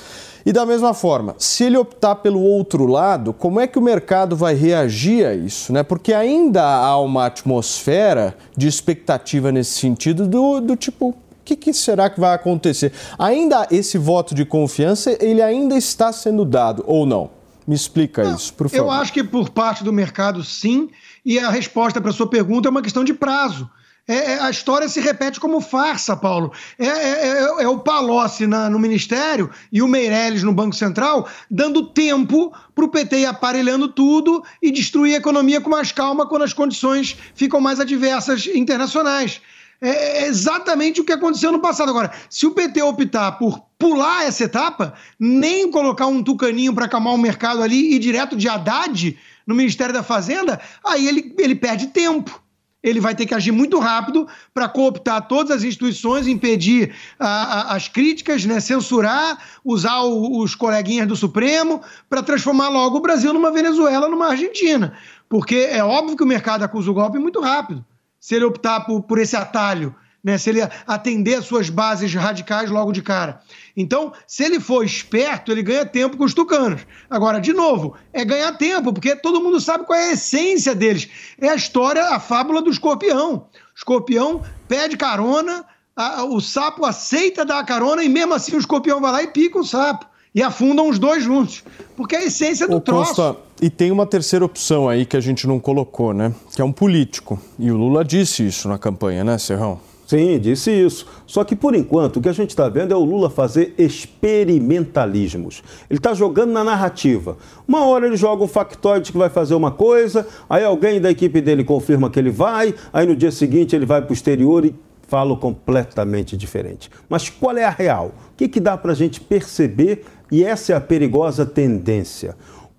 E 0.45 0.53
da 0.53 0.63
mesma 0.63 0.93
forma, 0.93 1.33
se 1.39 1.63
ele 1.63 1.75
optar 1.75 2.17
pelo 2.17 2.39
outro 2.39 2.85
lado, 2.85 3.33
como 3.33 3.59
é 3.59 3.65
que 3.65 3.79
o 3.79 3.81
mercado 3.81 4.35
vai 4.35 4.53
reagir 4.53 5.25
a 5.25 5.33
isso? 5.33 5.73
Né? 5.73 5.81
Porque 5.81 6.13
ainda 6.13 6.63
há 6.63 6.99
uma 6.99 7.25
atmosfera 7.25 8.37
de 8.55 8.67
expectativa 8.67 9.51
nesse 9.51 9.71
sentido 9.71 10.27
do, 10.27 10.59
do 10.59 10.75
tipo, 10.75 11.15
que, 11.45 11.55
que, 11.55 11.73
será 11.73 12.09
que 12.09 12.19
vai 12.19 12.33
acontecer? 12.33 12.91
Ainda 13.17 13.67
esse 13.69 13.97
voto 13.97 14.33
de 14.33 14.43
confiança, 14.43 15.15
ele 15.23 15.41
ainda 15.41 15.77
está 15.77 16.11
sendo 16.11 16.43
dado 16.43 16.83
ou 16.87 17.05
não? 17.05 17.29
Me 17.67 17.75
explica 17.75 18.23
não, 18.23 18.35
isso, 18.35 18.53
por 18.53 18.69
favor. 18.69 18.83
Eu 18.83 18.91
acho 18.91 19.13
que 19.13 19.23
por 19.23 19.49
parte 19.49 19.83
do 19.83 19.93
mercado, 19.93 20.43
sim, 20.43 20.89
e 21.23 21.39
a 21.39 21.49
resposta 21.49 22.01
para 22.01 22.09
a 22.09 22.13
sua 22.13 22.27
pergunta 22.27 22.67
é 22.67 22.71
uma 22.71 22.81
questão 22.81 23.03
de 23.03 23.13
prazo. 23.13 23.69
É, 24.07 24.33
é, 24.33 24.39
a 24.39 24.51
história 24.51 24.87
se 24.87 24.99
repete 24.99 25.39
como 25.39 25.59
farsa, 25.59 26.15
Paulo. 26.15 26.51
É, 26.77 26.85
é, 26.85 27.27
é, 27.27 27.63
é 27.63 27.67
o 27.67 27.79
Palocci 27.79 28.45
na, 28.45 28.69
no 28.69 28.77
Ministério 28.77 29.49
e 29.71 29.81
o 29.81 29.87
Meirelles 29.87 30.43
no 30.43 30.53
Banco 30.53 30.75
Central 30.75 31.27
dando 31.49 31.87
tempo 31.87 32.53
para 32.75 32.85
o 32.85 32.89
PT 32.89 33.21
ir 33.21 33.25
aparelhando 33.25 33.87
tudo 33.87 34.43
e 34.61 34.69
destruir 34.71 35.15
a 35.15 35.17
economia 35.17 35.59
com 35.59 35.71
mais 35.71 35.91
calma 35.91 36.27
quando 36.27 36.43
as 36.43 36.53
condições 36.53 37.17
ficam 37.33 37.59
mais 37.59 37.79
adversas 37.79 38.45
internacionais. 38.45 39.41
É, 39.81 40.23
é 40.23 40.27
exatamente 40.27 41.01
o 41.01 41.03
que 41.03 41.11
aconteceu 41.11 41.51
no 41.51 41.59
passado. 41.59 41.89
Agora, 41.89 42.11
se 42.29 42.45
o 42.45 42.51
PT 42.51 42.81
optar 42.81 43.33
por 43.33 43.59
pular 43.77 44.25
essa 44.25 44.43
etapa, 44.43 44.93
nem 45.19 45.69
colocar 45.69 46.07
um 46.07 46.23
tucaninho 46.23 46.73
para 46.73 46.85
acalmar 46.85 47.13
o 47.13 47.17
mercado 47.17 47.61
ali 47.61 47.93
e 47.93 47.99
direto 47.99 48.35
de 48.35 48.47
Haddad 48.47 49.17
no 49.45 49.53
Ministério 49.53 49.93
da 49.93 50.01
Fazenda, 50.03 50.59
aí 50.83 51.07
ele, 51.07 51.35
ele 51.37 51.55
perde 51.55 51.87
tempo. 51.87 52.41
ele 52.81 52.99
vai 52.99 53.15
ter 53.15 53.25
que 53.25 53.33
agir 53.33 53.51
muito 53.51 53.79
rápido 53.79 54.27
para 54.53 54.69
cooptar 54.69 55.27
todas 55.27 55.57
as 55.57 55.63
instituições, 55.63 56.27
impedir 56.27 56.93
a, 57.19 57.27
a, 57.27 57.75
as 57.75 57.87
críticas, 57.87 58.45
né, 58.45 58.59
censurar, 58.59 59.37
usar 59.63 60.01
o, 60.01 60.39
os 60.39 60.55
coleguinhas 60.55 61.07
do 61.07 61.15
Supremo 61.15 61.81
para 62.09 62.23
transformar 62.23 62.69
logo 62.69 62.97
o 62.97 63.01
Brasil 63.01 63.33
numa 63.33 63.51
Venezuela, 63.51 64.07
numa 64.07 64.27
Argentina. 64.29 64.93
Porque 65.27 65.55
é 65.55 65.83
óbvio 65.83 66.15
que 66.15 66.23
o 66.23 66.27
mercado 66.27 66.63
acusa 66.63 66.89
o 66.89 66.93
golpe 66.93 67.17
muito 67.17 67.41
rápido, 67.41 67.83
se 68.25 68.33
ele 68.33 68.45
optar 68.45 68.79
por, 68.81 69.03
por 69.03 69.19
esse 69.19 69.35
atalho 69.35 69.93
né, 70.23 70.39
se 70.39 70.49
ele 70.49 70.67
atender 70.87 71.35
às 71.35 71.45
suas 71.45 71.69
bases 71.69 72.11
radicais 72.15 72.71
logo 72.71 72.91
de 72.91 73.03
cara. 73.03 73.41
Então, 73.77 74.11
se 74.25 74.43
ele 74.43 74.59
for 74.59 74.83
esperto, 74.83 75.51
ele 75.51 75.61
ganha 75.61 75.85
tempo 75.85 76.17
com 76.17 76.23
os 76.23 76.33
tucanos. 76.33 76.81
Agora, 77.07 77.39
de 77.39 77.53
novo, 77.53 77.93
é 78.11 78.25
ganhar 78.25 78.51
tempo, 78.53 78.91
porque 78.91 79.15
todo 79.15 79.39
mundo 79.39 79.61
sabe 79.61 79.85
qual 79.85 79.99
é 79.99 80.09
a 80.09 80.13
essência 80.13 80.73
deles. 80.73 81.07
É 81.39 81.49
a 81.49 81.55
história, 81.55 82.03
a 82.05 82.19
fábula 82.19 82.59
do 82.59 82.71
escorpião. 82.71 83.35
O 83.35 83.77
escorpião 83.77 84.41
pede 84.67 84.97
carona, 84.97 85.63
a, 85.95 86.23
o 86.23 86.41
sapo 86.41 86.83
aceita 86.83 87.45
dar 87.45 87.59
a 87.59 87.63
carona 87.63 88.03
e 88.03 88.09
mesmo 88.09 88.33
assim 88.33 88.55
o 88.55 88.59
escorpião 88.59 88.99
vai 88.99 89.11
lá 89.11 89.21
e 89.21 89.27
pica 89.27 89.59
o 89.59 89.63
sapo. 89.63 90.07
E 90.33 90.41
afundam 90.41 90.89
os 90.89 90.97
dois 90.97 91.23
juntos. 91.23 91.63
Porque 91.95 92.15
é 92.15 92.19
a 92.21 92.25
essência 92.25 92.67
do 92.67 92.77
Ô, 92.77 92.81
troço. 92.81 93.13
Costa, 93.13 93.44
e 93.61 93.69
tem 93.69 93.91
uma 93.91 94.05
terceira 94.05 94.43
opção 94.43 94.89
aí 94.89 95.05
que 95.05 95.15
a 95.15 95.21
gente 95.21 95.47
não 95.47 95.59
colocou, 95.59 96.13
né? 96.13 96.33
Que 96.53 96.61
é 96.61 96.65
um 96.65 96.71
político. 96.71 97.39
E 97.57 97.71
o 97.71 97.77
Lula 97.77 98.03
disse 98.03 98.45
isso 98.45 98.67
na 98.67 98.77
campanha, 98.77 99.23
né, 99.23 99.37
Serrão? 99.37 99.79
Sim, 100.05 100.37
disse 100.39 100.69
isso. 100.69 101.07
Só 101.25 101.43
que 101.43 101.55
por 101.55 101.73
enquanto 101.73 102.17
o 102.17 102.21
que 102.21 102.29
a 102.29 102.33
gente 102.33 102.51
está 102.51 102.69
vendo 102.69 102.93
é 102.93 102.95
o 102.95 103.03
Lula 103.03 103.27
fazer 103.27 103.73
experimentalismos. 103.77 105.63
Ele 105.89 105.97
está 105.97 106.13
jogando 106.13 106.51
na 106.51 106.63
narrativa. 106.63 107.37
Uma 107.67 107.85
hora 107.85 108.05
ele 108.05 108.15
joga 108.15 108.43
um 108.43 108.47
factoide 108.47 109.11
que 109.11 109.17
vai 109.17 109.29
fazer 109.29 109.55
uma 109.55 109.71
coisa, 109.71 110.27
aí 110.47 110.63
alguém 110.63 111.01
da 111.01 111.09
equipe 111.09 111.41
dele 111.41 111.63
confirma 111.63 112.09
que 112.09 112.19
ele 112.19 112.29
vai, 112.29 112.75
aí 112.93 113.07
no 113.07 113.15
dia 113.15 113.31
seguinte 113.31 113.75
ele 113.75 113.85
vai 113.85 114.01
para 114.01 114.11
o 114.11 114.13
exterior 114.13 114.63
e 114.63 114.75
fala 115.07 115.35
completamente 115.35 116.37
diferente. 116.37 116.89
Mas 117.09 117.29
qual 117.29 117.57
é 117.57 117.63
a 117.63 117.69
real? 117.71 118.13
O 118.33 118.35
que, 118.37 118.47
que 118.47 118.59
dá 118.59 118.77
para 118.77 118.91
a 118.91 118.95
gente 118.95 119.19
perceber? 119.19 120.05
E 120.31 120.43
essa 120.43 120.73
é 120.73 120.75
a 120.75 120.81
perigosa 120.81 121.45
tendência. 121.45 122.35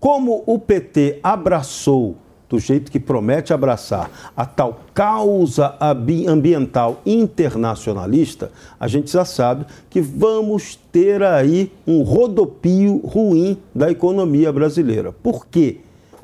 Como 0.06 0.44
o 0.46 0.56
PT 0.56 1.18
abraçou 1.20 2.14
do 2.48 2.60
jeito 2.60 2.92
que 2.92 3.00
promete 3.00 3.52
abraçar 3.52 4.08
a 4.36 4.46
tal 4.46 4.82
causa 4.94 5.76
ambiental 6.28 7.02
internacionalista, 7.04 8.52
a 8.78 8.86
gente 8.86 9.10
já 9.10 9.24
sabe 9.24 9.66
que 9.90 10.00
vamos 10.00 10.78
ter 10.92 11.24
aí 11.24 11.72
um 11.84 12.04
rodopio 12.04 12.98
ruim 12.98 13.58
da 13.74 13.90
economia 13.90 14.52
brasileira. 14.52 15.10
Por 15.10 15.44
quê? 15.44 15.78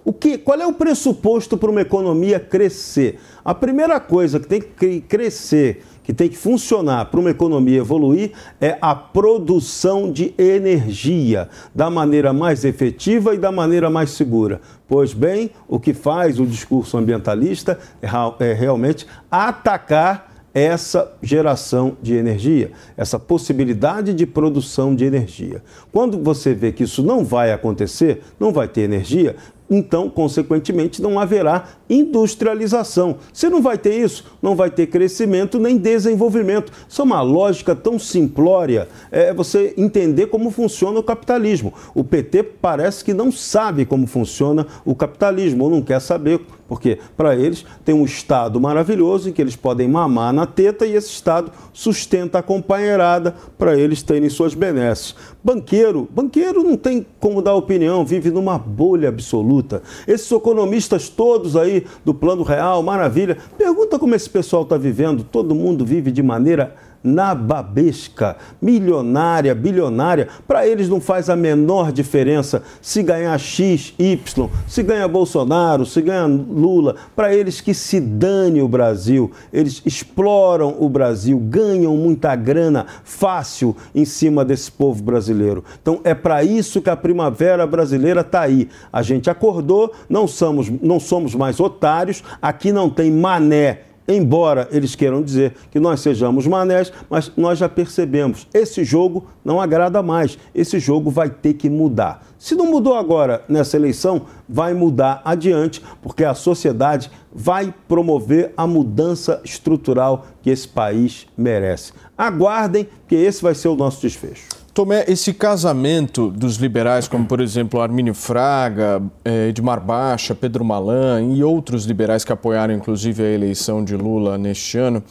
O 0.05 0.13
que, 0.13 0.39
qual 0.39 0.61
é 0.61 0.67
o 0.67 0.73
pressuposto 0.73 1.59
para 1.59 1.71
uma 1.71 1.81
economia 1.81 2.39
crescer? 2.39 3.19
A 3.45 3.53
primeira 3.53 3.99
coisa 3.99 4.39
que 4.39 4.47
tem 4.47 4.61
que 4.61 5.01
crescer 5.01 5.85
que 6.03 6.13
tem 6.13 6.29
que 6.29 6.37
funcionar 6.37 7.07
para 7.07 7.21
uma 7.21 7.31
economia 7.31 7.79
evoluir 7.79 8.33
é 8.61 8.77
a 8.81 8.95
produção 8.95 10.11
de 10.11 10.35
energia 10.37 11.49
da 11.75 11.89
maneira 11.89 12.33
mais 12.33 12.65
efetiva 12.65 13.35
e 13.35 13.39
da 13.39 13.53
maneira 13.53 13.89
mais 13.89 14.11
segura. 14.11 14.61
Pois 14.89 15.13
bem, 15.15 15.51
o 15.69 15.79
que 15.79 15.95
faz 15.95 16.41
o 16.41 16.47
discurso 16.47 16.97
ambientalista 16.97 17.79
é, 18.01 18.09
é 18.45 18.53
realmente 18.53 19.07
atacar 19.31 20.32
essa 20.55 21.13
geração 21.23 21.97
de 22.03 22.15
energia, 22.15 22.73
essa 22.97 23.19
possibilidade 23.19 24.13
de 24.13 24.27
produção 24.27 24.95
de 24.95 25.05
energia. 25.05 25.63
Quando 25.91 26.19
você 26.19 26.53
vê 26.53 26.73
que 26.73 26.85
isso 26.85 27.03
não 27.03 27.25
vai 27.25 27.53
acontecer, 27.53 28.23
não 28.39 28.53
vai 28.53 28.69
ter 28.69 28.83
energia, 28.83 29.37
então, 29.75 30.11
consequentemente, 30.11 31.01
não 31.01 31.19
haverá 31.19 31.65
industrialização. 31.89 33.17
Se 33.33 33.49
não 33.49 33.63
vai 33.63 33.79
ter 33.79 33.99
isso, 33.99 34.27
não 34.43 34.55
vai 34.55 34.71
ter 34.71 34.87
crescimento 34.87 35.59
nem 35.59 35.79
desenvolvimento. 35.79 36.71
Isso 36.87 37.01
é 37.01 37.05
uma 37.05 37.23
lógica 37.23 37.75
tão 37.75 37.99
simplória, 37.99 38.87
é 39.11 39.33
você 39.33 39.73
entender 39.79 40.27
como 40.27 40.51
funciona 40.51 41.01
o 41.01 41.03
capitalismo. 41.03 41.73
O 41.95 42.05
PT 42.05 42.43
parece 42.43 43.03
que 43.03 43.15
não 43.15 43.33
sabe 43.33 43.87
como 43.87 44.07
funciona 44.07 44.67
o 44.85 44.95
capitalismo, 44.95 45.65
ou 45.65 45.71
não 45.71 45.81
quer 45.81 46.01
saber 46.01 46.43
porque 46.73 46.99
para 47.19 47.37
eles 47.37 47.67
tem 47.85 47.95
um 47.95 48.07
Estado 48.07 48.59
maravilhoso 48.59 49.29
em 49.29 49.33
que 49.35 49.43
eles 49.43 49.55
podem 49.55 49.87
mamar 49.87 50.33
na 50.33 50.47
teta 50.47 50.87
e 50.87 50.95
esse 50.95 51.11
Estado 51.11 51.53
sustenta 51.71 52.39
a 52.39 52.43
companheirada 52.43 53.35
para 53.59 53.77
eles 53.79 54.03
terem 54.03 54.31
suas 54.31 54.55
benesses. 54.55 55.15
Banqueiro, 55.45 56.09
banqueiro 56.11 56.63
não 56.63 56.79
tem 56.79 57.05
como 57.21 57.43
dar 57.43 57.55
opinião, 57.55 58.07
vive 58.07 58.31
numa 58.31 58.57
bolha 58.57 59.11
absoluta. 59.11 59.83
Esses 60.09 60.33
economistas 60.33 61.11
todos 61.11 61.57
aí 61.57 61.85
do 62.07 62.15
plano 62.15 62.43
real, 62.43 62.83
maravilha, 62.83 63.37
pergunta 63.59 63.99
como 63.99 64.15
esse 64.15 64.31
pessoal 64.31 64.63
está 64.63 64.79
vivendo. 64.79 65.25
Todo 65.25 65.55
mundo 65.55 65.85
vive 65.85 66.11
de 66.11 66.23
maneira 66.23 66.75
nababesca, 67.03 68.37
milionária, 68.61 69.55
bilionária, 69.55 70.29
para 70.47 70.67
eles 70.67 70.89
não 70.89 71.01
faz 71.01 71.29
a 71.29 71.37
menor 71.37 71.93
diferença 71.93 72.63
se 72.81 73.03
ganhar 73.03 73.37
X, 73.39 73.95
Y, 73.99 74.49
se 74.67 74.83
ganha 74.83 75.09
Bolsonaro, 75.09 75.85
se 75.85 76.01
ganha 76.01 76.27
Lula, 76.27 76.97
para 77.15 77.35
eles 77.35 77.61
que 77.61 77.75
se 77.75 78.01
dane 78.01 78.63
o 78.63 78.69
Brasil. 78.69 79.31
Eles 79.53 79.83
exploram 79.85 80.77
o 80.79 80.89
Brasil, 80.89 81.39
ganham 81.39 81.97
muita 81.97 82.35
grana 82.37 82.87
fácil 83.05 83.77
em 83.95 84.05
cima 84.05 84.45
desse 84.45 84.71
povo 84.71 85.03
brasileiro. 85.03 85.65
Então 85.81 86.01
é 86.05 86.15
para 86.15 86.43
isso 86.45 86.81
que 86.81 86.91
a 86.91 86.97
primavera 86.97 87.67
brasileira 87.67 88.21
está 88.21 88.43
aí. 88.43 88.69
A 88.93 89.03
gente 89.03 89.29
acordou, 89.29 89.93
não 90.09 90.27
somos, 90.27 90.71
não 90.81 91.01
somos 91.01 91.35
mais 91.35 91.59
otários, 91.61 92.23
aqui 92.41 92.73
não 92.73 92.89
tem 92.89 93.11
mané 93.11 93.92
embora 94.07 94.69
eles 94.71 94.95
queiram 94.95 95.23
dizer 95.23 95.55
que 95.71 95.81
nós 95.81 96.01
sejamos 96.01 96.47
manés, 96.47 96.93
mas 97.09 97.33
nós 97.37 97.59
já 97.59 97.69
percebemos, 97.69 98.47
esse 98.53 98.85
jogo 98.85 99.27
não 99.45 99.61
agrada 99.61 100.03
mais, 100.03 100.39
esse 100.55 100.79
jogo 100.79 101.11
vai 101.11 101.31
ter 101.31 101.55
que 101.55 101.69
mudar. 101.69 102.27
Se 102.39 102.55
não 102.55 102.67
mudou 102.67 102.95
agora 102.95 103.45
nessa 103.49 103.77
eleição, 103.77 104.23
vai 104.49 104.75
mudar 104.75 105.23
adiante, 105.25 105.83
porque 106.03 106.25
a 106.25 106.35
sociedade 106.35 107.11
vai 107.33 107.73
promover 107.87 108.53
a 108.57 108.67
mudança 108.67 109.41
estrutural 109.45 110.27
que 110.43 110.51
esse 110.51 110.67
país 110.67 111.27
merece. 111.37 111.93
Aguardem, 112.17 112.89
que 113.07 113.15
esse 113.15 113.43
vai 113.43 113.55
ser 113.55 113.69
o 113.69 113.77
nosso 113.77 114.01
desfecho. 114.01 114.62
Tomé, 114.75 115.05
esse 115.07 115.35
casamento 115.35 116.31
dos 116.31 116.57
liberais, 116.57 117.07
como 117.07 117.27
por 117.27 117.43
exemplo 117.43 117.83
Armínio 117.83 118.15
Fraga, 118.15 119.03
eh, 119.23 119.49
Edmar 119.51 119.85
Baixa, 119.85 120.35
Pedro 120.35 120.65
Malan 120.65 121.35
e 121.35 121.45
outros 121.45 121.85
liberais 121.85 122.25
que 122.25 122.33
apoiaram 122.33 122.73
inclusive 122.73 123.23
a 123.23 123.29
eleição 123.29 123.85
de 123.85 123.95
Lula 123.95 124.39
neste 124.39 124.79
ano, 124.79 125.03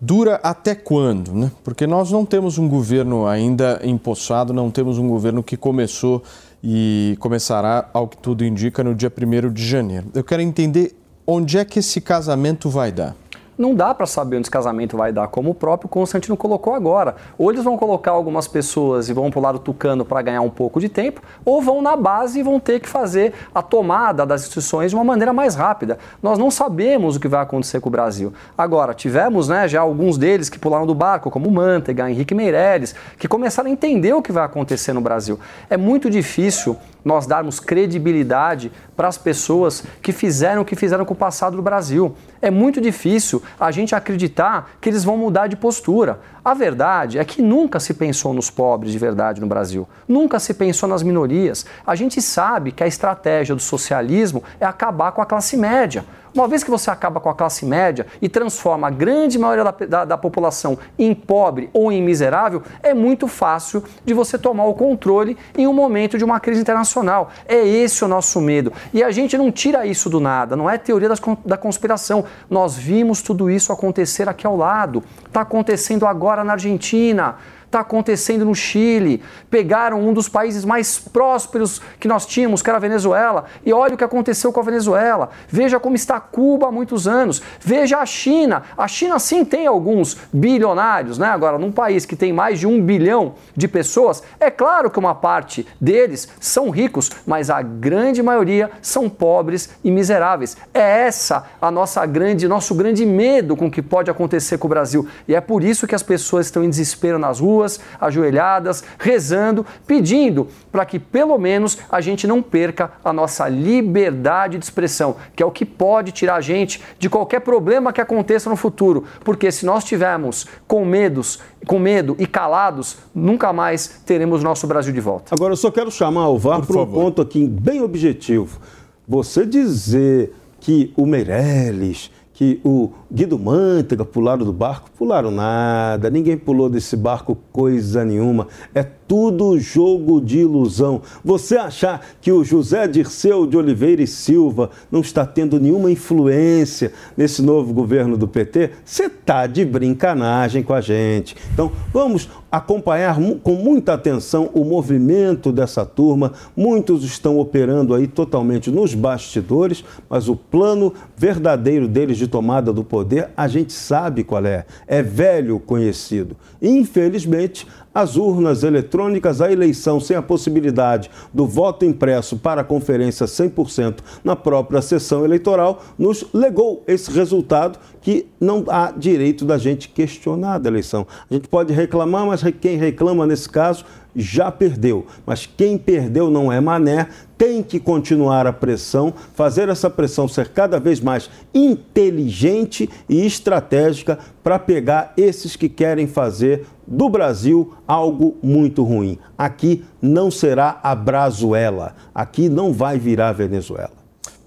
dura 0.00 0.40
até 0.42 0.74
quando? 0.74 1.32
Né? 1.32 1.48
Porque 1.62 1.86
nós 1.86 2.10
não 2.10 2.24
temos 2.24 2.58
um 2.58 2.68
governo 2.68 3.24
ainda 3.28 3.80
empossado, 3.84 4.52
não 4.52 4.68
temos 4.68 4.98
um 4.98 5.06
governo 5.08 5.44
que 5.44 5.56
começou 5.56 6.20
e 6.62 7.16
começará, 7.20 7.88
ao 7.94 8.08
que 8.08 8.16
tudo 8.16 8.44
indica, 8.44 8.82
no 8.82 8.96
dia 8.96 9.12
1 9.16 9.52
de 9.52 9.64
janeiro. 9.64 10.08
Eu 10.12 10.24
quero 10.24 10.42
entender 10.42 10.96
onde 11.24 11.56
é 11.56 11.64
que 11.64 11.78
esse 11.78 12.00
casamento 12.00 12.68
vai 12.68 12.90
dar 12.90 13.14
não 13.58 13.74
dá 13.74 13.92
para 13.92 14.06
saber 14.06 14.36
onde 14.36 14.44
esse 14.44 14.50
casamento 14.50 14.96
vai 14.96 15.12
dar, 15.12 15.26
como 15.28 15.50
o 15.50 15.54
próprio 15.54 15.88
Constantino 15.88 16.36
colocou 16.36 16.74
agora. 16.74 17.16
Ou 17.36 17.50
eles 17.50 17.64
vão 17.64 17.76
colocar 17.76 18.12
algumas 18.12 18.46
pessoas 18.46 19.08
e 19.08 19.12
vão 19.12 19.30
para 19.30 19.40
o 19.40 19.42
lado 19.42 19.58
tucano 19.58 20.04
para 20.04 20.22
ganhar 20.22 20.40
um 20.42 20.50
pouco 20.50 20.80
de 20.80 20.88
tempo, 20.88 21.20
ou 21.44 21.60
vão 21.60 21.82
na 21.82 21.96
base 21.96 22.38
e 22.38 22.42
vão 22.42 22.60
ter 22.60 22.78
que 22.78 22.88
fazer 22.88 23.34
a 23.54 23.60
tomada 23.60 24.24
das 24.24 24.42
instituições 24.42 24.90
de 24.90 24.96
uma 24.96 25.04
maneira 25.04 25.32
mais 25.32 25.56
rápida. 25.56 25.98
Nós 26.22 26.38
não 26.38 26.50
sabemos 26.50 27.16
o 27.16 27.20
que 27.20 27.26
vai 27.26 27.42
acontecer 27.42 27.80
com 27.80 27.88
o 27.88 27.92
Brasil. 27.92 28.32
Agora, 28.56 28.94
tivemos 28.94 29.48
né, 29.48 29.66
já 29.66 29.80
alguns 29.80 30.16
deles 30.16 30.48
que 30.48 30.58
pularam 30.58 30.86
do 30.86 30.94
barco, 30.94 31.30
como 31.30 31.50
Manteiga, 31.50 32.08
Henrique 32.08 32.34
Meirelles, 32.34 32.94
que 33.18 33.26
começaram 33.26 33.68
a 33.68 33.72
entender 33.72 34.12
o 34.12 34.22
que 34.22 34.30
vai 34.30 34.44
acontecer 34.44 34.92
no 34.92 35.00
Brasil. 35.00 35.38
É 35.68 35.76
muito 35.76 36.08
difícil 36.08 36.76
nós 37.04 37.26
darmos 37.26 37.60
credibilidade 37.60 38.72
para 38.96 39.08
as 39.08 39.16
pessoas 39.16 39.84
que 40.02 40.12
fizeram 40.12 40.62
o 40.62 40.64
que 40.64 40.76
fizeram 40.76 41.04
com 41.04 41.14
o 41.14 41.16
passado 41.16 41.56
do 41.56 41.62
Brasil. 41.62 42.14
É 42.42 42.50
muito 42.50 42.80
difícil 42.80 43.42
a 43.58 43.70
gente 43.70 43.94
acreditar 43.94 44.70
que 44.80 44.88
eles 44.88 45.04
vão 45.04 45.16
mudar 45.16 45.46
de 45.46 45.56
postura. 45.56 46.20
A 46.44 46.54
verdade 46.54 47.18
é 47.18 47.24
que 47.24 47.42
nunca 47.42 47.78
se 47.78 47.94
pensou 47.94 48.32
nos 48.32 48.50
pobres 48.50 48.92
de 48.92 48.98
verdade 48.98 49.40
no 49.40 49.46
Brasil, 49.46 49.88
nunca 50.06 50.38
se 50.38 50.54
pensou 50.54 50.88
nas 50.88 51.02
minorias. 51.02 51.66
A 51.86 51.94
gente 51.94 52.22
sabe 52.22 52.72
que 52.72 52.82
a 52.82 52.86
estratégia 52.86 53.54
do 53.54 53.62
socialismo 53.62 54.42
é 54.58 54.64
acabar 54.64 55.12
com 55.12 55.20
a 55.20 55.26
classe 55.26 55.56
média. 55.56 56.04
Uma 56.34 56.46
vez 56.46 56.62
que 56.62 56.70
você 56.70 56.90
acaba 56.90 57.20
com 57.20 57.28
a 57.28 57.34
classe 57.34 57.64
média 57.64 58.06
e 58.20 58.28
transforma 58.28 58.88
a 58.88 58.90
grande 58.90 59.38
maioria 59.38 59.64
da, 59.64 59.70
da, 59.70 60.04
da, 60.04 60.18
população 60.18 60.78
em 60.98 61.14
pobre 61.14 61.70
ou 61.72 61.90
em 61.90 62.02
miserável, 62.02 62.62
é 62.82 62.92
muito 62.94 63.26
fácil 63.26 63.82
de 64.04 64.14
você 64.14 64.38
tomar 64.38 64.64
o 64.64 64.74
controle 64.74 65.36
em 65.56 65.66
um 65.66 65.72
momento 65.72 66.18
de 66.18 66.24
uma 66.24 66.40
crise 66.40 66.60
internacional. 66.60 67.30
É 67.46 67.66
esse 67.66 68.04
o 68.04 68.08
nosso 68.08 68.40
medo. 68.40 68.72
E 68.92 69.02
a 69.02 69.10
gente 69.10 69.36
não 69.36 69.50
tira 69.50 69.86
isso 69.86 70.10
do 70.10 70.20
nada, 70.20 70.56
não 70.56 70.68
é 70.68 70.78
teoria 70.78 71.08
das, 71.08 71.20
da 71.44 71.56
conspiração. 71.56 72.24
Nós 72.50 72.76
vimos 72.76 73.22
tudo 73.22 73.50
isso 73.50 73.72
acontecer 73.72 74.28
aqui 74.28 74.46
ao 74.46 74.56
lado. 74.56 75.02
Está 75.26 75.42
acontecendo 75.42 76.06
agora 76.06 76.44
na 76.44 76.52
Argentina. 76.54 77.36
Está 77.68 77.80
acontecendo 77.80 78.46
no 78.46 78.54
Chile. 78.54 79.22
Pegaram 79.50 80.00
um 80.00 80.14
dos 80.14 80.26
países 80.26 80.64
mais 80.64 80.98
prósperos 80.98 81.82
que 82.00 82.08
nós 82.08 82.24
tínhamos, 82.24 82.62
que 82.62 82.70
era 82.70 82.78
a 82.78 82.80
Venezuela, 82.80 83.44
e 83.64 83.74
olha 83.74 83.94
o 83.94 83.98
que 83.98 84.04
aconteceu 84.04 84.50
com 84.50 84.60
a 84.60 84.62
Venezuela. 84.62 85.28
Veja 85.48 85.78
como 85.78 85.94
está 85.94 86.18
Cuba 86.18 86.68
há 86.68 86.72
muitos 86.72 87.06
anos. 87.06 87.42
Veja 87.60 87.98
a 87.98 88.06
China. 88.06 88.62
A 88.76 88.88
China 88.88 89.18
sim 89.18 89.44
tem 89.44 89.66
alguns 89.66 90.16
bilionários, 90.32 91.18
né? 91.18 91.28
Agora, 91.28 91.58
num 91.58 91.70
país 91.70 92.06
que 92.06 92.16
tem 92.16 92.32
mais 92.32 92.58
de 92.58 92.66
um 92.66 92.82
bilhão 92.82 93.34
de 93.54 93.68
pessoas, 93.68 94.22
é 94.40 94.50
claro 94.50 94.90
que 94.90 94.98
uma 94.98 95.14
parte 95.14 95.66
deles 95.78 96.26
são 96.40 96.70
ricos, 96.70 97.10
mas 97.26 97.50
a 97.50 97.60
grande 97.60 98.22
maioria 98.22 98.70
são 98.80 99.10
pobres 99.10 99.68
e 99.84 99.90
miseráveis. 99.90 100.56
É 100.72 101.06
essa 101.06 101.44
a 101.60 101.70
nossa 101.70 102.06
grande, 102.06 102.48
nosso 102.48 102.74
grande 102.74 103.04
medo 103.04 103.54
com 103.54 103.66
o 103.66 103.70
que 103.70 103.82
pode 103.82 104.10
acontecer 104.10 104.56
com 104.56 104.66
o 104.66 104.70
Brasil. 104.70 105.06
E 105.26 105.34
é 105.34 105.40
por 105.40 105.62
isso 105.62 105.86
que 105.86 105.94
as 105.94 106.02
pessoas 106.02 106.46
estão 106.46 106.64
em 106.64 106.70
desespero 106.70 107.18
nas 107.18 107.40
ruas, 107.40 107.57
ajoelhadas, 108.00 108.84
rezando, 108.98 109.64
pedindo 109.86 110.48
para 110.70 110.84
que 110.84 110.98
pelo 110.98 111.38
menos 111.38 111.78
a 111.90 112.00
gente 112.00 112.26
não 112.26 112.42
perca 112.42 112.92
a 113.04 113.12
nossa 113.12 113.48
liberdade 113.48 114.58
de 114.58 114.64
expressão, 114.64 115.16
que 115.34 115.42
é 115.42 115.46
o 115.46 115.50
que 115.50 115.64
pode 115.64 116.12
tirar 116.12 116.36
a 116.36 116.40
gente 116.40 116.82
de 116.98 117.08
qualquer 117.08 117.40
problema 117.40 117.92
que 117.92 118.00
aconteça 118.00 118.48
no 118.50 118.56
futuro. 118.56 119.04
Porque 119.24 119.50
se 119.50 119.64
nós 119.64 119.84
tivermos 119.84 120.46
com 120.66 120.84
medos, 120.84 121.40
com 121.66 121.78
medo 121.78 122.16
e 122.18 122.26
calados, 122.26 122.98
nunca 123.14 123.52
mais 123.52 124.00
teremos 124.04 124.42
nosso 124.42 124.66
Brasil 124.66 124.92
de 124.92 125.00
volta. 125.00 125.34
Agora 125.34 125.52
eu 125.52 125.56
só 125.56 125.70
quero 125.70 125.90
chamar 125.90 126.28
o 126.28 126.38
VAR 126.38 126.64
para 126.64 126.80
um 126.80 126.86
ponto 126.86 127.22
aqui 127.22 127.46
bem 127.46 127.82
objetivo. 127.82 128.60
Você 129.06 129.46
dizer 129.46 130.32
que 130.60 130.92
o 130.96 131.06
Meirelles, 131.06 132.10
que 132.34 132.60
o 132.62 132.92
Guido 133.10 133.38
Mantega 133.38 134.04
pularam 134.04 134.44
do 134.44 134.52
barco, 134.52 134.90
pularam 134.96 135.30
nada, 135.30 136.10
ninguém 136.10 136.36
pulou 136.36 136.68
desse 136.68 136.94
barco 136.94 137.38
coisa 137.50 138.04
nenhuma. 138.04 138.48
É 138.74 138.82
tudo 138.82 139.58
jogo 139.58 140.20
de 140.20 140.40
ilusão. 140.40 141.00
Você 141.24 141.56
achar 141.56 142.06
que 142.20 142.30
o 142.30 142.44
José 142.44 142.86
Dirceu 142.86 143.46
de 143.46 143.56
Oliveira 143.56 144.02
e 144.02 144.06
Silva 144.06 144.70
não 144.92 145.00
está 145.00 145.24
tendo 145.24 145.58
nenhuma 145.58 145.90
influência 145.90 146.92
nesse 147.16 147.40
novo 147.40 147.72
governo 147.72 148.18
do 148.18 148.28
PT, 148.28 148.72
você 148.84 149.04
está 149.06 149.46
de 149.46 149.64
brincanagem 149.64 150.62
com 150.62 150.74
a 150.74 150.82
gente. 150.82 151.34
Então, 151.54 151.72
vamos 151.90 152.28
acompanhar 152.52 153.16
com 153.42 153.52
muita 153.52 153.94
atenção 153.94 154.50
o 154.52 154.64
movimento 154.64 155.50
dessa 155.52 155.84
turma. 155.86 156.32
Muitos 156.56 157.04
estão 157.04 157.38
operando 157.38 157.94
aí 157.94 158.06
totalmente 158.06 158.70
nos 158.70 158.94
bastidores, 158.94 159.84
mas 160.08 160.28
o 160.28 160.36
plano 160.36 160.92
verdadeiro 161.16 161.88
deles 161.88 162.18
de 162.18 162.26
tomada 162.26 162.72
do 162.72 162.84
poder, 162.84 162.97
a 163.36 163.48
gente 163.48 163.72
sabe 163.72 164.24
qual 164.24 164.44
é. 164.44 164.64
É 164.86 165.02
velho 165.02 165.58
conhecido. 165.60 166.36
Infelizmente, 166.60 167.66
as 167.94 168.16
urnas 168.16 168.62
eletrônicas, 168.62 169.40
a 169.40 169.50
eleição 169.50 169.98
sem 169.98 170.16
a 170.16 170.22
possibilidade 170.22 171.10
do 171.32 171.46
voto 171.46 171.84
impresso 171.84 172.36
para 172.36 172.60
a 172.60 172.64
conferência 172.64 173.26
100% 173.26 173.98
na 174.22 174.36
própria 174.36 174.82
sessão 174.82 175.24
eleitoral, 175.24 175.82
nos 175.98 176.26
legou 176.32 176.82
esse 176.86 177.10
resultado 177.10 177.78
que 178.00 178.26
não 178.40 178.64
há 178.68 178.92
direito 178.96 179.44
da 179.44 179.58
gente 179.58 179.88
questionar 179.88 180.58
da 180.58 180.68
eleição. 180.68 181.06
A 181.30 181.34
gente 181.34 181.48
pode 181.48 181.72
reclamar, 181.72 182.26
mas 182.26 182.42
quem 182.60 182.76
reclama 182.76 183.26
nesse 183.26 183.48
caso 183.48 183.84
já 184.14 184.50
perdeu. 184.50 185.06
Mas 185.24 185.46
quem 185.46 185.78
perdeu 185.78 186.30
não 186.30 186.52
é 186.52 186.60
Mané, 186.60 187.08
tem 187.36 187.62
que 187.62 187.78
continuar 187.78 188.46
a 188.46 188.52
pressão, 188.52 189.14
fazer 189.34 189.68
essa 189.68 189.88
pressão 189.88 190.26
ser 190.26 190.48
cada 190.48 190.80
vez 190.80 191.00
mais 191.00 191.30
inteligente 191.54 192.90
e 193.08 193.24
estratégica 193.24 194.18
para 194.42 194.58
pegar 194.58 195.12
esses 195.16 195.54
que 195.54 195.68
querem 195.68 196.06
fazer 196.06 196.66
do 196.88 197.08
Brasil 197.08 197.74
algo 197.86 198.36
muito 198.42 198.82
ruim. 198.82 199.18
Aqui 199.36 199.84
não 200.00 200.30
será 200.30 200.80
a 200.82 200.94
Brazuela, 200.94 201.94
aqui 202.14 202.48
não 202.48 202.72
vai 202.72 202.98
virar 202.98 203.32
Venezuela. 203.32 203.97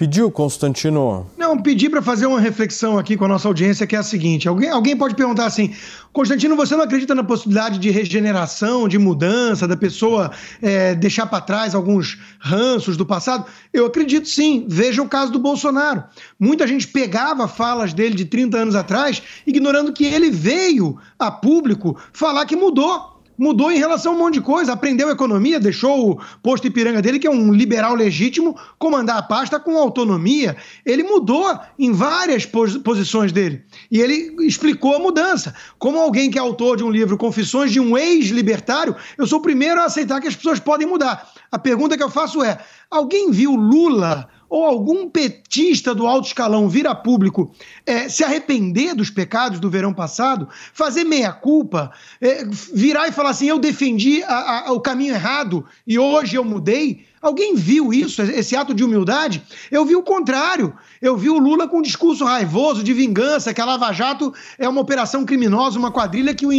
Pediu, 0.02 0.32
Constantino? 0.32 1.28
Não, 1.38 1.62
pedi 1.62 1.88
para 1.88 2.02
fazer 2.02 2.26
uma 2.26 2.40
reflexão 2.40 2.98
aqui 2.98 3.16
com 3.16 3.26
a 3.26 3.28
nossa 3.28 3.48
audiência, 3.48 3.86
que 3.86 3.96
é 3.96 4.00
a 4.00 4.04
seguinte: 4.04 4.48
alguém, 4.48 4.68
alguém 4.68 4.98
pode 4.98 5.14
perguntar 5.14 5.46
assim, 5.46 5.76
Constantino, 6.12 6.56
você 6.56 6.76
não 6.76 6.86
acredita 6.86 7.14
na 7.14 7.24
possibilidade 7.24 7.78
de 7.78 7.92
regeneração, 7.92 8.88
de 8.88 8.98
mudança, 8.98 9.68
da 9.68 9.78
pessoa 9.78 10.32
é, 10.60 10.96
deixar 10.96 11.28
para 11.28 11.40
trás 11.40 11.76
alguns 11.76 12.20
ranços 12.40 12.98
do 12.98 13.06
passado? 13.06 13.46
Eu 13.72 13.86
acredito 13.86 14.28
sim. 14.28 14.66
Veja 14.68 15.04
o 15.04 15.08
caso 15.08 15.32
do 15.32 15.38
Bolsonaro. 15.38 16.04
Muita 16.40 16.66
gente 16.66 16.88
pegava 16.88 17.48
falas 17.48 17.94
dele 17.94 18.16
de 18.16 18.26
30 18.26 18.58
anos 18.58 18.76
atrás, 18.76 19.22
ignorando 19.46 19.94
que 19.94 20.06
ele 20.06 20.32
veio 20.32 20.98
a 21.20 21.30
público 21.30 21.96
falar 22.12 22.48
que 22.48 22.56
mudou 22.56 23.21
mudou 23.42 23.72
em 23.72 23.80
relação 23.80 24.14
a 24.14 24.16
um 24.16 24.20
monte 24.20 24.36
de 24.36 24.42
coisa, 24.42 24.74
aprendeu 24.74 25.10
economia, 25.10 25.60
deixou 25.60 26.12
o 26.12 26.20
posto 26.44 26.68
Ipiranga 26.68 27.02
dele, 27.02 27.18
que 27.18 27.26
é 27.26 27.32
um 27.32 27.52
liberal 27.52 27.96
legítimo, 27.96 28.56
comandar 28.78 29.18
a 29.18 29.24
pasta 29.24 29.60
com 29.60 29.76
autonomia. 29.80 30.56
Ele 30.86 31.02
mudou 31.02 31.60
em 31.80 31.92
várias 31.92 32.46
pos 32.46 32.78
posições 32.78 33.32
dele. 33.32 33.64
E 33.90 34.00
ele 34.00 34.36
explicou 34.46 34.96
a 34.96 35.00
mudança. 35.00 35.56
Como 35.80 35.98
alguém 36.00 36.30
que 36.30 36.38
é 36.38 36.42
autor 36.42 36.78
de 36.78 36.84
um 36.84 36.92
livro 36.92 37.18
Confissões 37.18 37.72
de 37.72 37.80
um 37.80 37.98
ex-libertário, 37.98 38.96
eu 39.18 39.26
sou 39.26 39.40
o 39.40 39.42
primeiro 39.42 39.82
a 39.82 39.86
aceitar 39.86 40.22
que 40.22 40.28
as 40.28 40.36
pessoas 40.36 40.60
podem 40.60 40.86
mudar. 40.86 41.28
A 41.52 41.60
pergunta 41.60 41.98
que 41.98 42.04
eu 42.04 42.10
faço 42.10 42.42
é: 42.42 42.58
alguém 42.90 43.30
viu 43.30 43.56
Lula 43.56 44.30
ou 44.50 44.66
algum 44.66 45.10
petista 45.10 45.96
do 45.96 46.06
alto 46.06 46.28
escalão 46.28 46.68
vir 46.68 46.86
a 46.86 46.94
público 46.94 47.54
é, 47.86 48.10
se 48.10 48.22
arrepender 48.22 48.94
dos 48.94 49.10
pecados 49.10 49.62
do 49.62 49.70
verão 49.70 49.94
passado, 49.94 50.48
fazer 50.74 51.06
meia-culpa, 51.06 51.92
é, 52.20 52.46
virar 52.74 53.08
e 53.08 53.12
falar 53.12 53.32
assim: 53.32 53.48
eu 53.48 53.60
defendi 53.60 54.24
a, 54.24 54.68
a, 54.68 54.72
o 54.72 54.80
caminho 54.80 55.14
errado 55.14 55.66
e 55.86 56.00
hoje 56.00 56.36
eu 56.36 56.44
mudei? 56.44 57.06
Alguém 57.22 57.56
viu 57.56 57.94
isso, 57.94 58.22
esse 58.22 58.56
ato 58.56 58.74
de 58.74 58.84
humildade? 58.84 59.44
Eu 59.70 59.86
vi 59.86 59.96
o 59.96 60.02
contrário. 60.02 60.74
Eu 61.00 61.16
vi 61.16 61.30
o 61.30 61.38
Lula 61.38 61.68
com 61.68 61.78
um 61.78 61.82
discurso 61.82 62.26
raivoso 62.26 62.84
de 62.84 62.94
vingança, 62.94 63.54
que 63.54 63.62
a 63.62 63.66
Lava 63.66 63.94
Jato 63.94 64.34
é 64.58 64.68
uma 64.68 64.82
operação 64.82 65.24
criminosa, 65.24 65.78
uma 65.78 65.92
quadrilha 65.92 66.34
que 66.34 66.48
o, 66.48 66.52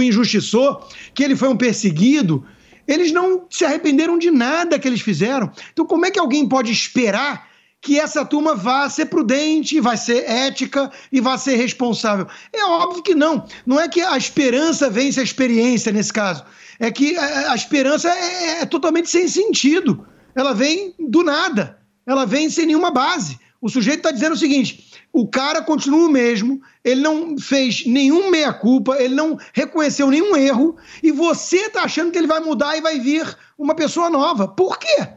injustiçou, 0.00 0.88
que 1.12 1.24
ele 1.24 1.34
foi 1.34 1.48
um 1.48 1.56
perseguido. 1.56 2.46
Eles 2.90 3.12
não 3.12 3.46
se 3.48 3.64
arrependeram 3.64 4.18
de 4.18 4.32
nada 4.32 4.76
que 4.76 4.88
eles 4.88 5.00
fizeram. 5.00 5.48
Então, 5.72 5.86
como 5.86 6.06
é 6.06 6.10
que 6.10 6.18
alguém 6.18 6.48
pode 6.48 6.72
esperar 6.72 7.48
que 7.80 8.00
essa 8.00 8.24
turma 8.24 8.56
vá 8.56 8.90
ser 8.90 9.06
prudente, 9.06 9.78
vai 9.78 9.96
ser 9.96 10.28
ética 10.28 10.90
e 11.12 11.20
vai 11.20 11.38
ser 11.38 11.54
responsável? 11.54 12.26
É 12.52 12.64
óbvio 12.64 13.00
que 13.00 13.14
não. 13.14 13.46
Não 13.64 13.80
é 13.80 13.88
que 13.88 14.00
a 14.00 14.16
esperança 14.16 14.90
vence 14.90 15.20
a 15.20 15.22
experiência 15.22 15.92
nesse 15.92 16.12
caso. 16.12 16.44
É 16.80 16.90
que 16.90 17.16
a, 17.16 17.54
esperança 17.54 18.10
é, 18.10 18.62
é 18.62 18.66
totalmente 18.66 19.08
sem 19.08 19.28
sentido. 19.28 20.04
Ela 20.34 20.52
vem 20.52 20.92
do 20.98 21.22
nada. 21.22 21.78
Ela 22.04 22.26
vem 22.26 22.50
sem 22.50 22.66
nenhuma 22.66 22.90
base. 22.90 23.38
O 23.60 23.68
sujeito 23.68 23.98
está 23.98 24.10
dizendo 24.10 24.32
o 24.32 24.38
seguinte: 24.38 24.90
o 25.12 25.28
cara 25.28 25.62
continua 25.62 26.06
o 26.06 26.10
mesmo, 26.10 26.62
ele 26.82 27.02
não 27.02 27.36
fez 27.38 27.84
nenhum 27.86 28.30
meia-culpa, 28.30 28.96
ele 28.98 29.14
não 29.14 29.38
reconheceu 29.52 30.08
nenhum 30.08 30.34
erro, 30.36 30.76
e 31.02 31.12
você 31.12 31.66
está 31.66 31.82
achando 31.82 32.10
que 32.10 32.18
ele 32.18 32.26
vai 32.26 32.40
mudar 32.40 32.76
e 32.76 32.80
vai 32.80 32.98
vir 32.98 33.26
uma 33.58 33.74
pessoa 33.74 34.08
nova. 34.08 34.48
Por 34.48 34.78
quê? 34.78 35.08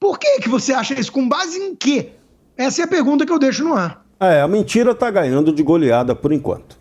Por 0.00 0.18
que, 0.18 0.40
que 0.40 0.48
você 0.48 0.72
acha 0.72 0.98
isso? 0.98 1.12
Com 1.12 1.28
base 1.28 1.58
em 1.58 1.74
quê? 1.74 2.12
Essa 2.56 2.82
é 2.82 2.84
a 2.84 2.88
pergunta 2.88 3.26
que 3.26 3.32
eu 3.32 3.38
deixo 3.38 3.62
no 3.62 3.74
ar. 3.74 4.06
É, 4.18 4.40
a 4.40 4.48
mentira 4.48 4.92
está 4.92 5.10
ganhando 5.10 5.52
de 5.52 5.62
goleada 5.62 6.14
por 6.14 6.32
enquanto. 6.32 6.78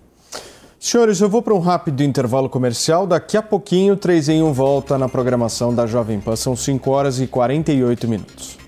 Senhores, 0.79 1.19
eu 1.19 1.27
vou 1.27 1.41
para 1.41 1.53
um 1.53 1.59
rápido 1.59 2.03
intervalo 2.03 2.47
comercial. 2.47 3.07
Daqui 3.07 3.35
a 3.35 3.41
pouquinho, 3.41 3.97
3 3.97 4.29
em 4.29 4.43
1 4.43 4.53
volta 4.53 4.97
na 4.97 5.09
programação 5.09 5.73
da 5.73 5.87
Jovem 5.87 6.19
Pan. 6.19 6.35
São 6.35 6.55
5 6.55 6.89
horas 6.91 7.19
e 7.19 7.27
48 7.27 8.07
minutos. 8.07 8.64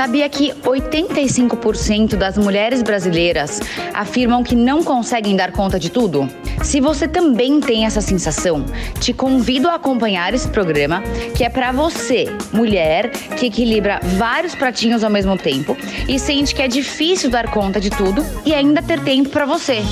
Sabia 0.00 0.30
que 0.30 0.50
85% 0.64 2.16
das 2.16 2.38
mulheres 2.38 2.82
brasileiras 2.82 3.60
afirmam 3.92 4.42
que 4.42 4.56
não 4.56 4.82
conseguem 4.82 5.36
dar 5.36 5.52
conta 5.52 5.78
de 5.78 5.90
tudo? 5.90 6.26
Se 6.62 6.80
você 6.80 7.06
também 7.06 7.60
tem 7.60 7.84
essa 7.84 8.00
sensação, 8.00 8.64
te 8.98 9.12
convido 9.12 9.68
a 9.68 9.74
acompanhar 9.74 10.32
esse 10.32 10.48
programa 10.48 11.02
que 11.36 11.44
é 11.44 11.50
para 11.50 11.70
você, 11.70 12.34
mulher 12.50 13.10
que 13.10 13.44
equilibra 13.44 14.00
vários 14.16 14.54
pratinhos 14.54 15.04
ao 15.04 15.10
mesmo 15.10 15.36
tempo 15.36 15.76
e 16.08 16.18
sente 16.18 16.54
que 16.54 16.62
é 16.62 16.66
difícil 16.66 17.28
dar 17.28 17.50
conta 17.50 17.78
de 17.78 17.90
tudo 17.90 18.24
e 18.46 18.54
ainda 18.54 18.80
ter 18.80 19.00
tempo 19.00 19.28
para 19.28 19.44
você. 19.44 19.82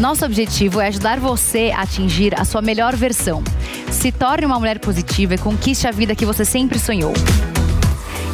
Nosso 0.00 0.24
objetivo 0.24 0.80
é 0.80 0.88
ajudar 0.88 1.20
você 1.20 1.70
a 1.72 1.82
atingir 1.82 2.34
a 2.36 2.44
sua 2.44 2.60
melhor 2.60 2.96
versão. 2.96 3.44
Se 3.92 4.10
torne 4.10 4.44
uma 4.44 4.58
mulher 4.58 4.80
positiva 4.80 5.36
e 5.36 5.38
conquiste 5.38 5.86
a 5.86 5.92
vida 5.92 6.16
que 6.16 6.26
você 6.26 6.44
sempre 6.44 6.80
sonhou. 6.80 7.12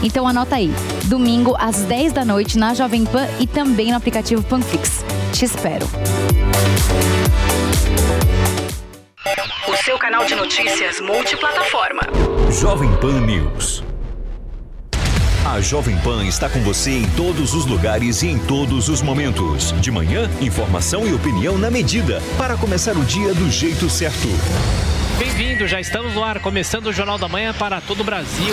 Então 0.03 0.26
anota 0.26 0.57
aí, 0.57 0.72
domingo 1.05 1.57
às 1.59 1.80
10 1.82 2.12
da 2.12 2.24
noite 2.24 2.59
na 2.59 2.74
Jovem 2.74 3.05
Pan 3.05 3.26
e 3.40 3.47
também 3.47 3.90
no 3.90 3.97
aplicativo 3.97 4.42
Panflix. 4.42 5.05
Te 5.32 5.44
espero. 5.44 5.86
O 9.68 9.76
seu 9.76 9.99
canal 9.99 10.24
de 10.24 10.34
notícias 10.34 11.01
multiplataforma. 11.01 12.03
Jovem 12.51 12.94
Pan 12.97 13.20
News. 13.20 13.84
A 15.44 15.61
Jovem 15.61 15.97
Pan 15.99 16.24
está 16.24 16.49
com 16.49 16.61
você 16.61 16.90
em 16.90 17.09
todos 17.11 17.55
os 17.55 17.66
lugares 17.66 18.22
e 18.22 18.26
em 18.26 18.38
todos 18.38 18.88
os 18.88 19.01
momentos. 19.01 19.72
De 19.80 19.90
manhã, 19.90 20.28
informação 20.40 21.07
e 21.07 21.14
opinião 21.14 21.57
na 21.57 21.70
medida 21.70 22.20
para 22.36 22.57
começar 22.57 22.97
o 22.97 23.05
dia 23.05 23.32
do 23.32 23.49
jeito 23.49 23.88
certo. 23.88 24.28
Bem-vindo, 25.18 25.66
já 25.66 25.80
estamos 25.80 26.14
no 26.14 26.22
ar, 26.22 26.40
começando 26.40 26.88
o 26.88 26.92
Jornal 26.92 27.16
da 27.16 27.28
Manhã 27.28 27.55
para 27.55 27.80
todo 27.80 28.01
o 28.01 28.05
Brasil. 28.05 28.53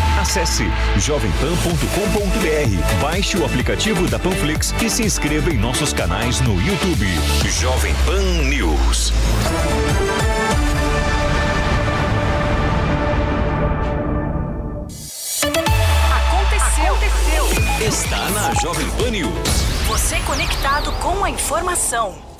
Acesse 0.31 0.63
jovempan.com.br, 0.95 3.01
baixe 3.01 3.37
o 3.37 3.43
aplicativo 3.43 4.07
da 4.07 4.17
Panflix 4.17 4.73
e 4.81 4.89
se 4.89 5.03
inscreva 5.03 5.49
em 5.49 5.57
nossos 5.57 5.91
canais 5.91 6.39
no 6.39 6.53
YouTube. 6.61 7.05
Jovem 7.59 7.93
Pan 8.05 8.21
News. 8.47 9.11
Aconteceu. 16.15 16.95
Aconteceu. 16.95 17.45
Está 17.85 18.29
na 18.29 18.53
Jovem 18.61 18.89
Pan 18.91 19.11
News. 19.11 19.49
Você 19.89 20.17
conectado 20.21 20.93
com 20.93 21.25
a 21.25 21.29
informação. 21.29 22.30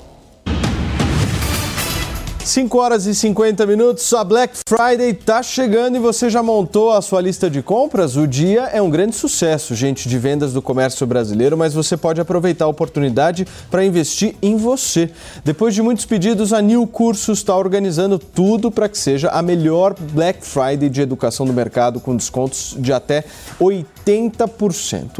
5 2.43 2.77
horas 2.79 3.05
e 3.05 3.13
50 3.13 3.65
minutos, 3.67 4.11
a 4.13 4.23
Black 4.23 4.57
Friday 4.67 5.13
tá 5.13 5.43
chegando 5.43 5.95
e 5.95 5.99
você 5.99 6.27
já 6.27 6.41
montou 6.41 6.91
a 6.91 7.01
sua 7.01 7.21
lista 7.21 7.49
de 7.49 7.61
compras? 7.61 8.17
O 8.17 8.27
dia 8.27 8.63
é 8.73 8.81
um 8.81 8.89
grande 8.89 9.15
sucesso, 9.15 9.75
gente, 9.75 10.09
de 10.09 10.17
vendas 10.17 10.51
do 10.51 10.61
comércio 10.61 11.05
brasileiro, 11.05 11.55
mas 11.55 11.73
você 11.73 11.95
pode 11.95 12.19
aproveitar 12.19 12.65
a 12.65 12.67
oportunidade 12.67 13.47
para 13.69 13.85
investir 13.85 14.35
em 14.41 14.57
você. 14.57 15.11
Depois 15.45 15.75
de 15.75 15.83
muitos 15.83 16.05
pedidos, 16.05 16.51
a 16.51 16.61
New 16.61 16.87
Cursos 16.87 17.39
está 17.39 17.55
organizando 17.55 18.17
tudo 18.17 18.71
para 18.71 18.89
que 18.89 18.97
seja 18.97 19.29
a 19.29 19.41
melhor 19.41 19.95
Black 20.11 20.45
Friday 20.45 20.89
de 20.89 21.01
educação 21.01 21.45
do 21.45 21.53
mercado, 21.53 21.99
com 21.99 22.15
descontos 22.15 22.75
de 22.77 22.91
até 22.91 23.23
80%. 23.59 24.01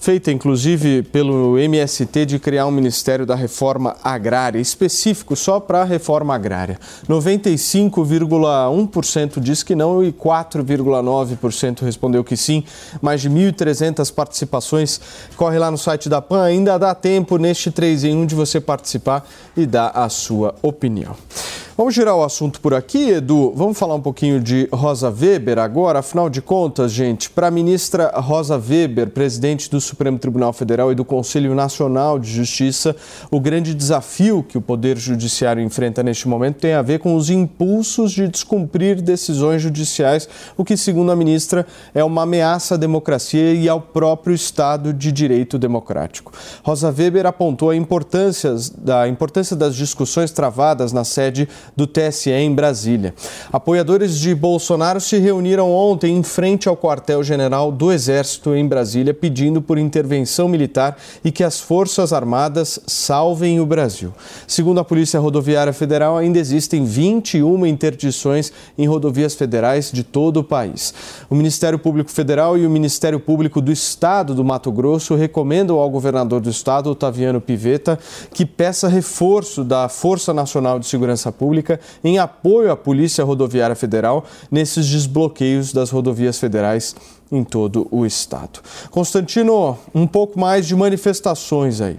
feita 0.00 0.30
inclusive 0.30 1.02
pelo 1.02 1.58
MST 1.58 2.26
de 2.26 2.38
criar 2.38 2.66
um 2.66 2.70
Ministério 2.70 3.26
da 3.26 3.34
Reforma 3.34 3.96
Agrária, 4.02 4.60
específico 4.60 5.34
só 5.34 5.58
para 5.60 5.80
a 5.82 5.84
reforma 5.84 6.34
agrária. 6.34 6.78
95,1% 7.08 9.40
diz 9.40 9.62
que 9.62 9.74
não 9.74 10.04
e 10.04 10.12
4,9% 10.12 11.82
respondeu 11.82 12.24
que 12.24 12.36
sim. 12.36 12.64
Mais 13.02 13.20
de 13.20 13.28
1.300 13.28 14.14
participações. 14.14 15.00
Corre 15.36 15.58
lá 15.58 15.68
no 15.70 15.78
site 15.78 16.08
da 16.08 16.22
PAN, 16.22 16.44
ainda 16.44 16.78
dá 16.78 16.94
tempo 16.94 17.36
neste 17.36 17.70
3 17.70 18.04
em 18.04 18.16
1 18.16 18.26
de 18.26 18.34
você 18.34 18.60
participar 18.60 19.28
e 19.56 19.64
dar 19.66 19.88
a 19.88 20.08
sua 20.08 20.54
opinião. 20.62 21.14
Vamos 21.78 21.94
girar 21.94 22.16
o 22.16 22.24
assunto 22.24 22.60
por 22.60 22.74
aqui, 22.74 23.10
Edu. 23.10 23.52
Vamos 23.54 23.78
falar 23.78 23.94
um 23.94 24.00
pouquinho 24.00 24.40
de 24.40 24.68
Rosa 24.72 25.14
Weber 25.16 25.60
agora. 25.60 26.00
Afinal 26.00 26.28
de 26.28 26.42
contas, 26.42 26.90
gente, 26.90 27.30
para 27.30 27.46
a 27.46 27.50
ministra 27.52 28.10
Rosa 28.16 28.56
Weber, 28.56 29.10
presidente 29.10 29.70
do 29.70 29.80
Supremo 29.80 30.18
Tribunal 30.18 30.52
Federal 30.52 30.90
e 30.90 30.96
do 30.96 31.04
Conselho 31.04 31.54
Nacional 31.54 32.18
de 32.18 32.32
Justiça, 32.32 32.96
o 33.30 33.38
grande 33.38 33.74
desafio 33.74 34.42
que 34.42 34.58
o 34.58 34.60
Poder 34.60 34.98
Judiciário 34.98 35.62
enfrenta 35.62 36.02
neste 36.02 36.26
momento 36.26 36.56
tem 36.56 36.74
a 36.74 36.82
ver 36.82 36.98
com 36.98 37.14
os 37.14 37.30
impulsos 37.30 38.10
de 38.10 38.26
descumprir 38.26 39.00
decisões 39.00 39.62
judiciais, 39.62 40.28
o 40.56 40.64
que, 40.64 40.76
segundo 40.76 41.12
a 41.12 41.16
ministra, 41.16 41.64
é 41.94 42.02
uma 42.02 42.22
ameaça 42.22 42.74
à 42.74 42.76
democracia 42.76 43.54
e 43.54 43.68
ao 43.68 43.80
próprio 43.80 44.34
Estado 44.34 44.92
de 44.92 45.12
Direito 45.12 45.56
Democrático. 45.56 46.32
Rosa 46.64 46.88
Weber 46.90 47.24
apontou 47.24 47.70
a 47.70 47.76
importância, 47.76 48.52
da 48.78 49.06
importância 49.06 49.54
das 49.54 49.76
discussões 49.76 50.32
travadas 50.32 50.92
na 50.92 51.04
sede 51.04 51.48
do 51.76 51.86
TSE 51.86 52.30
em 52.30 52.54
Brasília. 52.54 53.14
Apoiadores 53.52 54.18
de 54.18 54.34
Bolsonaro 54.34 55.00
se 55.00 55.18
reuniram 55.18 55.70
ontem 55.72 56.16
em 56.16 56.22
frente 56.22 56.68
ao 56.68 56.76
quartel-general 56.76 57.70
do 57.70 57.92
Exército 57.92 58.54
em 58.54 58.66
Brasília, 58.66 59.14
pedindo 59.14 59.60
por 59.62 59.78
intervenção 59.78 60.48
militar 60.48 60.96
e 61.24 61.30
que 61.30 61.44
as 61.44 61.60
Forças 61.60 62.12
Armadas 62.12 62.80
salvem 62.86 63.60
o 63.60 63.66
Brasil. 63.66 64.12
Segundo 64.46 64.80
a 64.80 64.84
Polícia 64.84 65.20
Rodoviária 65.20 65.72
Federal, 65.72 66.16
ainda 66.16 66.38
existem 66.38 66.84
21 66.84 67.66
interdições 67.66 68.52
em 68.76 68.86
rodovias 68.86 69.34
federais 69.34 69.90
de 69.92 70.02
todo 70.02 70.38
o 70.40 70.44
país. 70.44 70.94
O 71.28 71.34
Ministério 71.34 71.78
Público 71.78 72.10
Federal 72.10 72.56
e 72.56 72.66
o 72.66 72.70
Ministério 72.70 73.20
Público 73.20 73.60
do 73.60 73.70
Estado 73.70 74.34
do 74.34 74.44
Mato 74.44 74.72
Grosso 74.72 75.14
recomendam 75.14 75.78
ao 75.78 75.90
governador 75.90 76.40
do 76.40 76.50
estado, 76.50 76.90
Otaviano 76.90 77.40
Piveta, 77.40 77.98
que 78.32 78.46
peça 78.46 78.88
reforço 78.88 79.64
da 79.64 79.88
Força 79.88 80.32
Nacional 80.32 80.78
de 80.78 80.86
Segurança 80.86 81.30
Pública 81.30 81.57
em 82.02 82.18
apoio 82.18 82.70
à 82.70 82.76
Polícia 82.76 83.24
Rodoviária 83.24 83.76
Federal 83.76 84.26
nesses 84.50 84.86
desbloqueios 84.88 85.72
das 85.72 85.90
rodovias 85.90 86.38
federais 86.38 86.94
em 87.30 87.44
todo 87.44 87.86
o 87.90 88.06
estado. 88.06 88.60
Constantino, 88.90 89.78
um 89.94 90.06
pouco 90.06 90.38
mais 90.38 90.66
de 90.66 90.74
manifestações 90.74 91.80
aí. 91.80 91.96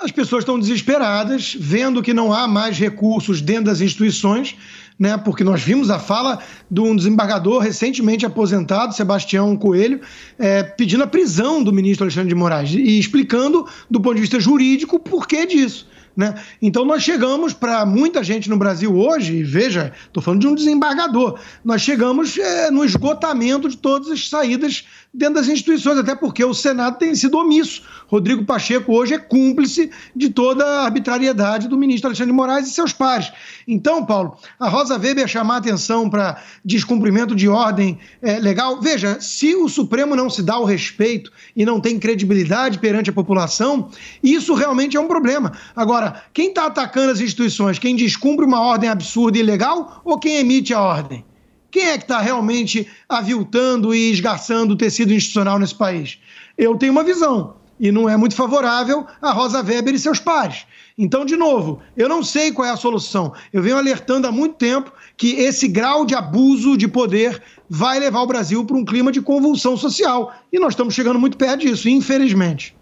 As 0.00 0.10
pessoas 0.10 0.42
estão 0.42 0.58
desesperadas, 0.58 1.56
vendo 1.58 2.02
que 2.02 2.12
não 2.12 2.32
há 2.32 2.48
mais 2.48 2.78
recursos 2.78 3.40
dentro 3.40 3.66
das 3.66 3.80
instituições, 3.80 4.56
né? 4.98 5.16
Porque 5.16 5.44
nós 5.44 5.62
vimos 5.62 5.88
a 5.88 5.98
fala 5.98 6.40
de 6.70 6.80
um 6.80 6.94
desembargador 6.94 7.60
recentemente 7.60 8.26
aposentado, 8.26 8.94
Sebastião 8.94 9.56
Coelho, 9.56 10.00
é, 10.38 10.62
pedindo 10.62 11.04
a 11.04 11.06
prisão 11.06 11.62
do 11.62 11.72
ministro 11.72 12.04
Alexandre 12.04 12.28
de 12.28 12.34
Moraes 12.34 12.70
e 12.72 12.98
explicando, 12.98 13.66
do 13.88 14.00
ponto 14.00 14.16
de 14.16 14.20
vista 14.20 14.40
jurídico, 14.40 14.96
o 14.96 15.00
porquê 15.00 15.46
disso 15.46 15.86
Né? 16.16 16.34
Então 16.62 16.84
nós 16.84 17.02
chegamos 17.02 17.52
para 17.52 17.84
muita 17.84 18.22
gente 18.22 18.48
no 18.48 18.56
Brasil 18.56 18.94
hoje, 18.96 19.34
e 19.34 19.42
veja, 19.42 19.92
estou 20.06 20.22
falando 20.22 20.42
de 20.42 20.46
um 20.46 20.54
desembargador, 20.54 21.38
nós 21.64 21.82
chegamos 21.82 22.38
é, 22.38 22.70
no 22.70 22.84
esgotamento 22.84 23.68
de 23.68 23.76
todas 23.76 24.10
as 24.10 24.28
saídas 24.28 24.84
dentro 25.12 25.34
das 25.34 25.48
instituições, 25.48 25.98
até 25.98 26.14
porque 26.14 26.44
o 26.44 26.52
Senado 26.52 26.98
tem 26.98 27.14
sido 27.14 27.38
omisso. 27.38 27.82
Rodrigo 28.08 28.44
Pacheco 28.44 28.92
hoje 28.92 29.14
é 29.14 29.18
cúmplice 29.18 29.90
de 30.14 30.28
toda 30.28 30.64
a 30.64 30.84
arbitrariedade 30.84 31.68
do 31.68 31.78
ministro 31.78 32.08
Alexandre 32.08 32.32
de 32.32 32.36
Moraes 32.36 32.66
e 32.66 32.70
seus 32.70 32.92
pares. 32.92 33.32
Então, 33.66 34.04
Paulo, 34.04 34.36
a 34.58 34.68
Rosa 34.68 34.98
Weber 34.98 35.26
chamar 35.28 35.58
atenção 35.58 36.10
para 36.10 36.42
descumprimento 36.64 37.34
de 37.34 37.48
ordem 37.48 37.98
é, 38.20 38.38
legal. 38.38 38.80
Veja, 38.80 39.20
se 39.20 39.54
o 39.54 39.68
Supremo 39.68 40.16
não 40.16 40.28
se 40.28 40.42
dá 40.42 40.58
o 40.58 40.64
respeito 40.64 41.32
e 41.56 41.64
não 41.64 41.80
tem 41.80 41.98
credibilidade 41.98 42.78
perante 42.78 43.10
a 43.10 43.12
população, 43.12 43.90
isso 44.22 44.52
realmente 44.54 44.96
é 44.96 45.00
um 45.00 45.08
problema. 45.08 45.52
Agora, 45.76 46.03
quem 46.32 46.48
está 46.48 46.66
atacando 46.66 47.12
as 47.12 47.20
instituições? 47.20 47.78
Quem 47.78 47.94
descumpre 47.94 48.44
uma 48.44 48.60
ordem 48.60 48.88
absurda 48.88 49.38
e 49.38 49.40
ilegal 49.40 50.00
ou 50.04 50.18
quem 50.18 50.36
emite 50.36 50.72
a 50.72 50.80
ordem? 50.80 51.24
Quem 51.70 51.88
é 51.88 51.98
que 51.98 52.04
está 52.04 52.20
realmente 52.20 52.88
aviltando 53.08 53.94
e 53.94 54.10
esgarçando 54.10 54.74
o 54.74 54.76
tecido 54.76 55.12
institucional 55.12 55.58
nesse 55.58 55.74
país? 55.74 56.18
Eu 56.56 56.76
tenho 56.76 56.92
uma 56.92 57.02
visão, 57.02 57.54
e 57.78 57.90
não 57.90 58.08
é 58.08 58.16
muito 58.16 58.34
favorável 58.34 59.06
a 59.20 59.32
Rosa 59.32 59.62
Weber 59.62 59.94
e 59.94 59.98
seus 59.98 60.20
pares. 60.20 60.66
Então, 60.96 61.24
de 61.24 61.36
novo, 61.36 61.80
eu 61.96 62.08
não 62.08 62.22
sei 62.22 62.52
qual 62.52 62.68
é 62.68 62.70
a 62.70 62.76
solução. 62.76 63.32
Eu 63.52 63.62
venho 63.62 63.76
alertando 63.76 64.28
há 64.28 64.32
muito 64.32 64.54
tempo 64.54 64.92
que 65.16 65.32
esse 65.32 65.66
grau 65.66 66.06
de 66.06 66.14
abuso 66.14 66.76
de 66.76 66.86
poder 66.86 67.42
vai 67.68 67.98
levar 67.98 68.22
o 68.22 68.26
Brasil 68.26 68.64
para 68.64 68.76
um 68.76 68.84
clima 68.84 69.10
de 69.10 69.20
convulsão 69.20 69.76
social. 69.76 70.32
E 70.52 70.58
nós 70.60 70.74
estamos 70.74 70.94
chegando 70.94 71.18
muito 71.18 71.36
perto 71.36 71.62
disso, 71.62 71.88
infelizmente. 71.88 72.76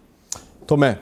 Tomé. 0.67 0.99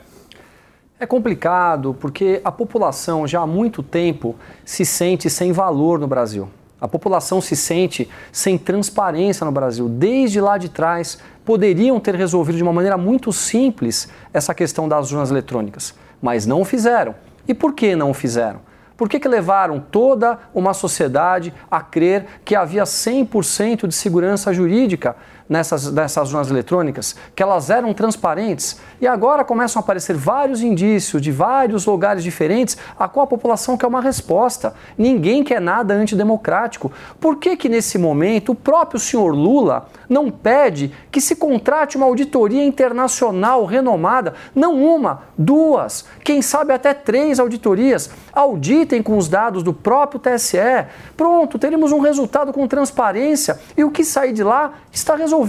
É 1.02 1.06
complicado 1.06 1.96
porque 1.98 2.42
a 2.44 2.52
população 2.52 3.26
já 3.26 3.40
há 3.40 3.46
muito 3.46 3.82
tempo 3.82 4.36
se 4.66 4.84
sente 4.84 5.30
sem 5.30 5.50
valor 5.50 5.98
no 5.98 6.06
Brasil. 6.06 6.46
A 6.78 6.86
população 6.86 7.40
se 7.40 7.56
sente 7.56 8.06
sem 8.30 8.58
transparência 8.58 9.46
no 9.46 9.50
Brasil. 9.50 9.88
Desde 9.88 10.42
lá 10.42 10.58
de 10.58 10.68
trás, 10.68 11.18
poderiam 11.42 11.98
ter 11.98 12.14
resolvido 12.14 12.56
de 12.56 12.62
uma 12.62 12.72
maneira 12.72 12.98
muito 12.98 13.32
simples 13.32 14.10
essa 14.30 14.54
questão 14.54 14.86
das 14.86 15.10
urnas 15.10 15.30
eletrônicas, 15.30 15.94
mas 16.20 16.44
não 16.44 16.60
o 16.60 16.66
fizeram. 16.66 17.14
E 17.48 17.54
por 17.54 17.72
que 17.72 17.96
não 17.96 18.10
o 18.10 18.14
fizeram? 18.14 18.60
Por 18.94 19.08
que, 19.08 19.18
que 19.18 19.26
levaram 19.26 19.80
toda 19.80 20.38
uma 20.52 20.74
sociedade 20.74 21.54
a 21.70 21.80
crer 21.80 22.26
que 22.44 22.54
havia 22.54 22.82
100% 22.82 23.86
de 23.86 23.94
segurança 23.94 24.52
jurídica 24.52 25.16
nessas, 25.50 25.90
nessas 25.90 26.32
urnas 26.32 26.48
eletrônicas, 26.48 27.16
que 27.34 27.42
elas 27.42 27.68
eram 27.70 27.92
transparentes? 27.92 28.78
E 29.00 29.06
agora 29.06 29.44
começam 29.44 29.80
a 29.80 29.82
aparecer 29.82 30.16
vários 30.16 30.62
indícios 30.62 31.20
de 31.20 31.32
vários 31.32 31.84
lugares 31.84 32.22
diferentes 32.22 32.78
a 32.96 33.08
qual 33.08 33.24
a 33.24 33.26
população 33.26 33.76
quer 33.76 33.88
uma 33.88 34.00
resposta. 34.00 34.72
Ninguém 34.96 35.42
quer 35.42 35.60
nada 35.60 35.94
antidemocrático. 35.94 36.92
Por 37.18 37.36
que 37.36 37.56
que 37.56 37.68
nesse 37.68 37.98
momento 37.98 38.52
o 38.52 38.54
próprio 38.54 39.00
senhor 39.00 39.34
Lula 39.34 39.88
não 40.08 40.30
pede 40.30 40.92
que 41.10 41.20
se 41.20 41.34
contrate 41.34 41.96
uma 41.96 42.06
auditoria 42.06 42.64
internacional 42.64 43.64
renomada, 43.64 44.34
não 44.54 44.74
uma, 44.74 45.22
duas, 45.36 46.04
quem 46.22 46.40
sabe 46.42 46.72
até 46.72 46.94
três 46.94 47.40
auditorias, 47.40 48.10
auditem 48.32 49.02
com 49.02 49.16
os 49.16 49.28
dados 49.28 49.62
do 49.62 49.72
próprio 49.72 50.20
TSE. 50.20 50.86
Pronto, 51.16 51.58
teremos 51.58 51.90
um 51.90 52.00
resultado 52.00 52.52
com 52.52 52.68
transparência 52.68 53.58
e 53.76 53.82
o 53.82 53.90
que 53.90 54.04
sair 54.04 54.32
de 54.32 54.44
lá 54.44 54.74
está 54.92 55.16
resolvido. 55.16 55.39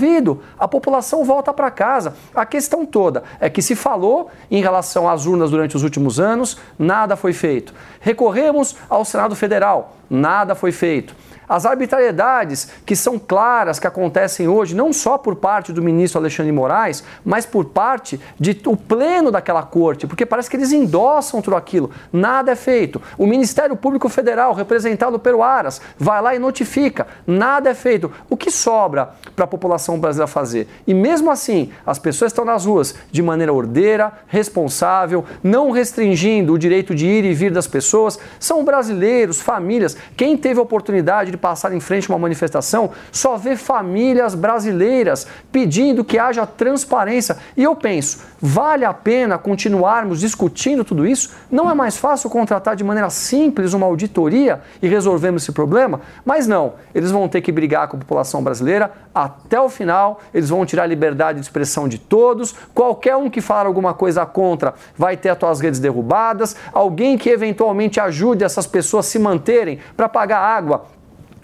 A 0.59 0.67
população 0.67 1.23
volta 1.23 1.53
para 1.53 1.69
casa. 1.71 2.15
A 2.33 2.45
questão 2.45 2.85
toda 2.85 3.23
é 3.39 3.49
que 3.49 3.61
se 3.61 3.75
falou 3.75 4.29
em 4.49 4.61
relação 4.61 5.09
às 5.09 5.25
urnas 5.25 5.51
durante 5.51 5.75
os 5.75 5.83
últimos 5.83 6.19
anos, 6.19 6.57
nada 6.77 7.15
foi 7.15 7.33
feito. 7.33 7.73
Recorremos 7.99 8.75
ao 8.89 9.03
Senado 9.05 9.35
Federal, 9.35 9.95
nada 10.09 10.55
foi 10.55 10.71
feito. 10.71 11.15
As 11.51 11.65
arbitrariedades 11.65 12.69
que 12.85 12.95
são 12.95 13.19
claras, 13.19 13.77
que 13.77 13.85
acontecem 13.85 14.47
hoje, 14.47 14.73
não 14.73 14.93
só 14.93 15.17
por 15.17 15.35
parte 15.35 15.73
do 15.73 15.81
ministro 15.81 16.17
Alexandre 16.17 16.49
Moraes, 16.49 17.03
mas 17.25 17.45
por 17.45 17.65
parte 17.65 18.17
de 18.39 18.57
o 18.65 18.77
pleno 18.77 19.29
daquela 19.29 19.61
corte, 19.61 20.07
porque 20.07 20.25
parece 20.25 20.49
que 20.49 20.55
eles 20.55 20.71
endossam 20.71 21.41
tudo 21.41 21.57
aquilo. 21.57 21.91
Nada 22.13 22.53
é 22.53 22.55
feito. 22.55 23.01
O 23.17 23.27
Ministério 23.27 23.75
Público 23.75 24.07
Federal, 24.07 24.53
representado 24.53 25.19
pelo 25.19 25.43
Aras, 25.43 25.81
vai 25.99 26.21
lá 26.21 26.33
e 26.33 26.39
notifica. 26.39 27.05
Nada 27.27 27.69
é 27.69 27.73
feito. 27.73 28.09
O 28.29 28.37
que 28.37 28.49
sobra 28.49 29.09
para 29.35 29.43
a 29.43 29.47
população 29.47 29.99
brasileira 29.99 30.27
fazer? 30.27 30.69
E 30.87 30.93
mesmo 30.93 31.29
assim, 31.29 31.69
as 31.85 31.99
pessoas 31.99 32.31
estão 32.31 32.45
nas 32.45 32.63
ruas 32.63 32.95
de 33.11 33.21
maneira 33.21 33.51
ordeira, 33.51 34.13
responsável, 34.25 35.25
não 35.43 35.71
restringindo 35.71 36.53
o 36.53 36.57
direito 36.57 36.95
de 36.95 37.05
ir 37.05 37.25
e 37.25 37.33
vir 37.33 37.51
das 37.51 37.67
pessoas. 37.67 38.17
São 38.39 38.63
brasileiros, 38.63 39.41
famílias. 39.41 39.97
Quem 40.15 40.37
teve 40.37 40.57
a 40.57 40.63
oportunidade 40.63 41.29
de 41.29 41.40
passar 41.41 41.73
em 41.73 41.79
frente 41.79 42.09
a 42.09 42.13
uma 42.13 42.19
manifestação, 42.19 42.91
só 43.11 43.35
vê 43.35 43.55
famílias 43.55 44.35
brasileiras 44.35 45.27
pedindo 45.51 46.05
que 46.05 46.19
haja 46.19 46.45
transparência. 46.45 47.37
E 47.57 47.63
eu 47.63 47.75
penso, 47.75 48.19
vale 48.39 48.85
a 48.85 48.93
pena 48.93 49.37
continuarmos 49.37 50.19
discutindo 50.19 50.85
tudo 50.85 51.05
isso? 51.05 51.31
Não 51.49 51.69
é 51.69 51.73
mais 51.73 51.97
fácil 51.97 52.29
contratar 52.29 52.75
de 52.75 52.83
maneira 52.83 53.09
simples 53.09 53.73
uma 53.73 53.85
auditoria 53.85 54.61
e 54.81 54.87
resolvermos 54.87 55.43
esse 55.43 55.51
problema? 55.51 56.01
Mas 56.23 56.47
não, 56.47 56.73
eles 56.93 57.11
vão 57.11 57.27
ter 57.27 57.41
que 57.41 57.51
brigar 57.51 57.87
com 57.87 57.97
a 57.97 57.99
população 57.99 58.43
brasileira 58.43 58.91
até 59.13 59.59
o 59.59 59.67
final, 59.67 60.21
eles 60.33 60.49
vão 60.49 60.65
tirar 60.65 60.83
a 60.83 60.87
liberdade 60.87 61.39
de 61.39 61.45
expressão 61.45 61.87
de 61.87 61.97
todos, 61.97 62.55
qualquer 62.73 63.15
um 63.15 63.29
que 63.29 63.41
falar 63.41 63.65
alguma 63.65 63.93
coisa 63.93 64.25
contra 64.25 64.73
vai 64.97 65.17
ter 65.17 65.29
as 65.29 65.39
suas 65.39 65.59
redes 65.59 65.79
derrubadas, 65.79 66.55
alguém 66.71 67.17
que 67.17 67.29
eventualmente 67.29 67.99
ajude 67.99 68.43
essas 68.43 68.67
pessoas 68.67 69.01
a 69.01 69.09
se 69.09 69.19
manterem 69.19 69.79
para 69.97 70.07
pagar 70.07 70.39
água, 70.39 70.85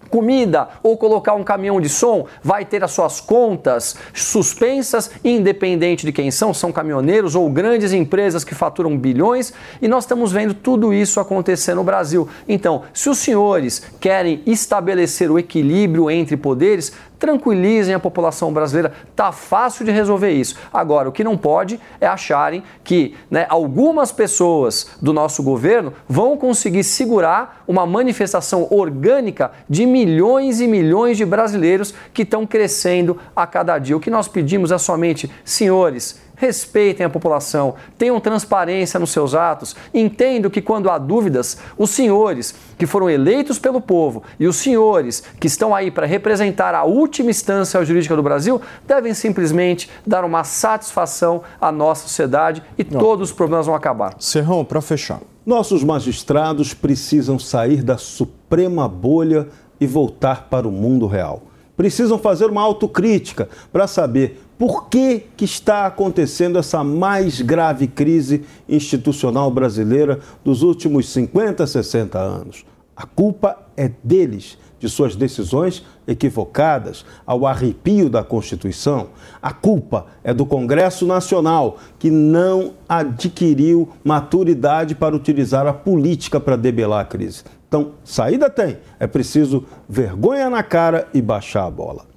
comida 0.10 0.70
ou 0.82 0.98
colocar 0.98 1.34
um 1.34 1.44
caminhão 1.44 1.80
de 1.80 1.90
som 1.90 2.26
vai 2.44 2.66
ter 2.66 2.84
as 2.84 2.92
suas 2.92 3.20
contas 3.20 3.96
suspensas, 4.14 5.12
independente 5.24 6.06
de 6.06 6.12
quem 6.12 6.32
são, 6.32 6.54
são 6.54 6.72
caminhoneiros 6.72 7.36
ou 7.36 7.50
grandes 7.50 7.94
empresas 7.94 8.44
que 8.44 8.56
faturam 8.56 8.98
bilhões, 8.98 9.54
e 9.82 9.88
nós 9.88 10.04
estamos 10.04 10.32
vendo 10.32 10.54
tudo 10.54 10.94
isso 10.94 11.20
acontecer 11.20 11.74
no 11.74 11.84
Brasil. 11.84 12.28
Então, 12.48 12.84
se 12.94 13.10
os 13.10 13.18
senhores 13.18 13.82
querem 14.00 14.42
estabelecer 14.46 15.30
o 15.32 15.40
equilíbrio 15.40 16.10
entre 16.10 16.38
poderes, 16.38 16.92
tranquilizem 17.20 17.94
a 17.94 18.00
população 18.00 18.52
brasileira. 18.54 18.94
Tá 19.16 19.32
fácil 19.32 19.86
de 19.86 19.92
resolver 19.92 20.32
isso. 20.32 20.56
Agora, 20.74 21.10
o 21.10 21.12
que 21.12 21.24
não 21.24 21.38
pode 21.38 21.80
é 22.00 22.08
acharem 22.08 22.64
que 22.84 23.16
né, 23.30 23.46
algumas 23.50 24.12
pessoas 24.12 24.92
do 25.02 25.14
nosso 25.14 25.44
governo 25.44 25.94
vão 26.08 26.38
conseguir 26.38 26.84
segurar 26.84 27.64
uma 27.68 27.86
manifestação 27.86 28.68
orgânica 28.70 29.52
de 29.70 29.86
milhões 29.86 30.62
e 30.62 30.68
milhões 30.68 31.18
de 31.18 31.26
brasileiros 31.26 31.94
que 32.14 32.22
estão 32.22 32.46
crescendo 32.46 33.18
a 33.36 33.46
cada 33.46 33.78
dia. 33.78 33.98
O 33.98 34.00
que 34.00 34.10
nós 34.10 34.28
pedimos 34.28 34.72
é 34.72 34.78
somente, 34.78 35.30
senhores, 35.44 36.27
respeitem 36.38 37.06
a 37.06 37.10
população, 37.10 37.76
tenham 37.98 38.20
transparência 38.20 39.00
nos 39.00 39.10
seus 39.10 39.36
atos, 39.36 39.76
entendo 39.94 40.50
que 40.50 40.62
quando 40.62 40.90
há 40.90 40.98
dúvidas, 40.98 41.58
os 41.78 41.90
senhores 41.90 42.56
que 42.78 42.86
foram 42.86 43.10
eleitos 43.10 43.60
pelo 43.60 43.82
povo 43.82 44.24
e 44.40 44.48
os 44.48 44.56
senhores 44.56 45.24
que 45.40 45.48
estão 45.48 45.76
aí 45.76 45.92
para 45.92 46.06
representar 46.06 46.74
a 46.76 46.84
última 46.84 47.32
instância 47.32 47.84
jurídica 47.84 48.16
do 48.16 48.24
Brasil 48.24 48.62
devem 48.88 49.14
simplesmente 49.14 49.90
dar 50.06 50.24
uma 50.24 50.44
satisfação 50.44 51.42
à 51.60 51.72
nossa 51.72 52.04
sociedade 52.08 52.64
e 52.78 52.84
Não. 52.84 53.00
todos 53.00 53.32
os 53.32 53.36
problemas 53.36 53.66
vão 53.66 53.76
acabar. 53.76 54.16
Serrão, 54.20 54.64
para 54.64 54.80
fechar. 54.80 55.20
Nossos 55.46 55.84
magistrados 55.84 56.74
precisam 56.74 57.40
sair 57.40 57.82
da 57.82 57.98
suprema 57.98 58.88
bolha 58.88 59.48
e 59.80 59.88
voltar 59.88 60.48
para 60.50 60.68
o 60.68 60.72
mundo 60.72 61.08
real. 61.08 61.44
Precisam 61.76 62.18
fazer 62.18 62.46
uma 62.46 62.62
autocrítica 62.62 63.48
para 63.72 63.88
saber 63.88 64.44
por 64.58 64.90
que, 64.90 65.26
que 65.38 65.46
está 65.46 65.86
acontecendo 65.86 66.58
essa 66.58 66.84
mais 66.84 67.42
grave 67.42 67.88
crise 67.88 68.44
institucional 68.68 69.52
brasileira 69.52 70.20
dos 70.44 70.64
últimos 70.64 71.10
50, 71.10 71.68
60 71.68 72.18
anos? 72.18 72.66
A 72.96 73.06
culpa 73.06 73.58
é 73.78 73.92
deles, 74.04 74.58
de 74.80 74.90
suas 74.90 75.16
decisões 75.16 75.84
equivocadas, 76.08 77.06
ao 77.26 77.46
arrepio 77.46 78.10
da 78.10 78.24
Constituição. 78.24 79.10
A 79.42 79.52
culpa 79.52 80.08
é 80.24 80.34
do 80.34 80.46
Congresso 80.46 81.06
Nacional, 81.06 81.78
que 82.00 82.10
não 82.10 82.74
adquiriu 82.90 83.90
maturidade 84.04 84.96
para 84.96 85.16
utilizar 85.16 85.68
a 85.68 85.74
política 85.74 86.40
para 86.40 86.56
debelar 86.56 87.02
a 87.02 87.06
crise. 87.06 87.44
Então, 87.68 87.92
saída 88.04 88.50
tem, 88.50 88.78
é 89.00 89.06
preciso 89.06 89.66
vergonha 89.88 90.50
na 90.50 90.64
cara 90.64 91.08
e 91.14 91.22
baixar 91.22 91.66
a 91.66 91.72
bola. 91.72 92.17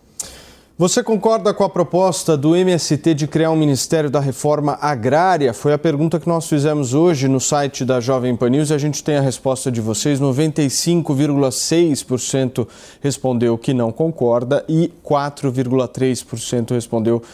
Você 0.80 1.02
concorda 1.02 1.52
com 1.52 1.62
a 1.62 1.68
proposta 1.68 2.38
do 2.38 2.56
MST 2.56 3.12
de 3.12 3.26
criar 3.26 3.50
um 3.50 3.56
Ministério 3.56 4.08
da 4.08 4.18
Reforma 4.18 4.78
Agrária? 4.80 5.52
Foi 5.52 5.74
a 5.74 5.78
pergunta 5.78 6.18
que 6.18 6.26
nós 6.26 6.48
fizemos 6.48 6.94
hoje 6.94 7.28
no 7.28 7.38
site 7.38 7.84
da 7.84 8.00
Jovem 8.00 8.34
Pan 8.34 8.48
News 8.48 8.70
e 8.70 8.72
a 8.72 8.78
gente 8.78 9.04
tem 9.04 9.18
a 9.18 9.20
resposta 9.20 9.70
de 9.70 9.78
vocês. 9.78 10.18
95,6% 10.18 12.66
respondeu 13.02 13.58
que 13.58 13.74
não 13.74 13.92
concorda 13.92 14.64
e 14.66 14.90
4,3% 15.04 16.70
respondeu 16.70 17.20
que 17.20 17.26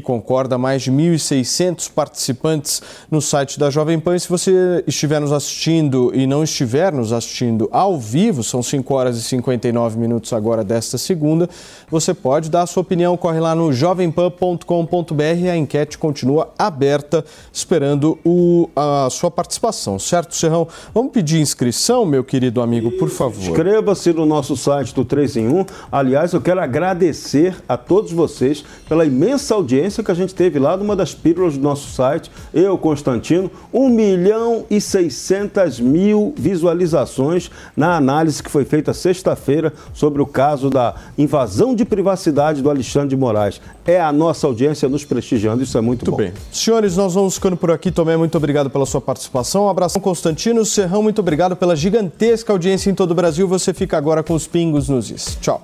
concorda, 0.00 0.56
mais 0.56 0.82
de 0.82 0.90
1.600 0.90 1.90
participantes 1.92 2.82
no 3.10 3.20
site 3.20 3.58
da 3.58 3.70
Jovem 3.70 3.98
Pan. 3.98 4.16
E 4.16 4.20
se 4.20 4.28
você 4.28 4.82
estiver 4.86 5.20
nos 5.20 5.32
assistindo 5.32 6.10
e 6.14 6.26
não 6.26 6.42
estiver 6.42 6.92
nos 6.92 7.12
assistindo 7.12 7.68
ao 7.72 7.98
vivo, 7.98 8.42
são 8.42 8.62
5 8.62 8.94
horas 8.94 9.16
e 9.16 9.22
59 9.22 9.98
minutos 9.98 10.32
agora 10.32 10.64
desta 10.64 10.96
segunda, 10.96 11.48
você 11.90 12.14
pode 12.14 12.50
dar 12.50 12.62
a 12.62 12.66
sua 12.66 12.80
opinião, 12.80 13.16
corre 13.16 13.40
lá 13.40 13.54
no 13.54 13.72
jovempan.com.br, 13.72 15.50
a 15.50 15.56
enquete 15.56 15.98
continua 15.98 16.50
aberta, 16.58 17.24
esperando 17.52 18.18
o, 18.24 18.68
a 18.74 19.08
sua 19.10 19.30
participação, 19.30 19.98
certo, 19.98 20.34
Serrão? 20.34 20.66
Vamos 20.94 21.12
pedir 21.12 21.40
inscrição, 21.40 22.04
meu 22.06 22.24
querido 22.24 22.60
amigo, 22.60 22.90
por 22.92 23.10
favor. 23.10 23.50
Inscreva-se 23.50 24.12
no 24.12 24.24
nosso 24.24 24.56
site 24.56 24.94
do 24.94 25.04
3 25.04 25.36
em 25.36 25.48
1. 25.48 25.66
Aliás, 25.90 26.32
eu 26.32 26.40
quero 26.40 26.60
agradecer 26.60 27.56
a 27.68 27.76
todos 27.76 28.12
vocês 28.12 28.64
pela 28.88 29.04
imensa 29.04 29.54
audiência 29.54 29.81
que 30.04 30.10
a 30.10 30.14
gente 30.14 30.34
teve 30.34 30.58
lá 30.58 30.76
numa 30.76 30.94
das 30.94 31.14
pílulas 31.14 31.56
do 31.56 31.62
nosso 31.62 31.90
site. 31.90 32.30
Eu, 32.52 32.76
Constantino, 32.76 33.50
1 33.72 33.88
milhão 33.88 34.64
e 34.70 34.80
600 34.80 35.80
mil 35.80 36.34
visualizações 36.36 37.50
na 37.76 37.96
análise 37.96 38.42
que 38.42 38.50
foi 38.50 38.64
feita 38.64 38.92
sexta-feira 38.92 39.72
sobre 39.94 40.20
o 40.20 40.26
caso 40.26 40.68
da 40.68 40.94
invasão 41.16 41.74
de 41.74 41.84
privacidade 41.84 42.62
do 42.62 42.70
Alexandre 42.70 43.08
de 43.08 43.16
Moraes. 43.16 43.60
É 43.84 44.00
a 44.00 44.12
nossa 44.12 44.46
audiência 44.46 44.88
nos 44.88 45.04
prestigiando, 45.04 45.62
isso 45.62 45.76
é 45.76 45.80
muito, 45.80 46.02
Muito 46.04 46.10
bom. 46.12 46.16
bem. 46.18 46.32
Senhores, 46.52 46.96
nós 46.96 47.14
vamos 47.14 47.34
ficando 47.34 47.56
por 47.56 47.70
aqui. 47.70 47.90
Tomé, 47.90 48.16
muito 48.16 48.36
obrigado 48.36 48.70
pela 48.70 48.86
sua 48.86 49.00
participação. 49.00 49.64
Um 49.64 49.68
abração, 49.68 50.00
Constantino. 50.00 50.64
Serrão, 50.64 51.02
muito 51.02 51.18
obrigado 51.20 51.56
pela 51.56 51.74
gigantesca 51.74 52.52
audiência 52.52 52.90
em 52.90 52.94
todo 52.94 53.10
o 53.10 53.14
Brasil. 53.14 53.48
Você 53.48 53.74
fica 53.74 53.96
agora 53.96 54.22
com 54.22 54.34
os 54.34 54.46
pingos 54.46 54.88
nos 54.88 55.10
is. 55.10 55.36
Tchau. 55.40 55.62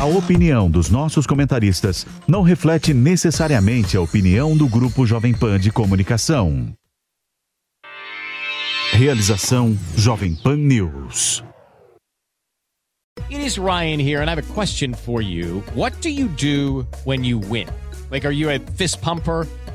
A 0.00 0.06
opinião 0.06 0.70
dos 0.70 0.88
nossos 0.88 1.26
comentaristas 1.26 2.06
não 2.26 2.40
reflete 2.40 2.94
necessariamente 2.94 3.98
a 3.98 4.00
opinião 4.00 4.56
do 4.56 4.66
Grupo 4.66 5.04
Jovem 5.04 5.34
Pan 5.34 5.60
de 5.60 5.70
Comunicação. 5.70 6.72
Realização 8.92 9.76
Jovem 9.94 10.34
Pan 10.34 10.56
News. 10.56 11.44
It 13.30 13.44
is 13.44 13.58
Ryan 13.58 14.00
here, 14.00 14.22
and 14.22 14.30
I 14.30 14.30
have 14.30 14.38
a 14.38 14.54
question 14.54 14.94
for 14.94 15.20
you. 15.20 15.62
What 15.74 16.00
do 16.00 16.08
you 16.08 16.28
do 16.28 16.86
when 17.04 17.22
you 17.22 17.38
win? 17.38 17.68
Like, 18.10 18.26
are 18.26 18.32
you 18.32 18.48
a 18.48 18.58
fist 18.78 19.02
pumper? 19.02 19.46